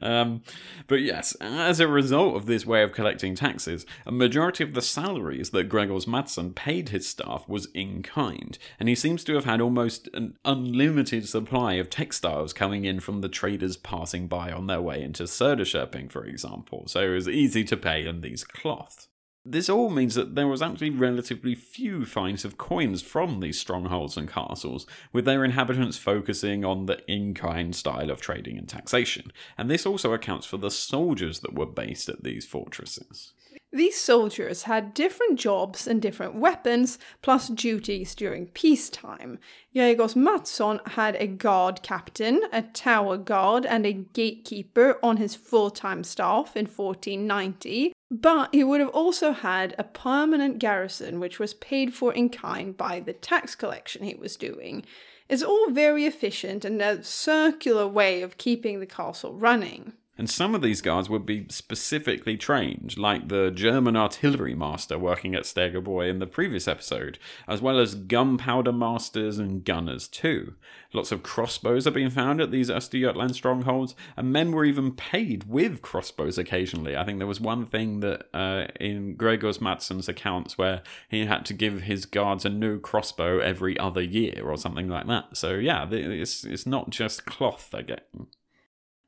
Um, 0.00 0.42
but 0.86 1.00
yes, 1.02 1.34
as 1.40 1.80
a 1.80 1.88
result 1.88 2.36
of 2.36 2.46
this 2.46 2.66
way 2.66 2.82
of 2.82 2.92
collecting 2.92 3.34
taxes, 3.34 3.86
a 4.06 4.12
majority 4.12 4.64
of 4.64 4.74
the 4.74 4.82
salaries 4.82 5.50
that 5.50 5.68
Gregers 5.68 6.06
Mattsson 6.06 6.54
paid 6.54 6.90
his 6.90 7.06
staff 7.06 7.48
was 7.48 7.66
in 7.74 8.02
kind, 8.02 8.58
and 8.78 8.88
he 8.88 8.94
seems 8.94 9.24
to 9.24 9.34
have 9.34 9.44
had 9.44 9.60
almost 9.60 10.08
an 10.14 10.36
unlimited 10.44 11.28
supply 11.28 11.74
of 11.74 11.90
textiles 11.90 12.52
coming 12.52 12.84
in 12.84 13.00
from 13.00 13.20
the 13.20 13.28
traders 13.28 13.76
passing 13.76 14.26
by 14.26 14.52
on 14.52 14.66
their 14.66 14.82
way 14.82 15.02
into 15.02 15.24
Söderköping, 15.24 16.10
for 16.10 16.24
example, 16.24 16.84
so 16.86 17.00
it 17.00 17.14
was 17.14 17.28
easy 17.28 17.64
to 17.64 17.76
pay 17.76 18.06
in 18.06 18.20
these 18.20 18.44
cloths. 18.44 19.08
This 19.46 19.68
all 19.68 19.90
means 19.90 20.14
that 20.14 20.36
there 20.36 20.48
was 20.48 20.62
actually 20.62 20.88
relatively 20.88 21.54
few 21.54 22.06
finds 22.06 22.46
of 22.46 22.56
coins 22.56 23.02
from 23.02 23.40
these 23.40 23.60
strongholds 23.60 24.16
and 24.16 24.26
castles, 24.26 24.86
with 25.12 25.26
their 25.26 25.44
inhabitants 25.44 25.98
focusing 25.98 26.64
on 26.64 26.86
the 26.86 27.04
in 27.10 27.34
kind 27.34 27.76
style 27.76 28.10
of 28.10 28.22
trading 28.22 28.56
and 28.56 28.66
taxation, 28.66 29.30
and 29.58 29.70
this 29.70 29.84
also 29.84 30.14
accounts 30.14 30.46
for 30.46 30.56
the 30.56 30.70
soldiers 30.70 31.40
that 31.40 31.54
were 31.54 31.66
based 31.66 32.08
at 32.08 32.24
these 32.24 32.46
fortresses. 32.46 33.34
These 33.74 33.98
soldiers 33.98 34.62
had 34.62 34.94
different 34.94 35.36
jobs 35.36 35.88
and 35.88 36.00
different 36.00 36.36
weapons, 36.36 36.96
plus 37.22 37.48
duties 37.48 38.14
during 38.14 38.46
peacetime. 38.46 39.40
Gregers 39.74 40.14
Mattsson 40.14 40.78
had 40.90 41.16
a 41.16 41.26
guard 41.26 41.82
captain, 41.82 42.42
a 42.52 42.62
tower 42.62 43.16
guard, 43.16 43.66
and 43.66 43.84
a 43.84 43.92
gatekeeper 43.92 45.00
on 45.02 45.16
his 45.16 45.34
full 45.34 45.72
time 45.72 46.04
staff 46.04 46.56
in 46.56 46.66
1490, 46.66 47.92
but 48.12 48.54
he 48.54 48.62
would 48.62 48.78
have 48.78 48.90
also 48.90 49.32
had 49.32 49.74
a 49.76 49.82
permanent 49.82 50.60
garrison 50.60 51.18
which 51.18 51.40
was 51.40 51.54
paid 51.54 51.92
for 51.92 52.12
in 52.14 52.28
kind 52.28 52.76
by 52.76 53.00
the 53.00 53.12
tax 53.12 53.56
collection 53.56 54.04
he 54.04 54.14
was 54.14 54.36
doing. 54.36 54.84
It's 55.28 55.42
all 55.42 55.70
very 55.70 56.04
efficient 56.06 56.64
and 56.64 56.80
a 56.80 57.02
circular 57.02 57.88
way 57.88 58.22
of 58.22 58.38
keeping 58.38 58.78
the 58.78 58.86
castle 58.86 59.34
running. 59.34 59.94
And 60.16 60.30
some 60.30 60.54
of 60.54 60.62
these 60.62 60.80
guards 60.80 61.10
would 61.10 61.26
be 61.26 61.46
specifically 61.48 62.36
trained, 62.36 62.96
like 62.96 63.28
the 63.28 63.50
German 63.50 63.96
artillery 63.96 64.54
master 64.54 64.96
working 64.96 65.34
at 65.34 65.42
Stegeborg 65.42 66.08
in 66.08 66.20
the 66.20 66.26
previous 66.26 66.68
episode, 66.68 67.18
as 67.48 67.60
well 67.60 67.80
as 67.80 67.96
gunpowder 67.96 68.72
masters 68.72 69.38
and 69.38 69.64
gunners 69.64 70.06
too. 70.06 70.54
Lots 70.92 71.10
of 71.10 71.24
crossbows 71.24 71.86
are 71.88 71.90
being 71.90 72.10
found 72.10 72.40
at 72.40 72.52
these 72.52 72.70
Östergötland 72.70 73.34
strongholds, 73.34 73.96
and 74.16 74.32
men 74.32 74.52
were 74.52 74.64
even 74.64 74.92
paid 74.92 75.44
with 75.44 75.82
crossbows 75.82 76.38
occasionally. 76.38 76.96
I 76.96 77.04
think 77.04 77.18
there 77.18 77.26
was 77.26 77.40
one 77.40 77.66
thing 77.66 77.98
that 78.00 78.28
uh, 78.32 78.66
in 78.78 79.16
Gregers 79.16 79.60
Mattsson's 79.60 80.08
accounts 80.08 80.56
where 80.56 80.82
he 81.08 81.26
had 81.26 81.44
to 81.46 81.54
give 81.54 81.82
his 81.82 82.06
guards 82.06 82.44
a 82.44 82.50
new 82.50 82.78
crossbow 82.78 83.40
every 83.40 83.76
other 83.80 84.02
year 84.02 84.44
or 84.44 84.56
something 84.56 84.88
like 84.88 85.08
that. 85.08 85.36
So 85.36 85.54
yeah, 85.54 85.88
it's, 85.90 86.44
it's 86.44 86.66
not 86.66 86.90
just 86.90 87.26
cloth, 87.26 87.74
I 87.74 87.82
get. 87.82 88.06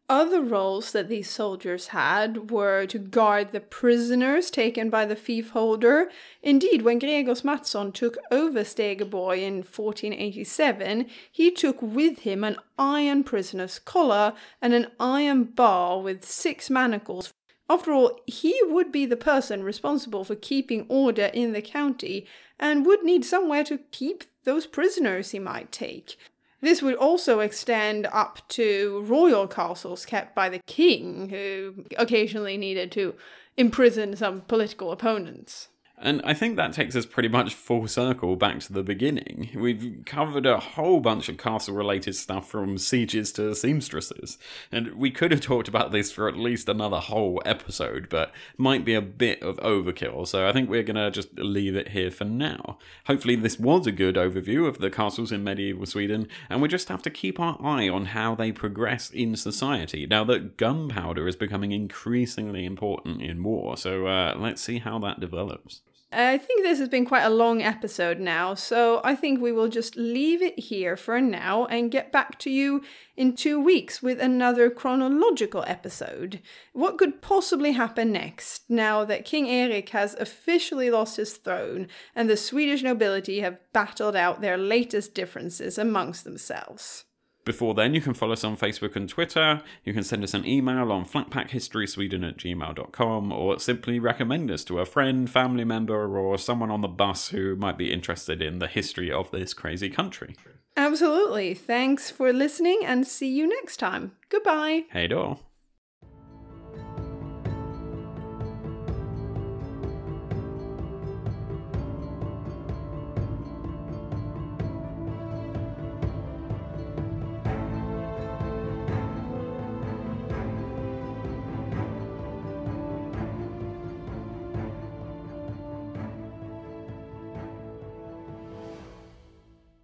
Other 0.09 0.41
roles 0.41 0.93
that 0.93 1.09
these 1.09 1.29
soldiers 1.29 1.89
had 1.89 2.53
were 2.53 2.87
to 2.87 2.99
guard 2.99 3.51
the 3.51 3.61
prisoners 3.61 4.53
taken 4.53 4.89
by 4.89 5.05
the 5.05 5.17
fief 5.17 5.51
holder. 5.51 6.11
Indeed, 6.45 6.83
when 6.83 7.01
Gregers 7.01 7.43
Mattsson 7.43 7.93
took 7.93 8.17
over 8.31 8.61
Stegeborg 8.61 9.39
in 9.39 9.57
1487, 9.57 11.07
he 11.31 11.51
took 11.51 11.83
with 11.83 12.21
him 12.21 12.45
an 12.45 12.57
iron 12.79 13.25
prisoner's 13.25 13.81
collar 13.81 14.35
and 14.63 14.73
an 14.73 14.93
iron 15.01 15.43
bar 15.43 16.01
with 16.01 16.25
six 16.25 16.71
manacles. 16.71 17.33
After 17.69 17.93
all, 17.93 18.21
he 18.27 18.57
would 18.63 18.93
be 18.93 19.07
the 19.07 19.17
person 19.17 19.65
responsible 19.65 20.23
for 20.23 20.37
keeping 20.37 20.87
order 20.89 21.31
in 21.35 21.53
the 21.53 21.63
county 21.63 22.29
and 22.61 22.87
would 22.87 23.03
need 23.03 23.25
somewhere 23.25 23.65
to 23.65 23.79
keep 23.91 24.23
those 24.45 24.67
prisoners 24.67 25.33
he 25.33 25.41
might 25.41 25.73
take. 25.73 26.17
This 26.61 26.83
would 26.83 26.95
also 26.97 27.41
extend 27.41 28.07
up 28.13 28.47
to 28.49 29.03
royal 29.07 29.47
castles 29.47 30.07
kept 30.07 30.35
by 30.35 30.49
the 30.49 30.61
king, 30.67 31.29
who 31.29 31.85
occasionally 31.99 32.57
needed 32.57 32.91
to 32.93 33.15
imprison 33.57 34.17
some 34.17 34.41
political 34.43 34.91
opponents. 34.93 35.69
And 35.99 36.21
I 36.25 36.35
think 36.35 36.57
that 36.57 36.75
takes 36.75 36.95
us 36.95 37.07
pretty 37.07 37.31
much 37.31 37.55
full 37.55 37.89
circle 37.89 38.37
back 38.37 38.61
to 38.61 38.73
the 38.73 38.83
beginning. 38.83 39.49
We've 39.55 40.03
covered 40.05 40.45
a 40.45 40.61
whole 40.61 41.01
bunch 41.01 41.31
of 41.31 41.39
castle 41.39 41.75
related 41.75 42.15
stuff 42.15 42.51
from 42.51 42.77
sieges 42.77 43.33
to 43.33 43.55
seamstresses. 43.55 44.37
And 44.71 44.95
we 44.97 45.11
could 45.11 45.31
have 45.31 45.41
talked 45.41 45.69
about 45.69 45.93
this 45.93 46.13
for 46.13 46.29
at 46.29 46.37
least 46.37 46.69
another 46.69 46.99
whole 46.99 47.41
episode, 47.47 48.11
but 48.11 48.31
might 48.59 48.85
be 48.85 48.93
a 48.93 49.01
bit 49.01 49.43
of 49.43 49.57
overkill. 49.57 50.29
So 50.29 50.47
I 50.47 50.53
think 50.53 50.69
we're 50.69 50.83
going 50.83 50.97
to 50.97 51.11
just 51.11 51.39
leave 51.39 51.75
it 51.75 51.89
here 51.89 52.11
for 52.11 52.25
now. 52.25 52.77
Hopefully, 53.07 53.35
this 53.35 53.59
was 53.59 53.87
a 53.87 53.93
good 53.93 54.17
overview 54.17 54.69
of 54.69 54.79
the 54.79 54.91
castles 54.91 55.33
in 55.33 55.43
medieval 55.43 55.87
Sweden, 55.87 56.29
and 56.51 56.61
we 56.61 56.69
just 56.69 56.89
have 56.91 57.03
to 57.03 57.11
keep 57.11 57.41
our 57.41 57.57
eye 57.63 57.89
on 57.89 58.07
how 58.07 58.35
they 58.35 58.53
progress 58.53 59.11
in 59.11 59.35
society 59.35 60.07
now 60.07 60.25
that 60.25 60.59
gunpowder 60.59 61.27
is 61.27 61.37
becoming 61.37 61.73
increasingly 61.73 62.67
important 62.67 63.23
in 63.23 63.43
war. 63.43 63.79
So 63.79 64.07
uh, 64.07 64.35
let's 64.37 64.61
see 64.61 64.79
how 64.79 64.99
that 64.99 65.21
develops. 65.21 65.81
Uh, 66.17 66.31
I 66.33 66.39
think 66.39 66.63
this 66.63 66.79
has 66.79 66.89
been 66.89 67.05
quite 67.05 67.25
a 67.25 67.29
long 67.29 67.61
episode 67.61 68.19
now, 68.19 68.55
so 68.55 69.03
I 69.05 69.15
think 69.15 69.39
we 69.39 69.53
will 69.53 69.69
just 69.69 69.97
leave 69.97 70.41
it 70.41 70.59
here 70.59 70.97
for 70.97 71.21
now 71.21 71.67
and 71.67 71.91
get 71.91 72.11
back 72.11 72.39
to 72.39 72.51
you 72.51 72.83
in 73.19 73.37
two 73.37 73.61
weeks 73.61 74.01
with 74.01 74.19
another 74.19 74.71
chronological 74.71 75.63
episode. 75.67 76.41
What 76.73 76.97
could 76.97 77.21
possibly 77.21 77.73
happen 77.73 78.13
next 78.13 78.63
now 78.71 79.05
that 79.05 79.27
King 79.27 79.47
Erik 79.51 79.91
has 79.91 80.15
officially 80.15 80.91
lost 80.91 81.19
his 81.19 81.37
throne 81.37 81.87
and 82.15 82.31
the 82.31 82.39
Swedish 82.39 82.83
nobility 82.83 83.41
have 83.41 83.61
battled 83.75 84.17
out 84.17 84.41
their 84.41 84.57
latest 84.57 85.13
differences 85.13 85.77
amongst 85.77 86.25
themselves? 86.25 87.06
Before 87.47 87.75
then, 87.75 87.95
you 87.95 88.01
can 88.01 88.13
follow 88.13 88.33
us 88.33 88.43
on 88.43 88.57
Facebook 88.57 88.97
and 88.97 89.09
Twitter. 89.09 89.63
You 89.85 89.95
can 89.95 90.03
send 90.03 90.25
us 90.25 90.35
an 90.35 90.45
email 90.45 90.91
on 90.91 91.07
flatpackhistorysweden 91.07 92.29
at 92.29 92.39
gmail.com 92.39 93.33
or 93.33 93.61
simply 93.61 94.01
recommend 94.01 94.51
us 94.51 94.65
to 94.65 94.81
a 94.81 94.85
friend, 94.85 95.31
family 95.31 95.63
member, 95.63 96.19
or 96.19 96.37
someone 96.39 96.73
on 96.73 96.81
the 96.81 96.89
bus 96.89 97.29
who 97.29 97.55
might 97.55 97.79
be 97.79 97.93
interested 97.93 98.43
in 98.43 98.59
the 98.59 98.67
history 98.67 99.13
of 99.13 99.31
this 99.31 99.55
crazy 99.55 99.89
country. 99.89 100.35
Absolutely. 100.77 101.55
Thanks 101.55 102.11
for 102.11 102.33
listening 102.33 102.81
and 102.85 103.07
see 103.07 103.29
you 103.29 103.49
next 103.49 103.77
time. 103.77 104.11
Goodbye. 104.29 104.87
Hey, 104.91 105.07
door. 105.07 105.39